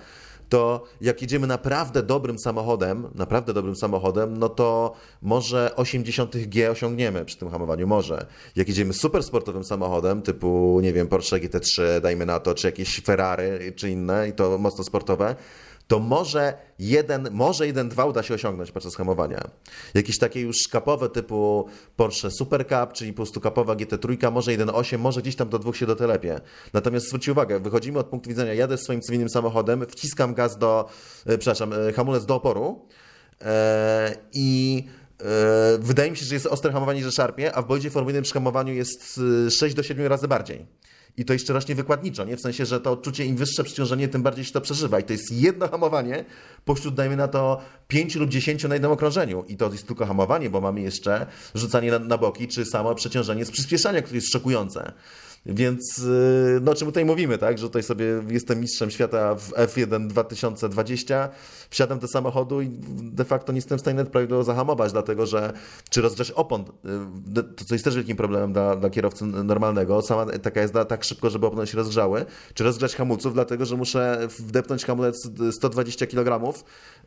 to 0.49 0.83
jak 1.01 1.21
jedziemy 1.21 1.47
naprawdę 1.47 2.03
dobrym 2.03 2.39
samochodem, 2.39 3.07
naprawdę 3.15 3.53
dobrym 3.53 3.75
samochodem, 3.75 4.37
no 4.37 4.49
to 4.49 4.93
może 5.21 5.75
80 5.75 6.37
G 6.37 6.71
osiągniemy 6.71 7.25
przy 7.25 7.37
tym 7.37 7.49
hamowaniu, 7.49 7.87
może. 7.87 8.25
Jak 8.55 8.67
jedziemy 8.67 8.93
super 8.93 9.23
sportowym 9.23 9.63
samochodem, 9.63 10.21
typu, 10.21 10.79
nie 10.83 10.93
wiem, 10.93 11.07
Porsche 11.07 11.37
GT3, 11.37 12.01
dajmy 12.01 12.25
na 12.25 12.39
to, 12.39 12.55
czy 12.55 12.67
jakieś 12.67 13.01
Ferrari, 13.01 13.73
czy 13.75 13.89
inne, 13.89 14.29
i 14.29 14.33
to 14.33 14.57
mocno 14.57 14.83
sportowe, 14.83 15.35
to 15.87 15.99
może 15.99 16.53
jeden, 16.79 17.29
może 17.31 17.67
jeden 17.67 17.89
dwa 17.89 18.05
uda 18.05 18.23
się 18.23 18.33
osiągnąć 18.33 18.71
podczas 18.71 18.95
hamowania. 18.95 19.49
Jakieś 19.93 20.17
takie 20.17 20.41
już 20.41 20.67
kapowe 20.71 21.09
typu 21.09 21.67
Porsche 21.95 22.31
Super 22.31 22.67
Cup, 22.67 22.93
czyli 22.93 23.13
po 23.13 23.15
prostu 23.15 23.41
kapowa 23.41 23.75
GT3, 23.75 24.31
może 24.31 24.51
1.8, 24.51 24.97
może 24.97 25.21
gdzieś 25.21 25.35
tam 25.35 25.49
do 25.49 25.59
dwóch 25.59 25.77
się 25.77 25.85
dotelepie. 25.85 26.41
Natomiast 26.73 27.07
zwróćcie 27.07 27.31
uwagę, 27.31 27.59
wychodzimy 27.59 27.99
od 27.99 28.07
punktu 28.07 28.29
widzenia, 28.29 28.53
jadę 28.53 28.77
swoim 28.77 29.01
cywilnym 29.01 29.29
samochodem, 29.29 29.85
wciskam 29.89 30.33
gaz 30.33 30.57
do, 30.57 30.89
e, 31.25 31.37
przepraszam, 31.37 31.73
e, 31.73 31.93
hamulec 31.93 32.25
do 32.25 32.35
oporu 32.35 32.87
e, 33.41 34.15
i 34.33 34.83
wydaje 35.79 36.11
mi 36.11 36.17
się, 36.17 36.25
że 36.25 36.35
jest 36.35 36.45
ostre 36.45 36.71
hamowanie, 36.71 37.03
że 37.03 37.11
szarpie, 37.11 37.55
a 37.55 37.61
w 37.61 37.67
bojdzie 37.67 37.89
formularnym 37.89 38.23
przy 38.23 38.33
hamowaniu 38.33 38.73
jest 38.73 39.19
6 39.49 39.75
do 39.75 39.83
7 39.83 40.07
razy 40.07 40.27
bardziej. 40.27 40.65
I 41.17 41.25
to 41.25 41.33
jeszcze 41.33 41.53
rośnie 41.53 41.75
wykładniczo, 41.75 42.25
nie? 42.25 42.37
W 42.37 42.41
sensie, 42.41 42.65
że 42.65 42.79
to 42.79 42.91
odczucie, 42.91 43.25
im 43.25 43.35
wyższe 43.35 43.63
przeciążenie, 43.63 44.07
tym 44.07 44.23
bardziej 44.23 44.45
się 44.45 44.51
to 44.51 44.61
przeżywa. 44.61 44.99
I 44.99 45.03
to 45.03 45.13
jest 45.13 45.31
jedno 45.31 45.67
hamowanie 45.67 46.25
pośród, 46.65 46.95
dajmy 46.95 47.15
na 47.15 47.27
to, 47.27 47.61
5 47.87 48.15
lub 48.15 48.29
10 48.29 48.63
na 48.63 48.75
jednym 48.75 48.91
okrążeniu. 48.91 49.43
I 49.47 49.57
to 49.57 49.71
jest 49.71 49.87
tylko 49.87 50.05
hamowanie, 50.05 50.49
bo 50.49 50.61
mamy 50.61 50.81
jeszcze 50.81 51.25
rzucanie 51.55 51.91
na, 51.91 51.99
na 51.99 52.17
boki, 52.17 52.47
czy 52.47 52.65
samo 52.65 52.95
przeciążenie 52.95 53.45
z 53.45 53.51
przyspieszania, 53.51 54.01
które 54.01 54.17
jest 54.17 54.31
szokujące. 54.31 54.93
Więc 55.45 55.97
y, 55.97 56.59
no 56.61 56.71
o 56.71 56.75
czym 56.75 56.87
tutaj 56.87 57.05
mówimy, 57.05 57.37
tak? 57.37 57.57
Że 57.57 57.67
tutaj 57.67 57.83
sobie 57.83 58.05
jestem 58.29 58.59
mistrzem 58.59 58.91
świata 58.91 59.35
w 59.35 59.51
F1 59.51 60.07
2020, 60.07 61.29
wsiadam 61.69 61.99
do 61.99 62.07
samochodu 62.07 62.61
i 62.61 62.69
de 63.01 63.25
facto 63.25 63.51
nie 63.51 63.57
jestem 63.57 63.77
w 63.77 63.81
stanie 63.81 64.05
prawidłowo 64.05 64.43
zahamować, 64.43 64.91
dlatego 64.91 65.25
że 65.25 65.53
czy 65.89 66.01
rozgrzać 66.01 66.31
opon, 66.31 66.61
y, 66.61 67.43
to 67.43 67.65
co 67.65 67.75
jest 67.75 67.85
też 67.85 67.95
wielkim 67.95 68.17
problemem 68.17 68.53
dla, 68.53 68.75
dla 68.75 68.89
kierowcy 68.89 69.25
normalnego, 69.25 70.01
sama 70.01 70.25
taka 70.25 70.61
jazda 70.61 70.85
tak 70.85 71.03
szybko, 71.03 71.29
żeby 71.29 71.47
opony 71.47 71.67
się 71.67 71.77
rozgrzały, 71.77 72.25
czy 72.53 72.63
rozgrzać 72.63 72.95
hamulców, 72.95 73.33
dlatego 73.33 73.65
że 73.65 73.75
muszę 73.75 74.27
wdepnąć 74.39 74.85
hamulec 74.85 75.29
120 75.51 76.07
kg, 76.07 76.53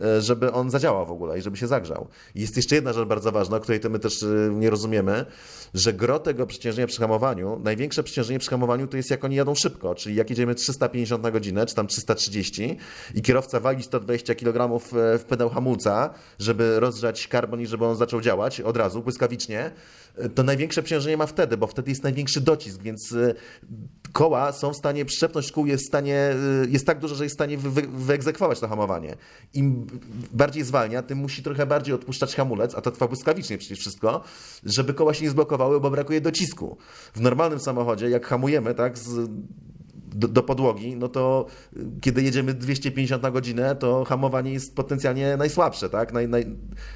y, 0.01 0.21
żeby 0.21 0.53
on 0.53 0.71
zadziałał 0.71 1.07
w 1.07 1.11
ogóle 1.11 1.39
i 1.39 1.43
żeby 1.43 1.57
się 1.57 1.67
zagrzał. 1.67 2.09
I 2.35 2.41
jest 2.41 2.57
jeszcze 2.57 2.75
jedna 2.75 2.93
rzecz 2.93 3.09
bardzo 3.09 3.33
ważna, 3.33 3.61
której 3.61 3.81
to 3.81 3.91
my 3.91 3.99
też 3.99 4.25
nie 4.51 4.71
rozumiemy, 4.71 5.27
że 5.75 5.93
gro 5.93 6.19
tego 6.19 6.47
przeciążenia 6.47 6.87
przy 6.87 7.01
hamowaniu, 7.01 7.61
największe 7.65 8.03
przeciążenie 8.03 8.20
przy 8.39 8.51
hamowaniu 8.51 8.87
to 8.87 8.97
jest 8.97 9.11
jak 9.11 9.25
oni 9.25 9.37
jadą 9.37 9.55
szybko, 9.55 9.95
czyli 9.95 10.17
jak 10.17 10.31
jedziemy 10.31 10.55
350 10.55 11.23
na 11.23 11.31
godzinę, 11.31 11.67
czy 11.67 11.75
tam 11.75 11.87
330 11.87 12.79
i 13.15 13.23
kierowca 13.23 13.61
wali 13.61 13.83
120 13.83 14.35
kg 14.35 14.81
w 15.19 15.25
pedał 15.29 15.49
hamulca, 15.49 16.15
żeby 16.39 16.81
rozgrzać 16.81 17.29
karbon 17.29 17.61
i 17.61 17.67
żeby 17.67 17.85
on 17.85 17.97
zaczął 17.97 18.21
działać 18.21 18.61
od 18.61 18.77
razu, 18.77 19.03
błyskawicznie, 19.03 19.71
to 20.35 20.43
największe 20.43 20.83
przeciążenie 20.83 21.17
ma 21.17 21.27
wtedy, 21.27 21.57
bo 21.57 21.67
wtedy 21.67 21.91
jest 21.91 22.03
największy 22.03 22.41
docisk, 22.41 22.83
więc 22.83 23.13
y, 23.13 23.35
koła 24.13 24.53
są 24.53 24.73
w 24.73 24.77
stanie, 24.77 25.05
przyczepność 25.05 25.53
kół 25.53 25.67
jest 25.67 25.85
w 25.85 25.87
stanie, 25.87 26.35
y, 26.65 26.71
jest 26.71 26.87
tak 26.87 26.99
duża, 26.99 27.15
że 27.15 27.25
jest 27.25 27.35
w 27.35 27.39
stanie 27.39 27.59
wy, 27.59 27.83
wyegzekwować 27.83 28.61
to 28.61 28.69
hamowanie. 28.69 29.17
Im 29.55 29.87
bardziej 30.33 30.65
zwalnia, 30.65 31.03
tym 31.03 31.19
musi 31.19 31.43
trochę 31.43 31.67
bardziej 31.67 31.95
odpuszczać 31.95 32.35
hamulec, 32.37 32.75
a 32.75 32.81
to 32.81 32.91
trwa 32.91 33.09
błyskawicznie 33.09 33.59
przecież 33.59 33.79
wszystko, 33.79 34.25
żeby 34.65 34.95
koła 34.95 35.15
się 35.15 35.25
nie 35.25 35.31
zblokowały, 35.31 35.81
bo 35.81 35.91
brakuje 35.91 36.21
docisku. 36.21 36.77
W 37.15 37.21
normalnym 37.21 37.61
samochodzie, 37.61 38.11
jak 38.11 38.27
hamujemy, 38.27 38.75
tak, 38.75 38.99
z 38.99 39.31
do, 40.15 40.29
do, 40.29 40.43
podłogi, 40.43 40.97
no 40.97 41.09
to 41.09 41.47
y, 41.77 41.81
kiedy 42.01 42.23
jedziemy 42.23 42.55
250 42.55 43.23
na 43.23 43.31
godzinę, 43.31 43.77
to 43.77 44.05
hamowanie 44.05 44.53
jest 44.53 44.77
potencjalnie 44.77 45.37
najsłabsze, 45.37 45.91
tak? 45.91 46.13
Naj, 46.13 46.29
naj, 46.29 46.47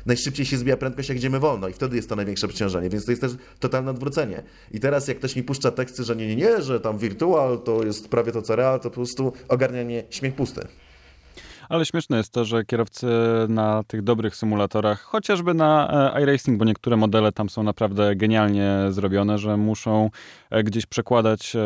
najszybciej 0.07 0.47
się 0.47 0.57
zbija 0.57 0.77
prędkość, 0.77 1.09
jak 1.09 1.17
jedziemy 1.17 1.41
wolno 1.41 1.69
i 1.69 1.73
wtedy 1.73 1.97
jest 1.97 2.09
to 2.09 2.17
największe 2.17 2.49
przeciążenie, 2.49 2.91
więc 2.91 3.05
to 3.05 3.13
jest 3.13 3.21
też 3.21 3.33
totalne 3.61 3.91
odwrócenie. 3.91 4.43
I 4.73 4.81
teraz 4.81 5.09
jak 5.09 5.19
ktoś 5.19 5.37
mi 5.37 5.43
puszcza 5.43 5.71
teksty, 5.71 6.05
że 6.05 6.17
nie, 6.17 6.27
nie, 6.27 6.37
nie, 6.37 6.63
że 6.63 6.81
tam 6.81 6.99
wirtual 6.99 7.59
to 7.59 7.85
jest 7.85 8.09
prawie 8.09 8.33
to 8.33 8.43
co 8.43 8.57
real, 8.57 8.81
to 8.81 8.91
po 8.91 8.95
prostu 8.95 9.33
ogarnianie 9.49 10.05
śmiech 10.11 10.35
pusty. 10.35 10.67
Ale 11.69 11.87
śmieszne 11.87 12.17
jest 12.17 12.33
to, 12.33 12.45
że 12.45 12.65
kierowcy 12.65 13.07
na 13.49 13.83
tych 13.83 14.03
dobrych 14.03 14.37
symulatorach, 14.37 15.01
chociażby 15.01 15.55
na 15.55 15.91
e, 16.15 16.23
iRacing, 16.23 16.59
bo 16.59 16.65
niektóre 16.65 16.97
modele 16.97 17.33
tam 17.33 17.49
są 17.49 17.63
naprawdę 17.63 18.17
genialnie 18.17 18.77
zrobione, 18.91 19.39
że 19.39 19.57
muszą 19.57 20.11
e, 20.51 20.65
gdzieś 20.65 20.87
przekładać 20.87 21.57
e, 21.57 21.61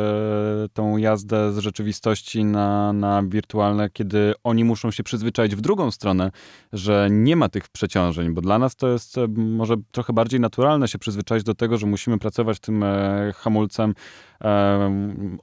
tą 0.72 0.96
jazdę 0.96 1.52
z 1.52 1.58
rzeczywistości 1.58 2.44
na, 2.44 2.92
na 2.92 3.22
wirtualne, 3.22 3.90
kiedy 3.90 4.34
oni 4.44 4.64
muszą 4.64 4.90
się 4.90 5.02
przyzwyczaić 5.02 5.56
w 5.56 5.60
drugą 5.60 5.90
stronę, 5.90 6.30
że 6.72 7.08
nie 7.10 7.36
ma 7.36 7.48
tych 7.48 7.68
przeciążeń, 7.68 8.34
bo 8.34 8.40
dla 8.40 8.58
nas 8.58 8.76
to 8.76 8.88
jest 8.88 9.16
może 9.36 9.74
trochę 9.90 10.12
bardziej 10.12 10.40
naturalne 10.40 10.88
się 10.88 10.98
przyzwyczaić 10.98 11.44
do 11.44 11.54
tego, 11.54 11.78
że 11.78 11.86
musimy 11.86 12.18
pracować 12.18 12.60
tym 12.60 12.84
hamulcem 13.34 13.94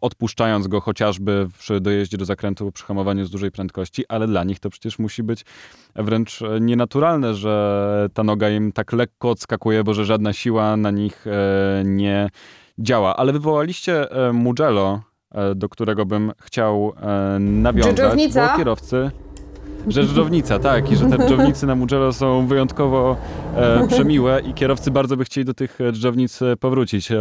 odpuszczając 0.02 0.68
go 0.68 0.82
chociażby 0.82 1.48
przy 1.58 1.82
dojeździe 1.82 2.18
do 2.18 2.26
zakrętu, 2.26 2.72
przy 2.72 2.86
hamowaniu 2.86 3.26
z 3.26 3.30
dużej 3.30 3.52
prędkości, 3.52 4.04
ale 4.10 4.28
dla 4.28 4.44
nich 4.44 4.60
to 4.60 4.70
przecież 4.70 5.00
musi 5.00 5.24
być 5.24 5.46
wręcz 5.96 6.40
nienaturalne, 6.62 7.34
że 7.34 8.10
ta 8.14 8.24
noga 8.24 8.50
im 8.50 8.72
tak 8.72 8.94
lekko 8.94 9.30
odskakuje, 9.30 9.84
bo 9.84 9.94
że 9.94 10.06
żadna 10.06 10.34
siła 10.34 10.78
na 10.78 10.92
nich 10.92 11.28
e, 11.28 11.84
nie 11.86 12.30
działa. 12.80 13.16
Ale 13.16 13.34
wywołaliście 13.34 14.12
e, 14.12 14.34
Mugello, 14.34 15.02
e, 15.32 15.56
do 15.56 15.70
którego 15.70 16.06
bym 16.06 16.32
chciał 16.42 16.94
nawiązać, 17.40 18.34
bo 18.34 18.58
kierowcy... 18.58 19.12
Że 19.88 20.04
dżdżownica, 20.04 20.60
tak, 20.60 20.92
i 20.92 20.96
że 20.96 21.10
te 21.10 21.18
dżdżownicy 21.18 21.68
na 21.68 21.76
Mugello 21.76 22.14
są 22.14 22.48
wyjątkowo 22.48 23.18
e, 23.56 23.88
przemiłe 23.88 24.42
i 24.42 24.54
kierowcy 24.54 24.92
bardzo 24.92 25.18
by 25.18 25.26
chcieli 25.26 25.46
do 25.46 25.54
tych 25.54 25.78
dżdżownic 25.92 26.42
e, 26.42 26.58
powrócić. 26.58 27.12
E, 27.12 27.20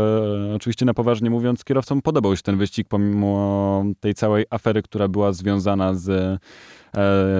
oczywiście 0.56 0.84
na 0.84 0.94
poważnie 0.94 1.30
mówiąc, 1.30 1.64
kierowcom 1.64 2.02
podobał 2.02 2.36
się 2.36 2.42
ten 2.42 2.56
wyścig, 2.56 2.88
pomimo 2.88 3.84
tej 4.00 4.14
całej 4.14 4.44
afery, 4.50 4.82
która 4.82 5.08
była 5.08 5.32
związana 5.32 5.94
z, 5.94 6.08
e, 6.08 6.38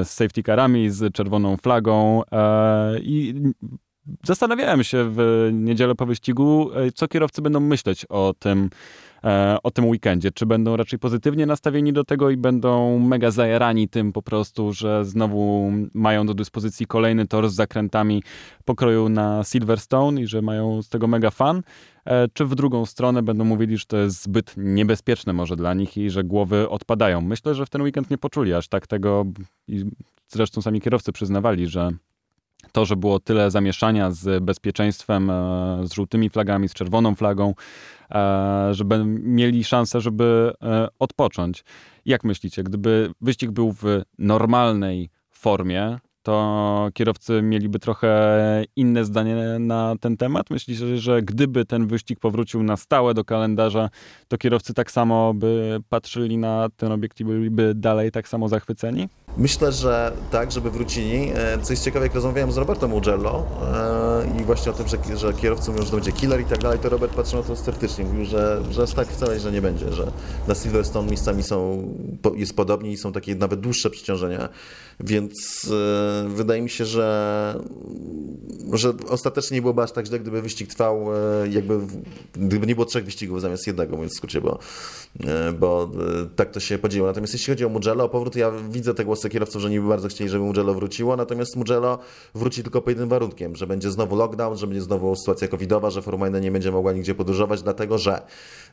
z 0.05 0.11
safety 0.11 0.43
carami, 0.43 0.91
z 0.91 1.15
czerwoną 1.15 1.57
flagą 1.57 2.23
e, 2.33 2.99
i 3.01 3.35
zastanawiałem 4.25 4.85
się 4.85 5.07
w 5.11 5.51
niedzielę 5.53 5.95
po 5.95 6.07
wyścigu, 6.07 6.71
co 6.95 7.09
kierowcy 7.09 7.43
będą 7.43 7.61
myśleć 7.61 8.07
o 8.09 8.35
tym, 8.39 8.71
o 9.63 9.71
tym 9.71 9.89
weekendzie. 9.89 10.31
Czy 10.31 10.47
będą 10.47 10.77
raczej 10.77 10.99
pozytywnie 10.99 11.47
nastawieni 11.47 11.93
do 11.93 12.05
tego 12.05 12.31
i 12.31 12.37
będą 12.37 12.99
mega 12.99 13.31
zajarani 13.31 13.89
tym 13.89 14.13
po 14.13 14.23
prostu, 14.23 14.73
że 14.73 15.05
znowu 15.05 15.73
mają 15.95 16.27
do 16.27 16.35
dyspozycji 16.35 16.87
kolejny 16.87 17.27
tor 17.27 17.49
z 17.49 17.55
zakrętami 17.55 18.23
pokroju 18.65 19.09
na 19.09 19.45
Silverstone 19.45 20.21
i 20.21 20.27
że 20.27 20.43
mają 20.43 20.83
z 20.83 20.89
tego 20.89 21.07
mega 21.07 21.31
fan? 21.31 21.63
E, 22.05 22.29
czy 22.29 22.45
w 22.45 22.55
drugą 22.55 22.87
stronę 22.87 23.23
będą 23.23 23.45
mówili, 23.45 23.79
że 23.79 23.85
to 23.87 23.97
jest 23.97 24.23
zbyt 24.23 24.55
niebezpieczne 24.57 25.33
może 25.33 25.57
dla 25.57 25.75
nich 25.75 25.97
i 25.97 26.11
że 26.11 26.25
głowy 26.25 26.69
odpadają? 26.69 27.21
Myślę, 27.21 27.55
że 27.55 27.67
w 27.67 27.71
ten 27.71 27.83
weekend 27.83 28.11
nie 28.11 28.19
poczuli 28.19 28.55
aż 28.55 28.69
tak 28.69 28.87
tego 28.87 29.25
i 29.69 29.85
zresztą 30.29 30.63
sami 30.63 30.81
kierowcy 30.81 31.13
przyznawali, 31.13 31.67
że 31.67 31.91
to, 32.73 32.85
że 32.85 32.97
było 32.97 33.21
tyle 33.21 33.51
zamieszania 33.51 34.11
z 34.11 34.45
bezpieczeństwem, 34.45 35.31
e, 35.31 35.81
z 35.85 35.93
żółtymi 35.93 36.31
flagami, 36.31 36.69
z 36.69 36.75
czerwoną 36.75 37.15
flagą, 37.15 37.49
e, 37.51 37.55
żeby 38.71 39.05
mieli 39.05 39.65
szansę, 39.65 40.01
żeby 40.01 40.53
e, 40.63 40.89
odpocząć. 40.99 41.65
Jak 42.05 42.25
myślicie, 42.25 42.63
gdyby 42.63 43.11
wyścig 43.21 43.51
był 43.51 43.73
w 43.73 43.85
normalnej 44.19 45.11
formie, 45.31 45.99
to 46.25 46.89
kierowcy 46.95 47.43
mieliby 47.43 47.79
trochę 47.79 48.65
inne 48.77 49.05
zdanie 49.05 49.59
na 49.59 49.95
ten 50.01 50.17
temat? 50.17 50.51
Myślicie, 50.51 50.99
że 50.99 51.23
gdyby 51.23 51.65
ten 51.65 51.87
wyścig 51.87 52.21
powrócił 52.21 52.63
na 52.63 52.77
stałe 52.77 53.15
do 53.15 53.25
kalendarza, 53.25 53.91
to 54.29 54.39
kierowcy 54.39 54.75
tak 54.75 54.91
samo 54.91 55.35
by 55.35 55.81
patrzyli 55.89 56.39
na 56.39 56.69
ten 56.77 56.93
obiekt 56.93 57.21
i 57.21 57.25
byliby 57.25 57.73
dalej 57.75 58.11
tak 58.11 58.29
samo 58.29 58.49
zachwyceni? 58.49 59.09
Myślę, 59.37 59.73
że 59.73 60.13
tak, 60.31 60.53
żeby 60.53 60.71
wrócili. 60.71 61.31
E, 61.35 61.59
co 61.63 61.73
jest 61.73 61.85
ciekawe, 61.85 62.07
jak 62.07 62.15
rozmawiałem 62.15 62.53
z 62.53 62.57
Robertem 62.57 62.91
Mugello 62.91 63.47
e, 64.37 64.41
i 64.41 64.45
właśnie 64.45 64.73
o 64.73 64.75
tym, 64.75 64.89
że, 64.89 65.17
że 65.17 65.33
kierowcy 65.33 65.71
mówią, 65.71 65.85
że 65.85 65.91
to 65.91 65.97
będzie 65.97 66.13
killer 66.13 66.41
i 66.41 66.45
tak 66.45 66.59
dalej, 66.59 66.79
to 66.79 66.89
Robert 66.89 67.15
patrzył 67.15 67.39
na 67.39 67.45
to 67.45 67.57
sceptycznie. 67.57 68.05
Mówił, 68.05 68.25
że, 68.25 68.63
że 68.71 68.87
tak 68.87 69.09
wcale 69.09 69.41
że 69.41 69.53
nie 69.53 69.63
będzie, 69.63 69.93
że 69.93 70.13
na 70.49 70.55
Silverstone 70.55 71.09
miejscami 71.09 71.43
są, 71.43 71.89
jest 72.35 72.57
podobnie 72.57 72.93
i 72.93 72.97
są 72.97 73.13
takie 73.13 73.35
nawet 73.35 73.61
dłuższe 73.61 73.91
przeciążenia, 73.91 74.49
więc 75.01 75.33
e, 76.25 76.29
wydaje 76.29 76.63
mi 76.63 76.71
się, 76.71 76.85
że, 76.85 77.55
że 78.73 78.93
ostatecznie 79.09 79.55
nie 79.55 79.63
byłoby 79.63 79.83
aż 79.83 79.93
tak 79.93 80.07
źle, 80.07 80.21
gdyby 80.21 80.43
wyścig 80.43 80.69
trwał, 80.69 81.07
jakby 81.51 81.79
gdyby 82.33 82.67
nie 82.67 82.75
było 82.75 82.85
trzech 82.85 83.05
wyścigów 83.05 83.41
zamiast 83.41 83.67
jednego, 83.67 83.97
mówiąc 83.97 84.13
w 84.13 84.17
skrócie, 84.17 84.41
bo, 84.41 84.59
bo 85.59 85.91
tak 86.37 86.51
to 86.51 86.61
się 86.61 86.79
podzieliło. 86.79 87.09
Natomiast 87.09 87.33
jeśli 87.33 87.53
chodzi 87.53 87.65
o 87.65 87.69
Mugello, 87.69 88.05
o 88.05 88.09
powrót, 88.09 88.37
ja 88.37 88.53
widzę 88.71 88.95
te 88.95 89.05
głosy 89.05 89.24
kierowców, 89.29 89.63
że 89.63 89.71
niby 89.71 89.89
bardzo 89.89 90.09
chcieli, 90.09 90.31
żeby 90.31 90.45
Mugello 90.45 90.75
wróciło, 90.75 91.17
natomiast 91.17 91.57
Mugello 91.57 91.99
wróci 92.35 92.63
tylko 92.63 92.81
pod 92.81 92.89
jednym 92.89 93.09
warunkiem, 93.09 93.57
że 93.57 93.67
będzie 93.67 93.91
znowu 93.91 94.17
lockdown, 94.17 94.57
że 94.57 94.67
będzie 94.67 94.83
znowu 94.83 95.17
sytuacja 95.17 95.49
covidowa, 95.49 95.91
że 95.91 96.03
Formuła 96.03 96.27
1 96.27 96.43
nie 96.43 96.51
będzie 96.51 96.73
mogła 96.73 96.93
nigdzie 96.93 97.15
podróżować, 97.15 97.63
dlatego 97.63 97.99
że 97.99 98.23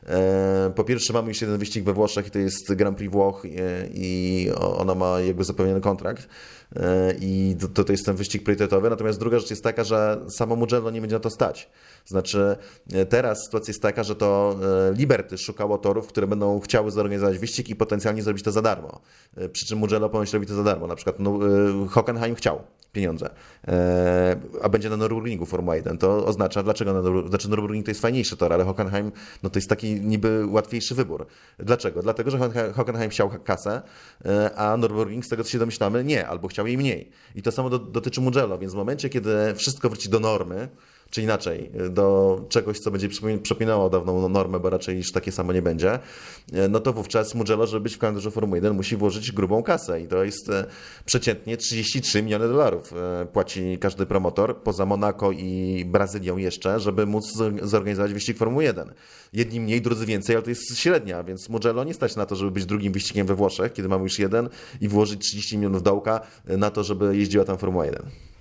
e, 0.06 0.72
po 0.76 0.84
pierwsze 0.84 1.12
mamy 1.12 1.28
już 1.28 1.40
jeden 1.40 1.58
wyścig 1.58 1.84
we 1.84 1.92
Włoszech 1.92 2.26
i 2.26 2.30
to 2.30 2.38
jest 2.38 2.74
Grand 2.74 2.96
Prix 2.96 3.12
Włoch 3.12 3.42
i, 3.44 3.56
i 3.94 4.50
ona 4.56 4.94
ma 4.94 5.20
jakby 5.20 5.44
zapewniony 5.44 5.80
kontrakt 5.80 6.28
e, 6.76 7.14
i 7.20 7.56
to, 7.74 7.84
to 7.84 7.92
jest 7.92 8.06
ten 8.06 8.16
wyścig 8.16 8.42
priorytetowy, 8.42 8.90
natomiast 8.90 9.18
druga 9.18 9.38
rzecz 9.38 9.50
jest 9.50 9.64
taka, 9.64 9.84
że 9.84 10.20
samo 10.28 10.56
Mugello 10.56 10.90
nie 10.90 11.00
będzie 11.00 11.16
na 11.16 11.20
to 11.20 11.30
stać. 11.30 11.70
Znaczy 12.06 12.56
e, 12.92 13.06
teraz 13.06 13.44
sytuacja 13.44 13.70
jest 13.70 13.82
taka, 13.82 14.02
że 14.02 14.14
to 14.14 14.56
e, 14.90 14.94
Liberty 14.94 15.38
szukało 15.38 15.78
torów, 15.78 16.06
które 16.06 16.26
będą 16.26 16.60
chciały 16.60 16.90
zorganizować 16.90 17.38
wyścig 17.38 17.68
i 17.68 17.76
potencjalnie 17.76 18.22
zrobić 18.22 18.44
to 18.44 18.52
za 18.52 18.62
darmo. 18.62 19.00
E, 19.36 19.48
przy 19.48 19.66
czym 19.66 19.78
Mugello 19.78 20.08
ponoć 20.08 20.32
robi 20.32 20.46
to 20.46 20.54
za 20.54 20.62
darmo. 20.62 20.86
Na 20.86 20.96
przykład 20.96 21.16
no, 21.18 21.38
Hockenheim 21.90 22.34
chciał 22.34 22.62
pieniądze, 22.92 23.30
a 24.62 24.68
będzie 24.68 24.90
na 24.90 24.96
Nürburgringu 24.96 25.46
Formuła 25.46 25.76
1. 25.76 25.98
To 25.98 26.26
oznacza, 26.26 26.62
dlaczego 26.62 27.02
na 27.02 27.28
znaczy 27.28 27.48
Nürburgring 27.48 27.82
to 27.84 27.90
jest 27.90 28.00
fajniejszy 28.00 28.36
tor, 28.36 28.52
ale 28.52 28.64
Hockenheim 28.64 29.12
no 29.42 29.50
to 29.50 29.58
jest 29.58 29.68
taki 29.68 29.94
niby 29.94 30.46
łatwiejszy 30.46 30.94
wybór. 30.94 31.26
Dlaczego? 31.58 32.02
Dlatego, 32.02 32.30
że 32.30 32.38
Hockenheim 32.74 33.10
chciał 33.10 33.30
kasę, 33.44 33.82
a 34.56 34.76
Nürburgring, 34.76 35.22
z 35.22 35.28
tego 35.28 35.44
co 35.44 35.50
się 35.50 35.58
domyślamy, 35.58 36.04
nie, 36.04 36.28
albo 36.28 36.48
chciał 36.48 36.66
jej 36.66 36.78
mniej. 36.78 37.10
I 37.34 37.42
to 37.42 37.52
samo 37.52 37.70
do, 37.70 37.78
dotyczy 37.78 38.20
Mugello, 38.20 38.58
więc 38.58 38.72
w 38.72 38.76
momencie, 38.76 39.08
kiedy 39.08 39.54
wszystko 39.54 39.88
wróci 39.88 40.08
do 40.08 40.20
normy, 40.20 40.68
czy 41.12 41.22
inaczej, 41.22 41.70
do 41.90 42.40
czegoś, 42.48 42.78
co 42.78 42.90
będzie 42.90 43.08
przypominało 43.42 43.90
dawną 43.90 44.28
normę, 44.28 44.60
bo 44.60 44.70
raczej 44.70 44.96
już 44.96 45.12
takie 45.12 45.32
samo 45.32 45.52
nie 45.52 45.62
będzie, 45.62 45.98
no 46.70 46.80
to 46.80 46.92
wówczas 46.92 47.34
Mugello, 47.34 47.66
żeby 47.66 47.80
być 47.80 47.94
w 47.94 47.98
kalendarzu 47.98 48.30
Formuły 48.30 48.56
1, 48.56 48.74
musi 48.74 48.96
włożyć 48.96 49.32
grubą 49.32 49.62
kasę 49.62 50.00
i 50.00 50.08
to 50.08 50.24
jest 50.24 50.50
e, 50.50 50.66
przeciętnie 51.04 51.56
33 51.56 52.22
miliony 52.22 52.48
dolarów 52.48 52.92
e, 52.92 53.26
płaci 53.26 53.78
każdy 53.80 54.06
promotor, 54.06 54.62
poza 54.62 54.86
Monako 54.86 55.32
i 55.32 55.84
Brazylią 55.86 56.36
jeszcze, 56.36 56.80
żeby 56.80 57.06
móc 57.06 57.32
zorganizować 57.62 58.12
wyścig 58.12 58.38
Formuły 58.38 58.64
1. 58.64 58.92
Jedni 59.32 59.60
mniej, 59.60 59.82
drudzy 59.82 60.06
więcej, 60.06 60.36
ale 60.36 60.42
to 60.42 60.50
jest 60.50 60.78
średnia, 60.78 61.22
więc 61.22 61.48
Mugello 61.48 61.84
nie 61.84 61.94
stać 61.94 62.16
na 62.16 62.26
to, 62.26 62.36
żeby 62.36 62.50
być 62.50 62.66
drugim 62.66 62.92
wyścigiem 62.92 63.26
we 63.26 63.34
Włoszech, 63.34 63.72
kiedy 63.72 63.88
mamy 63.88 64.02
już 64.02 64.18
jeden 64.18 64.48
i 64.80 64.88
włożyć 64.88 65.20
30 65.20 65.58
milionów 65.58 65.82
dołka 65.82 66.20
na 66.44 66.70
to, 66.70 66.84
żeby 66.84 67.16
jeździła 67.16 67.44
tam 67.44 67.58
Formuła 67.58 67.86
1. 67.86 68.31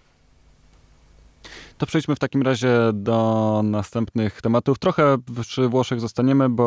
To 1.81 1.85
przejdźmy 1.85 2.15
w 2.15 2.19
takim 2.19 2.41
razie 2.41 2.77
do 2.93 3.61
następnych 3.63 4.41
tematów. 4.41 4.79
Trochę 4.79 5.17
przy 5.41 5.67
Włoszech 5.67 5.99
zostaniemy, 5.99 6.49
bo 6.49 6.65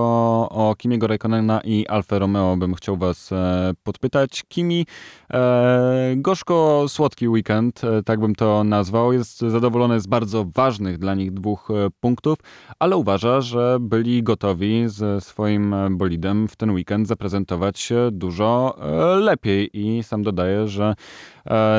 o 0.50 0.74
Kimiego 0.78 1.06
Raikkonena 1.06 1.60
i 1.60 1.86
Alfa 1.86 2.18
Romeo 2.18 2.56
bym 2.56 2.74
chciał 2.74 2.96
was 2.96 3.32
e, 3.32 3.72
podpytać. 3.82 4.42
Kimi, 4.48 4.86
e, 5.32 6.14
gorzko-słodki 6.16 7.28
weekend, 7.28 7.84
e, 7.84 8.02
tak 8.02 8.20
bym 8.20 8.34
to 8.34 8.64
nazwał. 8.64 9.12
Jest 9.12 9.38
zadowolony 9.40 10.00
z 10.00 10.06
bardzo 10.06 10.44
ważnych 10.54 10.98
dla 10.98 11.14
nich 11.14 11.32
dwóch 11.32 11.70
e, 11.70 11.88
punktów, 12.00 12.38
ale 12.78 12.96
uważa, 12.96 13.40
że 13.40 13.78
byli 13.80 14.22
gotowi 14.22 14.84
ze 14.86 15.20
swoim 15.20 15.74
bolidem 15.90 16.48
w 16.48 16.56
ten 16.56 16.70
weekend 16.70 17.08
zaprezentować 17.08 17.78
się 17.78 18.08
dużo 18.12 18.76
lepiej 19.20 19.70
i 19.72 20.02
sam 20.02 20.22
dodaje, 20.22 20.68
że 20.68 20.94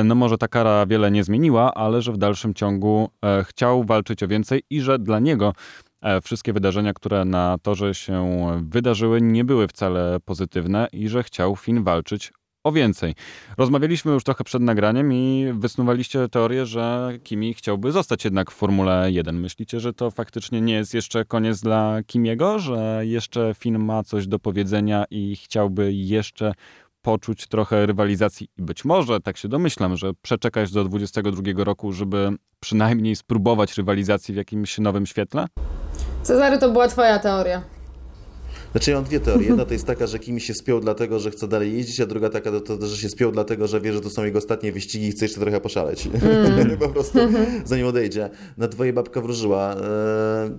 no 0.04 0.16
może 0.16 0.38
ta 0.38 0.48
kara 0.48 0.86
wiele 0.86 1.12
nie 1.12 1.24
zmieniła, 1.24 1.74
ale 1.74 2.02
że 2.02 2.12
w 2.12 2.18
dalszym 2.18 2.54
ciągu 2.54 3.10
e, 3.26 3.44
chciał 3.44 3.84
walczyć 3.84 4.24
o 4.24 4.28
więcej 4.28 4.64
i 4.70 4.82
że 4.82 5.00
dla 5.00 5.20
niego 5.20 5.54
e, 6.02 6.22
wszystkie 6.22 6.54
wydarzenia, 6.54 6.94
które 6.94 7.26
na 7.26 7.58
torze 7.62 7.96
się 7.96 8.48
wydarzyły, 8.64 9.22
nie 9.22 9.46
były 9.46 9.68
wcale 9.68 10.20
pozytywne 10.26 10.88
i 10.94 11.10
że 11.10 11.24
chciał 11.24 11.56
Finn 11.56 11.84
walczyć 11.84 12.32
o 12.66 12.72
więcej. 12.72 13.16
Rozmawialiśmy 13.58 14.12
już 14.12 14.24
trochę 14.24 14.44
przed 14.44 14.62
nagraniem 14.62 15.14
i 15.14 15.46
wysnuwaliście 15.54 16.30
teorię, 16.30 16.66
że 16.66 17.14
Kimi 17.24 17.54
chciałby 17.54 17.92
zostać 17.92 18.26
jednak 18.26 18.52
w 18.52 18.54
Formule 18.54 19.12
1. 19.12 19.40
Myślicie, 19.40 19.80
że 19.80 19.94
to 19.94 20.12
faktycznie 20.12 20.62
nie 20.62 20.74
jest 20.74 20.94
jeszcze 20.94 21.26
koniec 21.26 21.62
dla 21.62 22.00
Kimiego, 22.08 22.60
że 22.60 23.02
jeszcze 23.04 23.54
Finn 23.60 23.80
ma 23.80 24.04
coś 24.04 24.28
do 24.28 24.40
powiedzenia 24.40 25.06
i 25.12 25.36
chciałby 25.36 25.94
jeszcze 25.94 26.54
poczuć 27.06 27.48
trochę 27.48 27.86
rywalizacji 27.86 28.48
i 28.58 28.62
być 28.62 28.86
może, 28.86 29.20
tak 29.20 29.38
się 29.38 29.48
domyślam, 29.48 29.98
że 29.98 30.12
przeczekać 30.22 30.72
do 30.72 30.84
22 30.84 31.64
roku, 31.64 31.92
żeby 31.92 32.30
przynajmniej 32.60 33.16
spróbować 33.16 33.78
rywalizacji 33.78 34.34
w 34.34 34.38
jakimś 34.38 34.78
nowym 34.78 35.06
świetle? 35.06 35.46
Cezary, 36.24 36.58
to 36.58 36.72
była 36.72 36.88
twoja 36.88 37.20
teoria. 37.20 37.64
Znaczy 38.72 38.92
ja 38.92 38.98
mam 38.98 39.06
dwie 39.06 39.20
teorie. 39.20 39.48
Jedna 39.48 39.66
to 39.66 39.74
jest 39.74 39.88
taka, 39.88 40.08
że 40.08 40.20
Kimi 40.20 40.42
się 40.42 40.54
spiął 40.54 40.80
dlatego, 40.80 41.20
że 41.20 41.32
chce 41.32 41.48
dalej 41.48 41.74
jeździć, 41.74 42.02
a 42.02 42.06
druga 42.06 42.30
taka, 42.30 42.52
to, 42.52 42.62
to, 42.62 42.88
że 42.88 42.98
się 42.98 43.10
spiął 43.10 43.32
dlatego, 43.32 43.68
że 43.68 43.82
wie, 43.82 43.94
że 43.94 44.02
to 44.02 44.10
są 44.10 44.24
jego 44.24 44.38
ostatnie 44.38 44.72
wyścigi 44.72 45.08
i 45.08 45.12
chce 45.12 45.26
jeszcze 45.26 45.42
trochę 45.42 45.62
poszaleć. 45.62 46.08
Mm. 46.08 46.78
po 46.86 46.90
prostu 46.90 47.20
zanim 47.66 47.88
odejdzie. 47.88 48.30
Na 48.58 48.68
dwoje 48.68 48.94
babka 48.94 49.22
wróżyła. 49.22 49.76
Eee, 49.76 50.52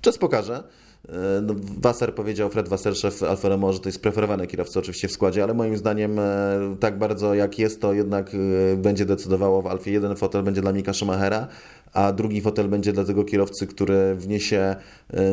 czas 0.00 0.18
pokaże. 0.18 0.62
E, 1.08 1.40
no, 1.42 1.54
Wasser 1.80 2.14
powiedział, 2.14 2.50
Fred 2.50 2.68
Wasser, 2.68 2.96
szef 2.96 3.22
Alfa 3.22 3.48
Romeo, 3.48 3.72
że 3.72 3.80
to 3.80 3.88
jest 3.88 4.02
preferowany 4.02 4.46
kierowca 4.46 4.80
oczywiście 4.80 5.08
w 5.08 5.12
składzie, 5.12 5.42
ale 5.42 5.54
moim 5.54 5.76
zdaniem 5.76 6.18
e, 6.18 6.76
tak 6.80 6.98
bardzo 6.98 7.34
jak 7.34 7.58
jest, 7.58 7.80
to 7.80 7.92
jednak 7.92 8.30
e, 8.34 8.76
będzie 8.76 9.04
decydowało 9.04 9.62
w 9.62 9.66
Alfie. 9.66 9.92
Jeden 9.92 10.16
fotel 10.16 10.42
będzie 10.42 10.60
dla 10.60 10.72
Mika 10.72 10.92
Schumachera, 10.92 11.48
a 11.92 12.12
drugi 12.12 12.40
fotel 12.40 12.68
będzie 12.68 12.92
dla 12.92 13.04
tego 13.04 13.24
kierowcy, 13.24 13.66
który 13.66 14.14
wniesie 14.14 14.76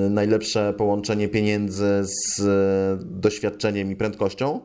najlepsze 0.09 0.73
połączenie 0.77 1.27
pieniędzy 1.27 2.01
z 2.03 2.41
doświadczeniem 3.21 3.91
i 3.91 3.95
prędkością. 3.95 4.59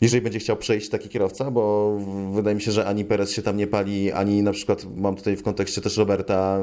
Jeżeli 0.00 0.22
będzie 0.22 0.38
chciał 0.38 0.56
przejść 0.56 0.88
taki 0.88 1.08
kierowca, 1.08 1.50
bo 1.50 1.96
wydaje 2.32 2.56
mi 2.56 2.62
się, 2.62 2.72
że 2.72 2.86
ani 2.86 3.04
Perez 3.04 3.32
się 3.32 3.42
tam 3.42 3.56
nie 3.56 3.66
pali, 3.66 4.12
ani 4.12 4.42
na 4.42 4.52
przykład 4.52 4.86
mam 4.96 5.16
tutaj 5.16 5.36
w 5.36 5.42
kontekście 5.42 5.80
też 5.80 5.96
Roberta 5.96 6.60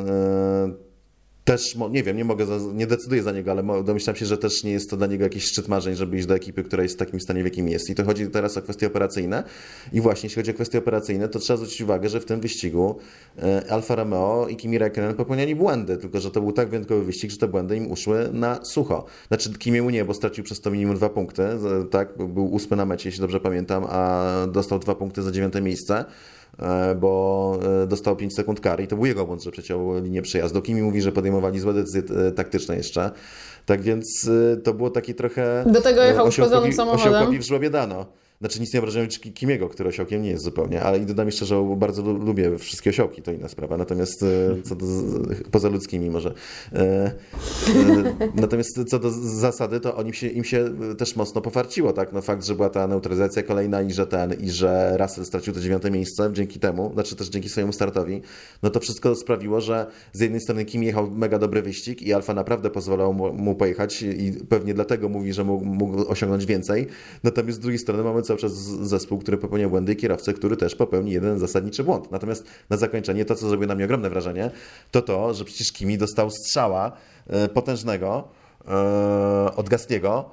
też, 1.44 1.76
nie 1.91 2.04
wiem, 2.04 2.18
nie 2.18 2.26
mogę, 2.26 2.46
nie 2.74 2.88
decyduję 2.88 3.24
za 3.24 3.32
niego, 3.32 3.52
ale 3.52 3.84
domyślam 3.84 4.16
się, 4.16 4.26
że 4.26 4.38
też 4.38 4.64
nie 4.64 4.72
jest 4.72 4.89
to 4.89 4.98
dla 4.98 5.08
niego 5.08 5.24
jakiś 5.24 5.44
szczyt 5.44 5.68
marzeń, 5.68 5.96
żeby 5.96 6.18
iść 6.18 6.26
do 6.26 6.36
ekipy, 6.36 6.64
która 6.64 6.84
jest 6.84 6.96
w 6.96 6.98
takim 6.98 7.20
stanie, 7.20 7.41
w 7.41 7.46
jakim 7.46 7.70
jest. 7.70 7.89
I 7.89 7.96
to 7.96 8.04
chodzi 8.04 8.28
teraz 8.28 8.58
o 8.58 8.62
kwestie 8.62 8.88
operacyjne. 8.88 9.44
I 9.94 10.02
właśnie, 10.02 10.28
jeśli 10.28 10.41
chodzi 10.41 10.52
o 10.52 10.54
kwestie 10.54 10.80
operacyjne, 10.80 11.30
to 11.30 11.39
trzeba 11.39 11.58
zwrócić 11.58 11.82
uwagę, 11.82 12.10
że 12.10 12.20
w 12.20 12.26
tym 12.26 12.41
wyścigu 12.41 13.00
e, 13.38 13.72
Alfa 13.72 13.96
Romeo 13.96 14.48
i 14.48 14.56
Kimi 14.56 14.80
Räikkönen 14.80 15.14
popełniali 15.14 15.56
błędy, 15.56 15.98
tylko 15.98 16.20
że 16.20 16.32
to 16.32 16.41
był 16.41 16.52
tak 16.52 16.70
wyjątkowy 16.70 17.04
wyścig, 17.04 17.32
że 17.32 17.38
te 17.38 17.48
błędy 17.48 17.78
im 17.78 17.91
uszły 17.91 18.30
na 18.34 18.66
sucho. 18.66 19.06
Znaczy 19.28 19.54
Kimiemu 19.54 19.89
nie, 19.89 20.06
bo 20.06 20.14
stracił 20.14 20.44
przez 20.44 20.62
to 20.62 20.72
minimum 20.72 20.96
dwa 20.96 21.10
punkty, 21.10 21.44
tak, 21.91 22.18
był 22.18 22.54
ósmy 22.54 22.78
na 22.78 22.86
mecie, 22.86 23.10
jeśli 23.10 23.22
dobrze 23.22 23.39
pamiętam, 23.39 23.86
a 23.89 24.24
dostał 24.52 24.80
dwa 24.80 24.96
punkty 24.96 25.22
za 25.22 25.32
dziewiąte 25.32 25.62
miejsce. 25.62 26.06
E, 26.60 26.95
bo 26.95 27.60
e, 27.84 27.88
dostał 27.88 28.16
5 28.16 28.36
sekund 28.36 28.60
kary 28.60 28.84
i 28.84 28.88
to 28.88 28.95
był 28.95 29.06
jego 29.06 29.26
błąd, 29.26 29.43
że 29.43 29.51
przeciął 29.51 30.04
linię 30.04 30.22
przejazdu. 30.22 30.62
Kimi 30.62 30.82
mówi, 30.82 31.01
że 31.01 31.12
podejmowali 31.12 31.60
złe 31.60 31.74
decyzje 31.74 32.04
e, 32.28 32.32
taktyczne 32.32 32.78
jeszcze. 32.78 33.12
Tak 33.66 33.82
więc 33.82 34.30
to 34.64 34.74
było 34.74 34.89
takie 34.89 35.14
trochę... 35.14 35.64
Do 35.68 35.82
tego 35.82 36.04
jechał 36.04 36.28
uszkodzonym 36.28 36.74
samochodem. 36.74 37.14
Osiołkowi 37.14 37.39
w 37.39 37.43
żłobie 37.43 37.70
dano. 37.70 38.06
Znaczy 38.44 38.60
nic 38.60 38.74
nie 38.74 38.80
obrażałem 38.80 39.10
Kimiego, 39.10 39.70
który 39.70 39.89
osiołkiem 39.89 40.22
nie 40.22 40.30
jest 40.30 40.44
zupełnie, 40.44 40.82
ale 40.82 40.98
i 40.98 41.06
dodam 41.06 41.26
jeszcze, 41.28 41.46
że 41.46 41.76
bardzo 41.78 42.02
lubię 42.02 42.58
wszystkie 42.58 42.89
osiołki, 42.89 43.22
to 43.22 43.32
inna 43.32 43.48
sprawa. 43.48 43.78
Natomiast 43.78 44.24
e, 44.24 44.62
co 44.64 44.76
do 44.76 44.86
poza 45.52 45.70
ludzkimi 45.70 46.10
może. 46.10 46.34
E, 46.74 46.80
e, 46.80 47.14
natomiast 48.36 48.84
co 48.88 49.00
do 49.00 49.12
zasady, 49.12 49.80
to 49.80 49.96
oni 49.96 50.14
się, 50.14 50.28
im 50.28 50.44
się 50.44 50.70
też 50.98 51.16
mocno 51.16 51.41
pofarciło, 51.41 51.94
tak? 51.94 52.14
No 52.14 52.22
fakt, 52.22 52.46
że 52.46 52.56
była 52.56 52.70
ta 52.70 52.88
neutralizacja 52.88 53.44
kolejna 53.44 53.82
i 53.82 53.91
że 53.91 54.08
ten, 54.08 54.34
i 54.34 54.50
że 54.50 54.98
Russell 55.00 55.26
stracił 55.26 55.54
to 55.54 55.60
dziewiąte 55.60 55.91
miejsce 55.91 56.30
dzięki 56.34 56.60
temu, 56.60 56.91
znaczy 56.94 57.16
też 57.16 57.30
dzięki 57.30 57.50
swojemu 57.50 57.74
startowi, 57.74 58.22
no 58.64 58.70
to 58.70 58.80
wszystko 58.80 59.16
sprawiło, 59.16 59.62
że 59.62 59.86
z 60.14 60.20
jednej 60.20 60.41
strony 60.41 60.66
Kim 60.66 60.84
jechał 60.84 61.12
mega 61.12 61.39
dobry 61.39 61.62
wyścig 61.62 62.02
i 62.02 62.14
Alfa 62.14 62.34
naprawdę 62.34 62.70
pozwalał 62.70 63.14
mu, 63.14 63.34
mu 63.34 63.56
pojechać 63.56 64.02
i 64.02 64.34
pewnie 64.50 64.74
dlatego 64.74 65.10
mówi, 65.10 65.34
że 65.34 65.44
mógł, 65.44 65.66
mógł 65.66 66.12
osiągnąć 66.12 66.46
więcej. 66.46 66.88
Natomiast 67.24 67.58
z 67.58 67.62
drugiej 67.62 67.80
strony 67.80 68.04
mamy 68.04 68.22
cały 68.38 68.51
czas 68.51 68.53
zespół, 68.88 69.19
który 69.19 69.38
popełnia 69.38 69.69
błędy 69.69 69.93
i 69.93 69.95
kierowcę, 69.95 70.34
który 70.34 70.57
też 70.57 70.75
popełni 70.75 71.11
jeden 71.11 71.39
zasadniczy 71.39 71.84
błąd. 71.84 72.11
Natomiast 72.11 72.45
na 72.69 72.77
zakończenie 72.77 73.25
to, 73.25 73.36
co 73.36 73.47
zrobiło 73.47 73.67
na 73.67 73.75
mnie 73.75 73.86
ogromne 73.86 74.09
wrażenie, 74.09 74.51
to 74.91 75.01
to, 75.01 75.34
że 75.34 75.45
przecież 75.45 75.71
Kimi 75.71 75.97
dostał 75.97 76.31
strzała 76.31 76.91
e, 77.27 77.49
potężnego 77.49 78.27
e, 78.67 78.71
od 79.55 79.69
Gastiego, 79.69 80.29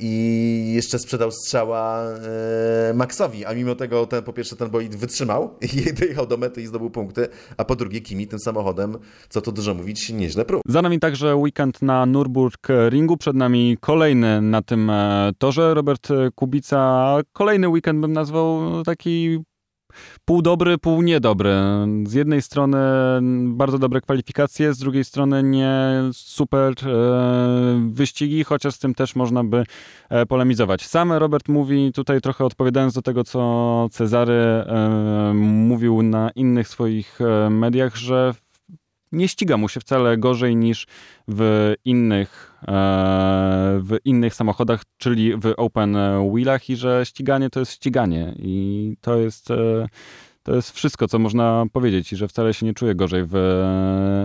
i 0.00 0.72
jeszcze 0.74 0.98
sprzedał 0.98 1.30
strzała 1.30 2.02
e, 2.02 2.94
Maxowi, 2.94 3.44
a 3.44 3.54
mimo 3.54 3.74
tego 3.74 4.06
ten, 4.06 4.22
po 4.22 4.32
pierwsze 4.32 4.56
ten 4.56 4.70
bolid 4.70 4.96
wytrzymał 4.96 5.58
i 5.88 5.92
dojechał 5.92 6.26
do 6.26 6.36
mety 6.36 6.62
i 6.62 6.66
zdobył 6.66 6.90
punkty, 6.90 7.28
a 7.56 7.64
po 7.64 7.76
drugie 7.76 8.00
Kimi 8.00 8.26
tym 8.26 8.38
samochodem, 8.38 8.98
co 9.28 9.40
to 9.40 9.52
dużo 9.52 9.74
mówić, 9.74 10.10
nieźle 10.10 10.44
prób. 10.44 10.62
Za 10.66 10.82
nami 10.82 10.98
także 10.98 11.36
weekend 11.36 11.82
na 11.82 12.06
Nürburgringu, 12.06 13.16
przed 13.16 13.36
nami 13.36 13.76
kolejny 13.80 14.42
na 14.42 14.62
tym 14.62 14.90
e, 14.90 15.30
torze. 15.38 15.74
Robert 15.74 16.08
Kubica, 16.34 17.16
kolejny 17.32 17.68
weekend 17.68 18.00
bym 18.00 18.12
nazwał 18.12 18.60
taki 18.84 19.38
pół 20.24 20.42
dobry, 20.42 20.78
pół 20.78 21.02
niedobry. 21.02 21.54
Z 22.06 22.12
jednej 22.12 22.42
strony 22.42 22.78
bardzo 23.42 23.78
dobre 23.78 24.00
kwalifikacje, 24.00 24.74
z 24.74 24.78
drugiej 24.78 25.04
strony 25.04 25.42
nie 25.42 25.78
super 26.12 26.72
e, 26.86 27.88
wyścigi, 27.88 28.44
chociaż 28.44 28.74
z 28.74 28.78
tym 28.78 28.94
też 28.94 29.16
można 29.16 29.44
by 29.44 29.64
e, 30.08 30.26
polemizować. 30.26 30.86
Sam 30.86 31.12
Robert 31.12 31.48
mówi, 31.48 31.92
tutaj 31.92 32.20
trochę 32.20 32.44
odpowiadając 32.44 32.94
do 32.94 33.02
tego, 33.02 33.24
co 33.24 33.88
Cezary 33.92 34.32
e, 34.32 35.32
mówił 35.34 36.02
na 36.02 36.30
innych 36.30 36.68
swoich 36.68 37.18
mediach, 37.50 37.96
że 37.96 38.34
nie 39.12 39.28
ściga 39.28 39.56
mu 39.56 39.68
się 39.68 39.80
wcale 39.80 40.18
gorzej 40.18 40.56
niż 40.56 40.86
w 41.28 41.74
innych, 41.84 42.54
e, 42.62 42.72
w 43.82 43.96
innych 44.04 44.34
samochodach, 44.34 44.82
czyli 44.98 45.36
w 45.36 45.54
open 45.56 45.96
wheelach 46.32 46.70
i 46.70 46.76
że 46.76 47.06
ściganie 47.06 47.50
to 47.50 47.60
jest 47.60 47.72
ściganie 47.72 48.34
i 48.38 48.96
to 49.00 49.16
jest 49.16 49.50
e, 49.50 49.88
to 50.46 50.54
jest 50.54 50.70
wszystko, 50.70 51.08
co 51.08 51.18
można 51.18 51.64
powiedzieć 51.72 52.12
i 52.12 52.16
że 52.16 52.28
wcale 52.28 52.54
się 52.54 52.66
nie 52.66 52.74
czuje 52.74 52.94
gorzej 52.94 53.22
w 53.26 53.34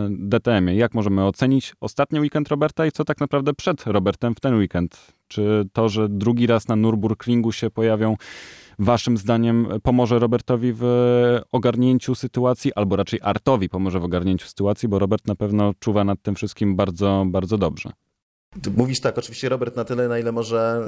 DTM-ie. 0.10 0.78
Jak 0.78 0.94
możemy 0.94 1.26
ocenić 1.26 1.74
ostatni 1.80 2.20
weekend 2.20 2.48
Roberta 2.48 2.86
i 2.86 2.92
co 2.92 3.06
tak 3.06 3.20
naprawdę 3.20 3.54
przed 3.54 3.88
Robertem 3.88 4.36
w 4.36 4.40
ten 4.40 4.56
weekend? 4.56 5.14
Czy 5.28 5.68
to, 5.74 5.90
że 5.90 6.10
drugi 6.10 6.48
raz 6.48 6.68
na 6.68 6.76
Nürburgringu 6.76 7.52
się 7.52 7.70
pojawią 7.70 8.16
waszym 8.84 9.18
zdaniem 9.18 9.68
pomoże 9.84 10.20
Robertowi 10.20 10.74
w 10.74 10.84
ogarnięciu 11.52 12.16
sytuacji, 12.16 12.74
albo 12.74 12.96
raczej 12.96 13.20
Artowi 13.24 13.70
pomoże 13.70 14.00
w 14.00 14.04
ogarnięciu 14.04 14.48
sytuacji, 14.48 14.90
bo 14.90 15.00
Robert 15.00 15.28
na 15.28 15.36
pewno 15.36 15.74
czuwa 15.80 16.04
nad 16.04 16.22
tym 16.22 16.36
wszystkim 16.36 16.76
bardzo, 16.76 17.26
bardzo 17.28 17.58
dobrze. 17.58 17.92
Mówisz 18.78 18.99
tak, 18.99 19.18
oczywiście 19.18 19.49
Robert 19.49 19.76
na 19.76 19.86
tyle, 19.86 20.08
na 20.08 20.20
ile 20.20 20.32
może, 20.32 20.88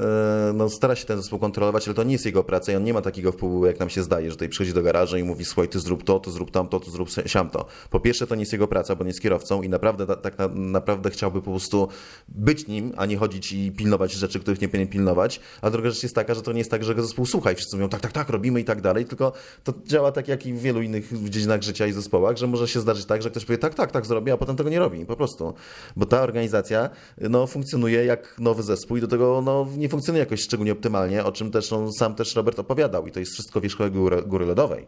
e, 0.49 0.53
no, 0.53 0.70
stara 0.70 0.95
się 0.95 1.05
ten 1.05 1.18
zespół 1.18 1.39
kontrolować, 1.39 1.88
ale 1.88 1.95
to 1.95 2.03
nie 2.03 2.11
jest 2.11 2.26
jego 2.26 2.43
praca 2.43 2.72
i 2.72 2.76
on 2.76 2.84
nie 2.84 2.93
ma 2.93 3.01
takiego 3.01 3.32
wpływu, 3.32 3.66
jak 3.66 3.80
nam 3.80 3.89
się 3.89 4.03
zdaje, 4.03 4.30
że 4.30 4.36
tutaj 4.36 4.49
przychodzi 4.49 4.74
do 4.74 4.84
garażu 4.84 5.18
i 5.18 5.24
mówi, 5.24 5.45
słuchaj, 5.45 5.70
ty 5.70 5.80
zrób 5.80 6.03
to, 6.03 6.20
ty 6.20 6.32
zrób 6.32 6.51
tamto, 6.51 6.80
ty 6.80 6.91
zrób 6.91 7.09
siamto. 7.26 7.66
Po 7.89 7.99
pierwsze, 7.99 8.28
to 8.28 8.36
nie 8.36 8.41
jest 8.41 8.51
jego 8.51 8.68
praca, 8.68 8.95
bo 8.95 9.03
nie 9.03 9.09
jest 9.09 9.22
kierowcą 9.22 9.61
i 9.61 9.70
naprawdę 9.70 10.07
tak 10.07 10.38
na, 10.38 10.47
naprawdę 10.47 11.09
chciałby 11.09 11.41
po 11.41 11.51
prostu 11.51 11.88
być 12.28 12.68
nim, 12.68 12.93
a 12.97 13.05
nie 13.05 13.18
chodzić 13.18 13.53
i 13.53 13.72
pilnować 13.72 14.11
rzeczy, 14.11 14.39
których 14.39 14.61
nie 14.61 14.68
powinien 14.68 14.88
pilnować. 14.88 15.39
A 15.61 15.70
druga 15.70 15.89
rzecz 15.89 16.03
jest 16.03 16.16
taka, 16.16 16.34
że 16.34 16.41
to 16.41 16.51
nie 16.51 16.59
jest 16.59 16.72
tak, 16.72 16.84
że 16.84 16.93
zespół 16.95 17.26
słucha 17.26 17.51
i 17.51 17.55
wszyscy 17.55 17.76
mówią, 17.76 17.89
tak, 17.89 18.01
tak, 18.01 18.11
tak, 18.11 18.30
robimy 18.30 18.59
i 18.59 18.64
tak 18.64 18.82
dalej, 18.82 19.05
tylko 19.05 19.34
to 19.64 19.74
działa 19.86 20.11
tak, 20.11 20.28
jak 20.28 20.45
i 20.45 20.53
w 20.53 20.61
wielu 20.61 20.82
innych 20.82 21.30
dziedzinach 21.30 21.61
życia 21.61 21.88
i 21.88 21.91
zespołach, 21.91 22.38
że 22.38 22.47
może 22.47 22.68
się 22.68 22.80
zdarzyć 22.80 23.05
tak, 23.05 23.22
że 23.22 23.30
ktoś 23.30 23.45
powie, 23.45 23.57
tak, 23.57 23.74
tak, 23.74 23.91
tak, 23.91 24.05
zrobię, 24.05 24.34
a 24.34 24.38
potem 24.38 24.55
tego 24.55 24.70
nie 24.70 24.80
robi, 24.80 25.05
po 25.05 25.16
prostu. 25.16 25.53
Bo 25.95 26.05
ta 26.05 26.22
organizacja, 26.22 26.89
no, 27.18 27.47
funkcjonuje 27.54 28.06
jak 28.06 28.36
nowy 28.39 28.64
zespół 28.64 28.97
i 28.97 29.01
do 29.01 29.08
tego 29.08 29.41
no, 29.45 29.68
nie 29.78 29.89
funkcjonuje 29.89 30.20
jakoś 30.20 30.41
szczególnie 30.41 30.72
optymalnie, 30.72 31.24
o 31.24 31.32
czym 31.32 31.51
też 31.51 31.74
on 31.74 31.93
sam 31.93 32.16
też 32.16 32.36
Robert 32.36 32.60
opowiadał 32.60 33.08
i 33.08 33.12
to 33.12 33.20
jest 33.20 33.32
wszystko 33.34 33.62
wierzchołek 33.62 33.93
góry, 33.93 34.22
góry 34.22 34.45
lodowej 34.45 34.88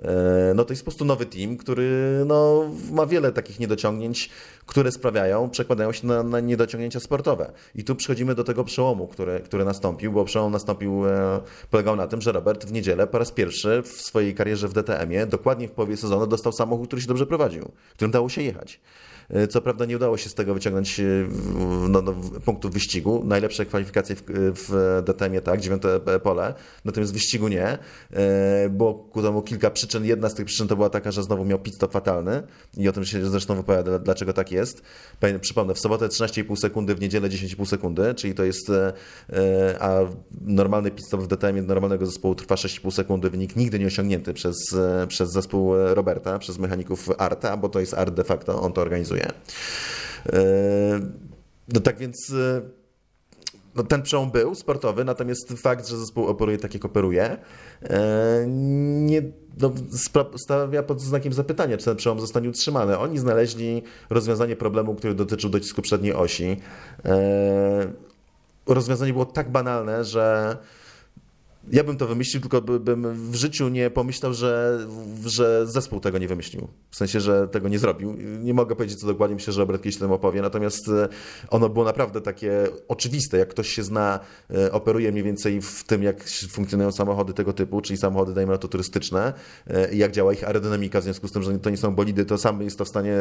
e, 0.00 0.52
no 0.54 0.64
to 0.64 0.72
jest 0.72 0.82
po 0.82 0.90
prostu 0.90 1.04
nowy 1.04 1.26
team, 1.26 1.56
który 1.56 2.22
no, 2.26 2.70
ma 2.92 3.06
wiele 3.06 3.32
takich 3.32 3.60
niedociągnięć, 3.60 4.30
które 4.66 4.92
sprawiają, 4.92 5.50
przekładają 5.50 5.92
się 5.92 6.06
na, 6.06 6.22
na 6.22 6.40
niedociągnięcia 6.40 7.00
sportowe. 7.00 7.52
I 7.74 7.84
tu 7.84 7.96
przechodzimy 7.96 8.34
do 8.34 8.44
tego 8.44 8.64
przełomu, 8.64 9.08
który, 9.08 9.40
który 9.40 9.64
nastąpił, 9.64 10.12
bo 10.12 10.24
przełom 10.24 10.52
nastąpił, 10.52 11.06
e, 11.06 11.40
polegał 11.70 11.96
na 11.96 12.06
tym, 12.06 12.20
że 12.20 12.32
Robert 12.32 12.64
w 12.64 12.72
niedzielę 12.72 13.06
po 13.06 13.18
raz 13.18 13.32
pierwszy 13.32 13.82
w 13.82 13.88
swojej 13.88 14.34
karierze 14.34 14.68
w 14.68 14.72
DTM-ie, 14.72 15.26
dokładnie 15.26 15.68
w 15.68 15.72
połowie 15.72 15.96
sezonu, 15.96 16.26
dostał 16.26 16.52
samochód, 16.52 16.86
który 16.86 17.02
się 17.02 17.08
dobrze 17.08 17.26
prowadził, 17.26 17.70
którym 17.94 18.10
dało 18.10 18.28
się 18.28 18.42
jechać. 18.42 18.80
E, 19.30 19.48
co 19.48 19.60
prawda 19.60 19.84
nie 19.84 19.96
udało 19.96 20.16
się 20.16 20.28
z 20.28 20.34
tego 20.34 20.54
wyciągnąć 20.54 21.00
e, 21.00 21.04
no, 21.88 22.02
no, 22.02 22.14
punktów 22.44 22.72
wyścigu. 22.72 23.22
Najlepsze 23.24 23.66
kwalifikacje 23.66 24.16
w, 24.16 24.22
w 24.66 25.02
DTM-ie, 25.06 25.40
tak, 25.40 25.60
dziewiąte 25.60 26.00
pole, 26.22 26.54
natomiast 26.84 27.12
wyścigu 27.12 27.48
nie. 27.48 27.78
E, 28.12 28.68
było 28.68 28.94
ku 28.94 29.22
temu 29.22 29.42
kilka 29.42 29.70
przyczyn. 29.70 30.04
Jedna 30.04 30.28
z 30.28 30.34
tych 30.34 30.46
przyczyn 30.46 30.68
to 30.68 30.76
była 30.76 30.90
taka, 30.90 31.10
że 31.10 31.22
znowu 31.22 31.44
miał 31.44 31.58
pit 31.58 31.74
stop 31.74 31.92
fatalny 31.92 32.42
i 32.76 32.88
o 32.88 32.92
tym 32.92 33.04
się 33.04 33.26
zresztą 33.26 33.54
wypowiada, 33.54 33.98
dlaczego 33.98 34.32
tak 34.32 34.52
jest. 34.52 34.82
Przypomnę, 35.40 35.74
w 35.74 35.78
sobotę 35.78 36.08
13,5 36.08 36.56
sekundy, 36.56 36.94
w 36.94 37.00
niedzielę 37.00 37.28
10,5 37.28 37.66
sekundy, 37.66 38.14
czyli 38.14 38.34
to 38.34 38.44
jest, 38.44 38.72
a 39.80 39.90
normalny 40.40 40.90
pit 40.90 41.06
stop 41.06 41.20
w 41.20 41.26
DTM-ie 41.26 41.62
normalnego 41.62 42.06
zespołu 42.06 42.34
trwa 42.34 42.54
6,5 42.54 42.90
sekundy, 42.90 43.30
wynik 43.30 43.56
nigdy 43.56 43.78
nie 43.78 43.86
osiągnięty 43.86 44.34
przez, 44.34 44.56
przez 45.08 45.30
zespół 45.30 45.72
Roberta, 45.94 46.38
przez 46.38 46.58
mechaników 46.58 47.08
Arta, 47.18 47.56
bo 47.56 47.68
to 47.68 47.80
jest 47.80 47.94
Art 47.94 48.14
de 48.14 48.24
facto, 48.24 48.62
on 48.62 48.72
to 48.72 48.80
organizuje. 48.80 49.17
E, 49.22 50.40
no 51.68 51.80
tak 51.80 51.98
więc 51.98 52.32
e, 52.32 52.60
no, 53.74 53.82
ten 53.82 54.02
przełom 54.02 54.30
był 54.30 54.54
sportowy, 54.54 55.04
natomiast 55.04 55.52
fakt, 55.52 55.88
że 55.88 55.96
zespół 55.96 56.26
operuje 56.26 56.58
tak, 56.58 56.74
jak 56.74 56.84
operuje, 56.84 57.36
e, 57.82 58.44
nie 58.48 59.22
no, 59.60 59.72
stawia 60.36 60.82
pod 60.82 61.00
znakiem 61.00 61.32
zapytania, 61.32 61.76
czy 61.76 61.84
ten 61.84 61.96
przełom 61.96 62.20
zostanie 62.20 62.48
utrzymany. 62.48 62.98
Oni 62.98 63.18
znaleźli 63.18 63.82
rozwiązanie 64.10 64.56
problemu, 64.56 64.94
który 64.94 65.14
dotyczył 65.14 65.50
docisku 65.50 65.82
przedniej 65.82 66.14
osi. 66.14 66.60
Rozwiązanie 68.66 69.12
było 69.12 69.26
tak 69.26 69.50
banalne, 69.52 70.04
że 70.04 70.56
ja 71.72 71.84
bym 71.84 71.96
to 71.96 72.06
wymyślił, 72.06 72.40
tylko 72.40 72.60
bym 72.60 73.30
w 73.30 73.34
życiu 73.34 73.68
nie 73.68 73.90
pomyślał, 73.90 74.34
że, 74.34 74.78
że 75.26 75.66
zespół 75.66 76.00
tego 76.00 76.18
nie 76.18 76.28
wymyślił. 76.28 76.68
W 76.90 76.96
sensie, 76.96 77.20
że 77.20 77.48
tego 77.48 77.68
nie 77.68 77.78
zrobił. 77.78 78.16
Nie 78.40 78.54
mogę 78.54 78.76
powiedzieć, 78.76 79.00
co 79.00 79.06
dokładnie 79.06 79.34
myślę, 79.34 79.52
że 79.52 79.60
Robert 79.60 79.82
kiedyś 79.82 79.96
o 79.96 80.00
tym 80.00 80.12
opowie, 80.12 80.42
natomiast 80.42 80.88
e, 80.88 81.08
ono 81.50 81.68
było 81.68 81.84
naprawdę 81.84 82.20
takie 82.20 82.66
oczywiste. 82.88 83.38
Jak 83.38 83.48
ktoś 83.48 83.68
się 83.68 83.82
zna, 83.82 84.20
e, 84.50 84.72
operuje 84.72 85.12
mniej 85.12 85.24
więcej 85.24 85.62
w 85.62 85.84
tym, 85.84 86.02
jak 86.02 86.24
funkcjonują 86.50 86.92
samochody 86.92 87.32
tego 87.32 87.52
typu, 87.52 87.80
czyli 87.80 87.96
samochody, 87.96 88.34
dajmy 88.34 88.52
na 88.52 88.58
to, 88.58 88.68
turystyczne, 88.68 89.32
e, 89.66 89.94
jak 89.94 90.12
działa 90.12 90.32
ich 90.32 90.44
aerodynamika, 90.44 91.00
w 91.00 91.04
związku 91.04 91.28
z 91.28 91.32
tym, 91.32 91.42
że 91.42 91.58
to 91.58 91.70
nie 91.70 91.76
są 91.76 91.94
bolidy, 91.94 92.24
to 92.24 92.38
sam 92.38 92.62
jest 92.62 92.78
to 92.78 92.84
w 92.84 92.88
stanie 92.88 93.16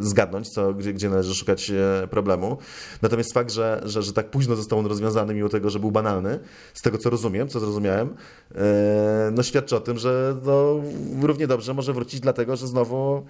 zgadnąć, 0.00 0.48
co, 0.48 0.74
gdzie, 0.74 0.92
gdzie 0.92 1.10
należy 1.10 1.34
szukać 1.34 1.72
problemu. 2.10 2.58
Natomiast 3.02 3.32
fakt, 3.32 3.52
że, 3.52 3.82
że, 3.84 4.02
że 4.02 4.12
tak 4.12 4.30
późno 4.30 4.56
został 4.56 4.78
on 4.78 4.86
rozwiązany, 4.86 5.34
mimo 5.34 5.48
tego, 5.48 5.70
że 5.70 5.78
był 5.78 5.90
banalny, 5.90 6.38
z 6.74 6.82
tego 6.82 6.98
co 6.98 7.10
rozumiem, 7.10 7.48
co 7.48 7.60
zrozumiałem, 7.60 7.81
zrozumiałem, 7.82 8.16
e, 8.54 9.30
no 9.32 9.42
świadczy 9.42 9.76
o 9.76 9.80
tym, 9.80 9.98
że 9.98 10.36
no, 10.44 10.80
równie 11.20 11.46
dobrze 11.46 11.74
może 11.74 11.92
wrócić 11.92 12.20
dlatego, 12.20 12.56
że 12.56 12.66
znowu 12.66 13.22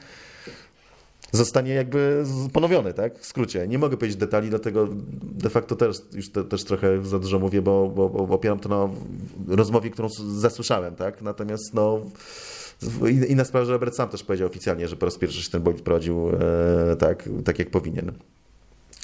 zostanie 1.32 1.74
jakby 1.74 2.24
ponowiony, 2.52 2.94
tak? 2.94 3.18
W 3.18 3.26
skrócie. 3.26 3.68
Nie 3.68 3.78
mogę 3.78 3.96
powiedzieć 3.96 4.16
detali, 4.16 4.50
dlatego 4.50 4.88
de 5.22 5.50
facto 5.50 5.76
też 5.76 5.96
już 6.12 6.30
te, 6.30 6.44
też 6.44 6.64
trochę 6.64 7.04
za 7.04 7.18
dużo 7.18 7.38
mówię, 7.38 7.62
bo, 7.62 7.88
bo, 7.88 8.08
bo 8.08 8.34
opieram 8.34 8.58
to 8.58 8.68
na 8.68 8.88
rozmowie, 9.56 9.90
którą 9.90 10.08
zasłyszałem, 10.38 10.96
tak? 10.96 11.22
Natomiast 11.22 11.74
no 11.74 12.00
inna 13.28 13.44
sprawa, 13.44 13.66
że 13.66 13.72
Robert 13.72 13.94
sam 13.94 14.08
też 14.08 14.24
powiedział 14.24 14.48
oficjalnie, 14.48 14.88
że 14.88 14.96
po 14.96 15.06
raz 15.06 15.18
pierwszy 15.18 15.42
się 15.42 15.50
ten 15.50 15.62
bolid 15.62 15.82
prowadził 15.82 16.28
e, 16.28 16.96
tak, 16.96 17.28
tak 17.44 17.58
jak 17.58 17.70
powinien. 17.70 18.12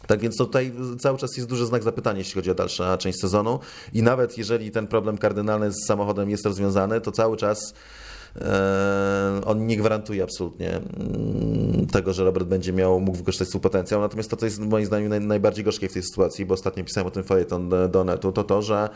Tak 0.09 0.21
więc 0.21 0.37
tutaj 0.37 0.73
cały 0.99 1.19
czas 1.19 1.37
jest 1.37 1.49
duży 1.49 1.67
znak 1.67 1.83
zapytania, 1.83 2.19
jeśli 2.19 2.35
chodzi 2.35 2.51
o 2.51 2.55
dalszą 2.55 2.97
część 2.99 3.21
sezonu. 3.21 3.59
I 3.93 4.03
nawet 4.03 4.39
jeżeli 4.39 4.71
ten 4.71 4.87
problem 4.87 5.19
kardynalny 5.19 5.73
z 5.73 5.87
samochodem 5.87 6.31
jest 6.31 6.47
rozwiązany, 6.47 7.01
to 7.01 7.13
cały 7.13 7.37
czas 7.37 7.75
e, 8.37 9.41
on 9.47 9.67
nie 9.67 9.77
gwarantuje 9.77 10.23
absolutnie 10.23 10.77
mm, 10.77 11.87
tego, 11.87 12.13
że 12.13 12.25
Robert 12.25 12.47
będzie 12.47 12.73
miał, 12.73 13.01
mógł 13.01 13.19
wykorzystać 13.19 13.49
swój 13.49 13.61
potencjał. 13.61 14.01
Natomiast 14.01 14.31
to, 14.31 14.37
co 14.37 14.45
jest 14.45 14.61
moim 14.61 14.87
zdaniem 14.87 15.27
najbardziej 15.27 15.65
gorzkie 15.65 15.89
w 15.89 15.93
tej 15.93 16.03
sytuacji, 16.03 16.47
bo 16.47 16.55
ostatnio 16.55 16.85
pisałem 16.85 17.07
o 17.07 17.11
tym 17.11 17.25
felieton 17.25 17.71
do 17.91 18.05
netu, 18.05 18.33
to 18.33 18.45
to, 18.45 18.63
że 18.63 18.89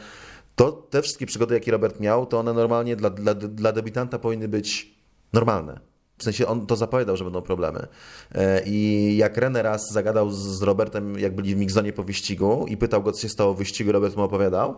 to, 0.57 0.73
te 0.73 1.03
wszystkie 1.03 1.27
przygody, 1.27 1.55
jakie 1.55 1.73
Robert 1.73 2.01
miał, 2.01 2.27
to 2.27 2.39
one 2.39 2.53
normalnie 2.53 2.97
dla, 2.97 3.11
dla, 3.11 3.35
dla 3.35 3.73
debiutanta 3.73 4.19
powinny 4.19 4.49
być 4.49 4.95
normalne 5.33 5.92
w 6.23 6.25
sensie 6.25 6.47
on 6.47 6.67
to 6.67 6.77
zapowiadał, 6.77 7.17
że 7.17 7.25
będą 7.25 7.43
problemy. 7.43 7.87
E, 8.35 8.63
I 8.67 9.17
jak 9.17 9.37
René 9.37 9.63
raz 9.63 9.81
zagadał 9.93 10.31
z 10.31 10.63
Robertem, 10.63 11.19
jak 11.19 11.35
byli 11.35 11.55
w 11.55 11.59
Migzonie 11.59 11.93
po 11.93 12.03
wyścigu 12.03 12.67
i 12.69 12.77
pytał 12.77 13.03
go, 13.03 13.13
co 13.13 13.23
się 13.23 13.29
stało 13.29 13.55
w 13.55 13.59
wyścigu, 13.59 13.93
Robert 13.93 14.17
mu 14.17 14.23
opowiadał, 14.23 14.77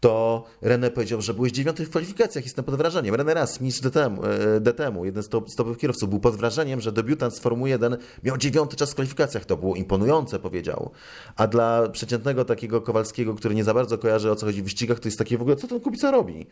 to 0.00 0.44
René 0.62 0.90
powiedział, 0.90 1.20
że 1.20 1.34
byłeś 1.34 1.52
dziewiąty 1.52 1.86
w 1.86 1.90
kwalifikacjach, 1.90 2.44
jestem 2.44 2.64
pod 2.64 2.74
wrażeniem. 2.74 3.14
René 3.14 3.34
Raz, 3.34 3.60
mistrz 3.60 3.80
DTM, 3.80 4.18
e, 4.56 4.60
DTM 4.60 5.04
jeden 5.04 5.22
z 5.22 5.28
topowych 5.28 5.78
kierowców, 5.78 6.10
był 6.10 6.20
pod 6.20 6.36
wrażeniem, 6.36 6.80
że 6.80 6.92
debiutant 6.92 7.36
z 7.36 7.38
Formuły 7.38 7.68
1 7.68 7.96
miał 8.24 8.36
dziewiąty 8.36 8.76
czas 8.76 8.90
w 8.90 8.94
kwalifikacjach. 8.94 9.44
To 9.44 9.56
było 9.56 9.76
imponujące, 9.76 10.38
powiedział. 10.38 10.90
A 11.36 11.46
dla 11.46 11.88
przeciętnego 11.88 12.44
takiego 12.44 12.80
Kowalskiego, 12.80 13.34
który 13.34 13.54
nie 13.54 13.64
za 13.64 13.74
bardzo 13.74 13.98
kojarzy 13.98 14.30
o 14.30 14.36
co 14.36 14.46
chodzi 14.46 14.60
w 14.60 14.64
wyścigach, 14.64 15.00
to 15.00 15.08
jest 15.08 15.18
takie 15.18 15.38
w 15.38 15.40
ogóle, 15.40 15.56
co 15.56 15.68
ten 15.68 15.80
kubica 15.80 16.10
robi. 16.10 16.46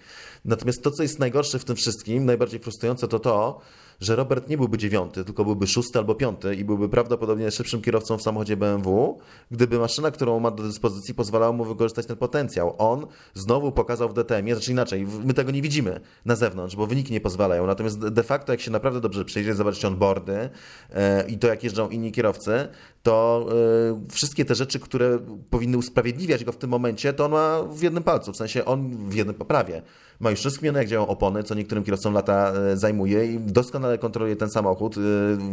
Natomiast 0.44 0.82
to, 0.82 0.90
co 0.90 1.02
jest 1.02 1.18
najgorsze 1.18 1.58
w 1.58 1.64
tym 1.64 1.76
wszystkim, 1.76 2.24
najbardziej 2.24 2.60
frustrujące, 2.60 3.08
to 3.08 3.18
to, 3.18 3.60
że 4.02 4.16
Robert 4.16 4.48
nie 4.48 4.56
byłby 4.56 4.78
dziewiąty, 4.78 5.24
tylko 5.24 5.44
byłby 5.44 5.66
szósty 5.66 5.98
albo 5.98 6.14
piąty 6.14 6.54
i 6.54 6.64
byłby 6.64 6.88
prawdopodobnie 6.88 7.50
szybszym 7.50 7.82
kierowcą 7.82 8.18
w 8.18 8.22
samochodzie 8.22 8.56
BMW, 8.56 9.18
gdyby 9.50 9.78
maszyna, 9.78 10.10
którą 10.10 10.40
ma 10.40 10.50
do 10.50 10.62
dyspozycji, 10.62 11.14
pozwalała 11.14 11.52
mu 11.52 11.64
wykorzystać 11.64 12.06
ten 12.06 12.16
potencjał. 12.16 12.74
On 12.78 13.06
znowu 13.34 13.72
pokazał 13.72 14.08
w 14.08 14.14
DTM-ie, 14.14 14.54
znaczy 14.54 14.72
inaczej, 14.72 15.06
my 15.24 15.34
tego 15.34 15.50
nie 15.50 15.62
widzimy 15.62 16.00
na 16.24 16.36
zewnątrz, 16.36 16.76
bo 16.76 16.86
wyniki 16.86 17.12
nie 17.12 17.20
pozwalają. 17.20 17.66
Natomiast 17.66 18.08
de 18.08 18.22
facto, 18.22 18.52
jak 18.52 18.60
się 18.60 18.70
naprawdę 18.70 19.00
dobrze 19.00 19.24
przejdzie, 19.24 19.54
zobaczycie 19.54 19.88
onboardy 19.88 20.50
e, 20.90 21.24
i 21.28 21.38
to, 21.38 21.46
jak 21.46 21.64
jeżdżą 21.64 21.88
inni 21.88 22.12
kierowcy, 22.12 22.68
to 23.02 23.46
e, 23.50 24.10
wszystkie 24.10 24.44
te 24.44 24.54
rzeczy, 24.54 24.80
które 24.80 25.18
powinny 25.50 25.78
usprawiedliwiać 25.78 26.44
go 26.44 26.52
w 26.52 26.56
tym 26.56 26.70
momencie, 26.70 27.12
to 27.12 27.24
on 27.24 27.30
ma 27.30 27.62
w 27.62 27.82
jednym 27.82 28.02
palcu, 28.02 28.32
w 28.32 28.36
sensie 28.36 28.64
on 28.64 29.08
w 29.08 29.14
jednym 29.14 29.36
poprawie. 29.36 29.82
Ma 30.20 30.30
już 30.30 30.44
rozkminione, 30.44 30.78
jak 30.78 30.88
działają 30.88 31.08
opony, 31.08 31.42
co 31.42 31.54
niektórym 31.54 31.84
kierowcom 31.84 32.14
lata 32.14 32.52
e, 32.52 32.76
zajmuje 32.76 33.26
i 33.26 33.38
doskonale 33.38 33.98
kontroluje 33.98 34.36
ten 34.36 34.50
samochód, 34.50 34.96
e, 34.96 35.00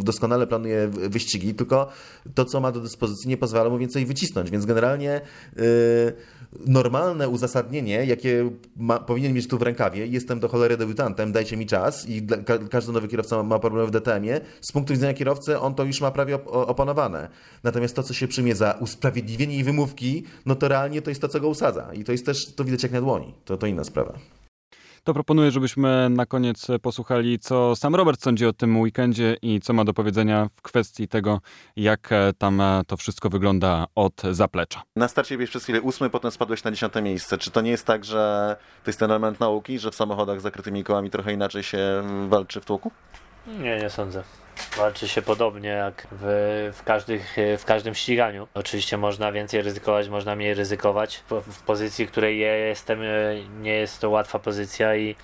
doskonale 0.03 0.47
planuje 0.47 0.87
wyścigi, 0.87 1.53
tylko 1.53 1.87
to, 2.35 2.45
co 2.45 2.59
ma 2.59 2.71
do 2.71 2.79
dyspozycji, 2.79 3.29
nie 3.29 3.37
pozwala 3.37 3.69
mu 3.69 3.77
więcej 3.77 4.05
wycisnąć, 4.05 4.51
więc 4.51 4.65
generalnie 4.65 5.21
normalne 6.65 7.29
uzasadnienie, 7.29 8.05
jakie 8.05 8.49
ma, 8.77 8.99
powinien 8.99 9.33
mieć 9.33 9.47
tu 9.47 9.57
w 9.57 9.61
rękawie, 9.61 10.07
jestem 10.07 10.39
do 10.39 10.47
cholery 10.47 10.77
debiutantem, 10.77 11.31
dajcie 11.31 11.57
mi 11.57 11.65
czas 11.65 12.09
i 12.09 12.27
ka 12.27 12.57
każdy 12.57 12.91
nowy 12.91 13.07
kierowca 13.07 13.43
ma 13.43 13.59
problemy 13.59 13.87
w 13.87 13.91
DTM-ie, 13.91 14.41
z 14.61 14.71
punktu 14.71 14.93
widzenia 14.93 15.13
kierowcy 15.13 15.59
on 15.59 15.75
to 15.75 15.83
już 15.83 16.01
ma 16.01 16.11
prawie 16.11 16.35
op 16.35 16.47
opanowane. 16.47 17.29
Natomiast 17.63 17.95
to, 17.95 18.03
co 18.03 18.13
się 18.13 18.27
przyjmie 18.27 18.55
za 18.55 18.71
usprawiedliwienie 18.71 19.57
i 19.57 19.63
wymówki, 19.63 20.23
no 20.45 20.55
to 20.55 20.67
realnie 20.67 21.01
to 21.01 21.11
jest 21.11 21.21
to, 21.21 21.27
co 21.27 21.39
go 21.39 21.49
usadza. 21.49 21.93
I 21.93 22.03
to 22.03 22.11
jest 22.11 22.25
też, 22.25 22.55
to 22.55 22.63
widać 22.63 22.83
jak 22.83 22.91
na 22.91 23.01
dłoni. 23.01 23.33
To, 23.45 23.57
to 23.57 23.67
inna 23.67 23.83
sprawa 23.83 24.19
to 25.03 25.13
proponuję, 25.13 25.51
żebyśmy 25.51 26.09
na 26.09 26.25
koniec 26.25 26.67
posłuchali, 26.81 27.39
co 27.39 27.75
sam 27.75 27.95
Robert 27.95 28.23
sądzi 28.23 28.45
o 28.45 28.53
tym 28.53 28.79
weekendzie 28.79 29.37
i 29.41 29.59
co 29.59 29.73
ma 29.73 29.85
do 29.85 29.93
powiedzenia 29.93 30.49
w 30.55 30.61
kwestii 30.61 31.07
tego, 31.07 31.39
jak 31.75 32.09
tam 32.37 32.61
to 32.87 32.97
wszystko 32.97 33.29
wygląda 33.29 33.85
od 33.95 34.21
zaplecza. 34.31 34.81
Na 34.95 35.07
starcie 35.07 35.35
byłeś 35.37 35.49
przez 35.49 35.63
chwilę 35.63 35.81
ósmy, 35.81 36.09
potem 36.09 36.31
spadłeś 36.31 36.63
na 36.63 36.71
dziesiąte 36.71 37.01
miejsce. 37.01 37.37
Czy 37.37 37.51
to 37.51 37.61
nie 37.61 37.71
jest 37.71 37.85
tak, 37.85 38.05
że 38.05 38.55
to 38.83 38.89
jest 38.89 38.99
ten 38.99 39.11
element 39.11 39.39
nauki, 39.39 39.79
że 39.79 39.91
w 39.91 39.95
samochodach 39.95 40.39
z 40.39 40.43
zakrytymi 40.43 40.83
kołami 40.83 41.09
trochę 41.09 41.33
inaczej 41.33 41.63
się 41.63 42.03
walczy 42.27 42.61
w 42.61 42.65
tłoku? 42.65 42.91
Nie, 43.47 43.77
nie 43.77 43.89
sądzę. 43.89 44.23
Walczy 44.79 45.07
się 45.07 45.21
podobnie 45.21 45.69
jak 45.69 46.07
w, 46.11 46.71
w, 46.73 46.83
każdych, 46.83 47.35
w 47.57 47.65
każdym 47.65 47.95
ściganiu. 47.95 48.47
Oczywiście 48.53 48.97
można 48.97 49.31
więcej 49.31 49.61
ryzykować, 49.61 50.09
można 50.09 50.35
mniej 50.35 50.53
ryzykować. 50.53 51.23
W 51.29 51.61
pozycji, 51.61 52.05
w 52.05 52.11
której 52.11 52.39
jestem, 52.39 52.99
nie 53.61 53.73
jest 53.73 54.01
to 54.01 54.09
łatwa 54.09 54.39
pozycja 54.39 54.95
i 54.95 55.15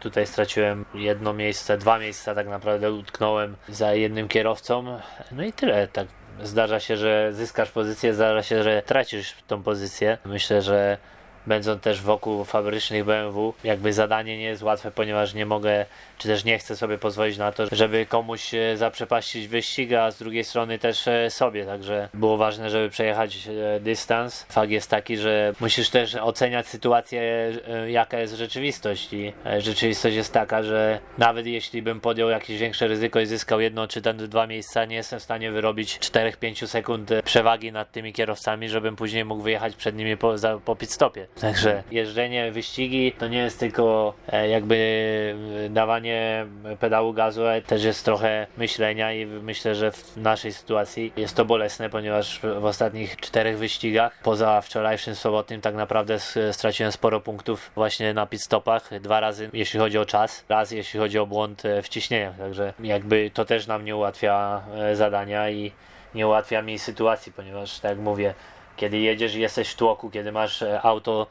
tutaj 0.00 0.26
straciłem 0.26 0.84
jedno 0.94 1.32
miejsce, 1.32 1.78
dwa 1.78 1.98
miejsca 1.98 2.34
tak 2.34 2.48
naprawdę 2.48 2.92
utknąłem 2.92 3.56
za 3.68 3.94
jednym 3.94 4.28
kierowcą. 4.28 4.98
No 5.32 5.44
i 5.44 5.52
tyle. 5.52 5.88
Tak. 5.88 6.06
Zdarza 6.42 6.80
się, 6.80 6.96
że 6.96 7.32
zyskasz 7.32 7.70
pozycję, 7.70 8.14
zdarza 8.14 8.42
się, 8.42 8.62
że 8.62 8.82
tracisz 8.82 9.34
tą 9.46 9.62
pozycję. 9.62 10.18
Myślę, 10.24 10.62
że 10.62 10.98
będąc 11.46 11.82
też 11.82 12.00
wokół 12.00 12.44
fabrycznych 12.44 13.04
BMW, 13.04 13.54
jakby 13.64 13.92
zadanie 13.92 14.38
nie 14.38 14.44
jest 14.44 14.62
łatwe, 14.62 14.90
ponieważ 14.90 15.34
nie 15.34 15.46
mogę 15.46 15.86
czy 16.18 16.28
też 16.28 16.44
nie 16.44 16.58
chcę 16.58 16.76
sobie 16.76 16.98
pozwolić 16.98 17.38
na 17.38 17.52
to, 17.52 17.66
żeby 17.72 18.06
komuś 18.06 18.54
e, 18.54 18.76
zaprzepaścić 18.76 19.48
wyścig, 19.48 19.92
a 19.92 20.10
z 20.10 20.18
drugiej 20.18 20.44
strony 20.44 20.78
też 20.78 21.08
e, 21.08 21.30
sobie, 21.30 21.66
także 21.66 22.08
było 22.14 22.36
ważne, 22.36 22.70
żeby 22.70 22.90
przejechać 22.90 23.48
e, 23.48 23.80
dystans. 23.80 24.46
Fakt 24.48 24.70
jest 24.70 24.90
taki, 24.90 25.16
że 25.16 25.52
musisz 25.60 25.90
też 25.90 26.14
oceniać 26.14 26.66
sytuację, 26.66 27.52
jaka 27.86 28.18
jest 28.18 28.34
rzeczywistość 28.34 29.12
i 29.12 29.32
rzeczywistość 29.58 30.16
jest 30.16 30.32
taka, 30.32 30.62
że 30.62 31.00
nawet 31.18 31.46
jeśli 31.46 31.82
bym 31.82 32.00
podjął 32.00 32.28
jakieś 32.28 32.58
większe 32.58 32.88
ryzyko 32.88 33.20
i 33.20 33.26
zyskał 33.26 33.60
jedno 33.60 33.88
czy 33.88 34.02
ten 34.02 34.16
dwa 34.16 34.46
miejsca, 34.46 34.84
nie 34.84 34.96
jestem 34.96 35.20
w 35.20 35.22
stanie 35.22 35.50
wyrobić 35.50 35.98
4-5 35.98 36.66
sekund 36.66 37.10
przewagi 37.24 37.72
nad 37.72 37.92
tymi 37.92 38.12
kierowcami, 38.12 38.68
żebym 38.68 38.96
później 38.96 39.24
mógł 39.24 39.42
wyjechać 39.42 39.76
przed 39.76 39.96
nimi 39.96 40.16
po, 40.16 40.38
za, 40.38 40.58
po 40.64 40.76
pit 40.76 40.92
stopie. 40.92 41.26
Także 41.40 41.82
jeżdżenie, 41.90 42.52
wyścigi 42.52 43.12
to 43.12 43.28
nie 43.28 43.38
jest 43.38 43.60
tylko 43.60 44.14
jakby 44.48 45.34
dawanie 45.70 45.94
dawanie 45.94 46.46
pedału 46.80 47.12
gazu 47.12 47.42
też 47.66 47.84
jest 47.84 48.04
trochę 48.04 48.46
myślenia 48.56 49.12
i 49.12 49.26
myślę, 49.26 49.74
że 49.74 49.92
w 49.92 50.16
naszej 50.16 50.52
sytuacji 50.52 51.12
jest 51.16 51.36
to 51.36 51.44
bolesne, 51.44 51.90
ponieważ 51.90 52.40
w 52.60 52.64
ostatnich 52.64 53.16
czterech 53.16 53.58
wyścigach, 53.58 54.18
poza 54.22 54.60
wczorajszym 54.60 55.14
sobotnim, 55.14 55.60
tak 55.60 55.74
naprawdę 55.74 56.18
straciłem 56.52 56.92
sporo 56.92 57.20
punktów 57.20 57.70
właśnie 57.74 58.14
na 58.14 58.26
pit 58.26 58.42
stopach. 58.42 59.00
Dwa 59.00 59.20
razy 59.20 59.50
jeśli 59.52 59.80
chodzi 59.80 59.98
o 59.98 60.04
czas, 60.04 60.44
raz 60.48 60.70
jeśli 60.70 61.00
chodzi 61.00 61.18
o 61.18 61.26
błąd 61.26 61.64
e, 61.64 61.82
w 61.82 61.88
ciśnieniach, 61.88 62.38
także 62.38 62.72
jakby 62.80 63.30
to 63.34 63.44
też 63.44 63.66
nam 63.66 63.84
nie 63.84 63.96
ułatwia 63.96 64.62
e, 64.74 64.96
zadania 64.96 65.50
i 65.50 65.72
nie 66.14 66.26
ułatwia 66.26 66.62
mi 66.62 66.78
sytuacji, 66.78 67.32
ponieważ 67.32 67.80
tak 67.80 67.90
jak 67.90 67.98
mówię, 67.98 68.34
kiedy 68.76 68.98
jedziesz 68.98 69.34
i 69.34 69.40
jesteś 69.40 69.68
w 69.68 69.76
tłoku, 69.76 70.10
kiedy 70.10 70.32
masz 70.32 70.62
e, 70.62 70.82
auto 70.82 71.26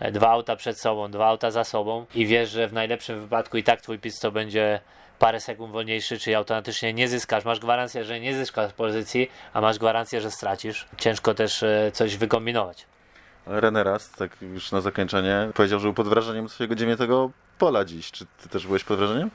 E, 0.00 0.12
dwa 0.12 0.30
auta 0.30 0.56
przed 0.56 0.80
sobą, 0.80 1.10
dwa 1.10 1.26
auta 1.26 1.50
za 1.50 1.64
sobą 1.64 2.06
i 2.14 2.26
wiesz, 2.26 2.50
że 2.50 2.68
w 2.68 2.72
najlepszym 2.72 3.20
wypadku 3.20 3.56
i 3.56 3.62
tak 3.62 3.80
twój 3.80 3.98
pit 3.98 4.20
to 4.20 4.32
będzie 4.32 4.80
parę 5.18 5.40
sekund 5.40 5.72
wolniejszy, 5.72 6.18
czyli 6.18 6.36
automatycznie 6.36 6.92
nie 6.92 7.08
zyskasz. 7.08 7.44
Masz 7.44 7.60
gwarancję, 7.60 8.04
że 8.04 8.20
nie 8.20 8.34
zyskasz 8.34 8.72
pozycji, 8.72 9.30
a 9.52 9.60
masz 9.60 9.78
gwarancję, 9.78 10.20
że 10.20 10.30
stracisz. 10.30 10.86
Ciężko 10.98 11.34
też 11.34 11.62
e, 11.62 11.90
coś 11.92 12.16
wykombinować. 12.16 12.86
René 13.46 13.82
Rast, 13.82 14.16
tak 14.16 14.36
już 14.42 14.72
na 14.72 14.80
zakończenie, 14.80 15.48
powiedział, 15.54 15.80
że 15.80 15.84
był 15.84 15.94
pod 15.94 16.08
wrażeniem 16.08 16.48
swojego 16.48 16.74
dziewiątego 16.74 17.30
pola 17.58 17.84
dziś. 17.84 18.10
Czy 18.10 18.26
ty 18.42 18.48
też 18.48 18.66
byłeś 18.66 18.84
pod 18.84 18.98
wrażeniem? 18.98 19.30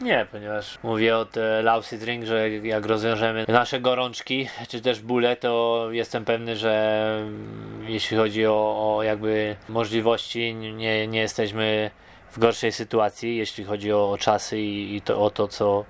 Nie, 0.00 0.26
ponieważ 0.32 0.78
mówię 0.82 1.16
od 1.16 1.34
Lausy 1.62 1.98
Drink, 1.98 2.24
że 2.24 2.50
jak 2.50 2.86
rozwiążemy 2.86 3.44
nasze 3.48 3.80
gorączki, 3.80 4.48
czy 4.68 4.80
też 4.80 5.00
bóle, 5.00 5.36
to 5.36 5.86
jestem 5.90 6.24
pewny, 6.24 6.56
że 6.56 7.04
mm, 7.22 7.84
jeśli 7.88 8.16
chodzi 8.16 8.46
o, 8.46 8.96
o 8.96 9.02
jakby 9.02 9.56
możliwości, 9.68 10.54
nie, 10.54 11.06
nie 11.06 11.20
jesteśmy 11.20 11.90
w 12.30 12.38
gorszej 12.38 12.72
sytuacji, 12.72 13.36
jeśli 13.36 13.64
chodzi 13.64 13.92
o 13.92 14.16
czasy 14.20 14.58
i, 14.58 14.96
i 14.96 15.00
to, 15.00 15.22
o 15.22 15.30
to, 15.30 15.48
co, 15.48 15.84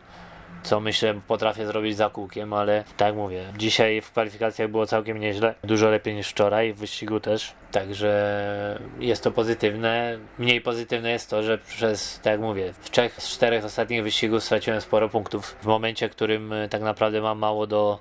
co 0.63 0.81
myślę 0.81 1.21
potrafię 1.29 1.67
zrobić 1.67 1.97
za 1.97 2.11
kółkiem, 2.11 2.53
ale 2.53 2.85
tak 2.97 3.15
mówię, 3.15 3.45
dzisiaj 3.59 4.01
w 4.01 4.11
kwalifikacjach 4.11 4.71
było 4.71 4.87
całkiem 4.87 5.21
nieźle, 5.21 5.55
dużo 5.65 5.91
lepiej 5.91 6.15
niż 6.15 6.29
wczoraj, 6.29 6.73
w 6.73 6.77
wyścigu 6.77 7.21
też, 7.21 7.53
także 7.73 8.81
jest 8.99 9.25
to 9.25 9.31
pozytywne. 9.31 10.19
Mniej 10.39 10.61
pozytywne 10.61 11.11
jest 11.11 11.31
to, 11.31 11.43
że 11.43 11.59
przez, 11.59 12.21
tak 12.23 12.31
jak 12.31 12.41
mówię, 12.41 12.73
w 12.81 12.91
trzech 12.91 13.23
z 13.23 13.29
czterech 13.29 13.65
ostatnich 13.65 14.03
wyścigów 14.03 14.45
straciłem 14.45 14.81
sporo 14.81 15.09
punktów 15.09 15.57
w 15.63 15.67
momencie, 15.67 16.09
w 16.09 16.13
którym 16.13 16.53
y, 16.53 16.69
tak 16.69 16.83
naprawdę 16.83 17.21
mam 17.21 17.39
mało 17.39 17.67
do, 17.67 17.99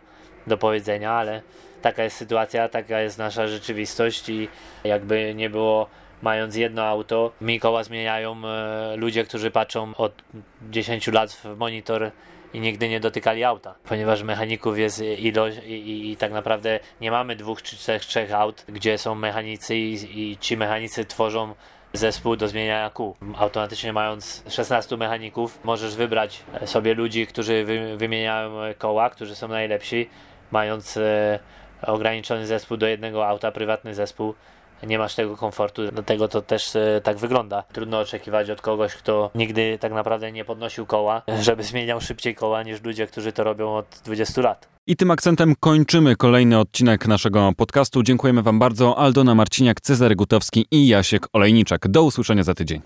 do 0.47 0.57
powiedzenia, 0.57 1.11
ale 1.11 1.41
taka 1.81 2.03
jest 2.03 2.17
sytuacja, 2.17 2.69
taka 2.69 3.01
jest 3.01 3.17
nasza 3.17 3.47
rzeczywistość 3.47 4.29
i 4.29 4.47
jakby 4.83 5.35
nie 5.35 5.49
było 5.49 5.87
mając 6.21 6.55
jedno 6.55 6.83
auto, 6.83 7.31
mi 7.41 7.59
koła 7.59 7.83
zmieniają 7.83 8.41
e, 8.45 8.95
ludzie, 8.95 9.23
którzy 9.23 9.51
patrzą 9.51 9.95
od 9.95 10.13
10 10.69 11.07
lat 11.07 11.31
w 11.31 11.57
monitor 11.57 12.11
i 12.53 12.59
nigdy 12.59 12.89
nie 12.89 12.99
dotykali 12.99 13.43
auta, 13.43 13.75
ponieważ 13.83 14.23
mechaników 14.23 14.77
jest 14.77 15.01
ilość 15.01 15.57
i, 15.65 15.71
i, 15.71 16.11
i 16.11 16.17
tak 16.17 16.31
naprawdę 16.31 16.79
nie 17.01 17.11
mamy 17.11 17.35
dwóch 17.35 17.61
czy 17.61 17.77
trzech, 17.77 18.05
trzech 18.05 18.33
aut, 18.33 18.65
gdzie 18.67 18.97
są 18.97 19.15
mechanicy 19.15 19.75
i, 19.75 20.21
i 20.21 20.37
ci 20.37 20.57
mechanicy 20.57 21.05
tworzą 21.05 21.55
zespół 21.93 22.35
do 22.35 22.47
zmieniania 22.47 22.89
kół. 22.89 23.15
Automatycznie 23.37 23.93
mając 23.93 24.43
16 24.49 24.97
mechaników, 24.97 25.59
możesz 25.63 25.95
wybrać 25.95 26.43
sobie 26.65 26.93
ludzi, 26.93 27.27
którzy 27.27 27.65
wy, 27.65 27.97
wymieniają 27.97 28.51
koła, 28.77 29.09
którzy 29.09 29.35
są 29.35 29.47
najlepsi, 29.47 30.09
mając 30.51 30.97
e, 30.97 31.39
ograniczony 31.81 32.47
zespół 32.47 32.77
do 32.77 32.87
jednego 32.87 33.27
auta, 33.27 33.51
prywatny 33.51 33.95
zespół 33.95 34.33
nie 34.87 34.97
masz 34.97 35.15
tego 35.15 35.37
komfortu, 35.37 35.81
dlatego 35.91 36.27
to 36.27 36.41
też 36.41 36.75
e, 36.75 37.01
tak 37.03 37.17
wygląda. 37.17 37.63
Trudno 37.73 37.99
oczekiwać 37.99 38.49
od 38.49 38.61
kogoś, 38.61 38.93
kto 38.93 39.31
nigdy 39.35 39.77
tak 39.81 39.93
naprawdę 39.93 40.31
nie 40.31 40.45
podnosił 40.45 40.85
koła, 40.85 41.21
żeby 41.41 41.63
zmieniał 41.63 42.01
szybciej 42.01 42.35
koła 42.35 42.63
niż 42.63 42.83
ludzie, 42.83 43.07
którzy 43.07 43.31
to 43.31 43.43
robią 43.43 43.75
od 43.75 43.85
20 44.05 44.41
lat. 44.41 44.67
I 44.87 44.95
tym 44.95 45.11
akcentem 45.11 45.55
kończymy 45.59 46.15
kolejny 46.15 46.59
odcinek 46.59 47.07
naszego 47.07 47.51
podcastu. 47.57 48.03
Dziękujemy 48.03 48.41
Wam 48.43 48.59
bardzo. 48.59 48.97
Aldona 48.97 49.35
Marciniak, 49.35 49.81
Cezary 49.81 50.15
Gutowski 50.15 50.65
i 50.71 50.87
Jasiek 50.87 51.27
Olejniczak. 51.33 51.87
Do 51.87 52.03
usłyszenia 52.03 52.43
za 52.43 52.53
tydzień. 52.53 52.81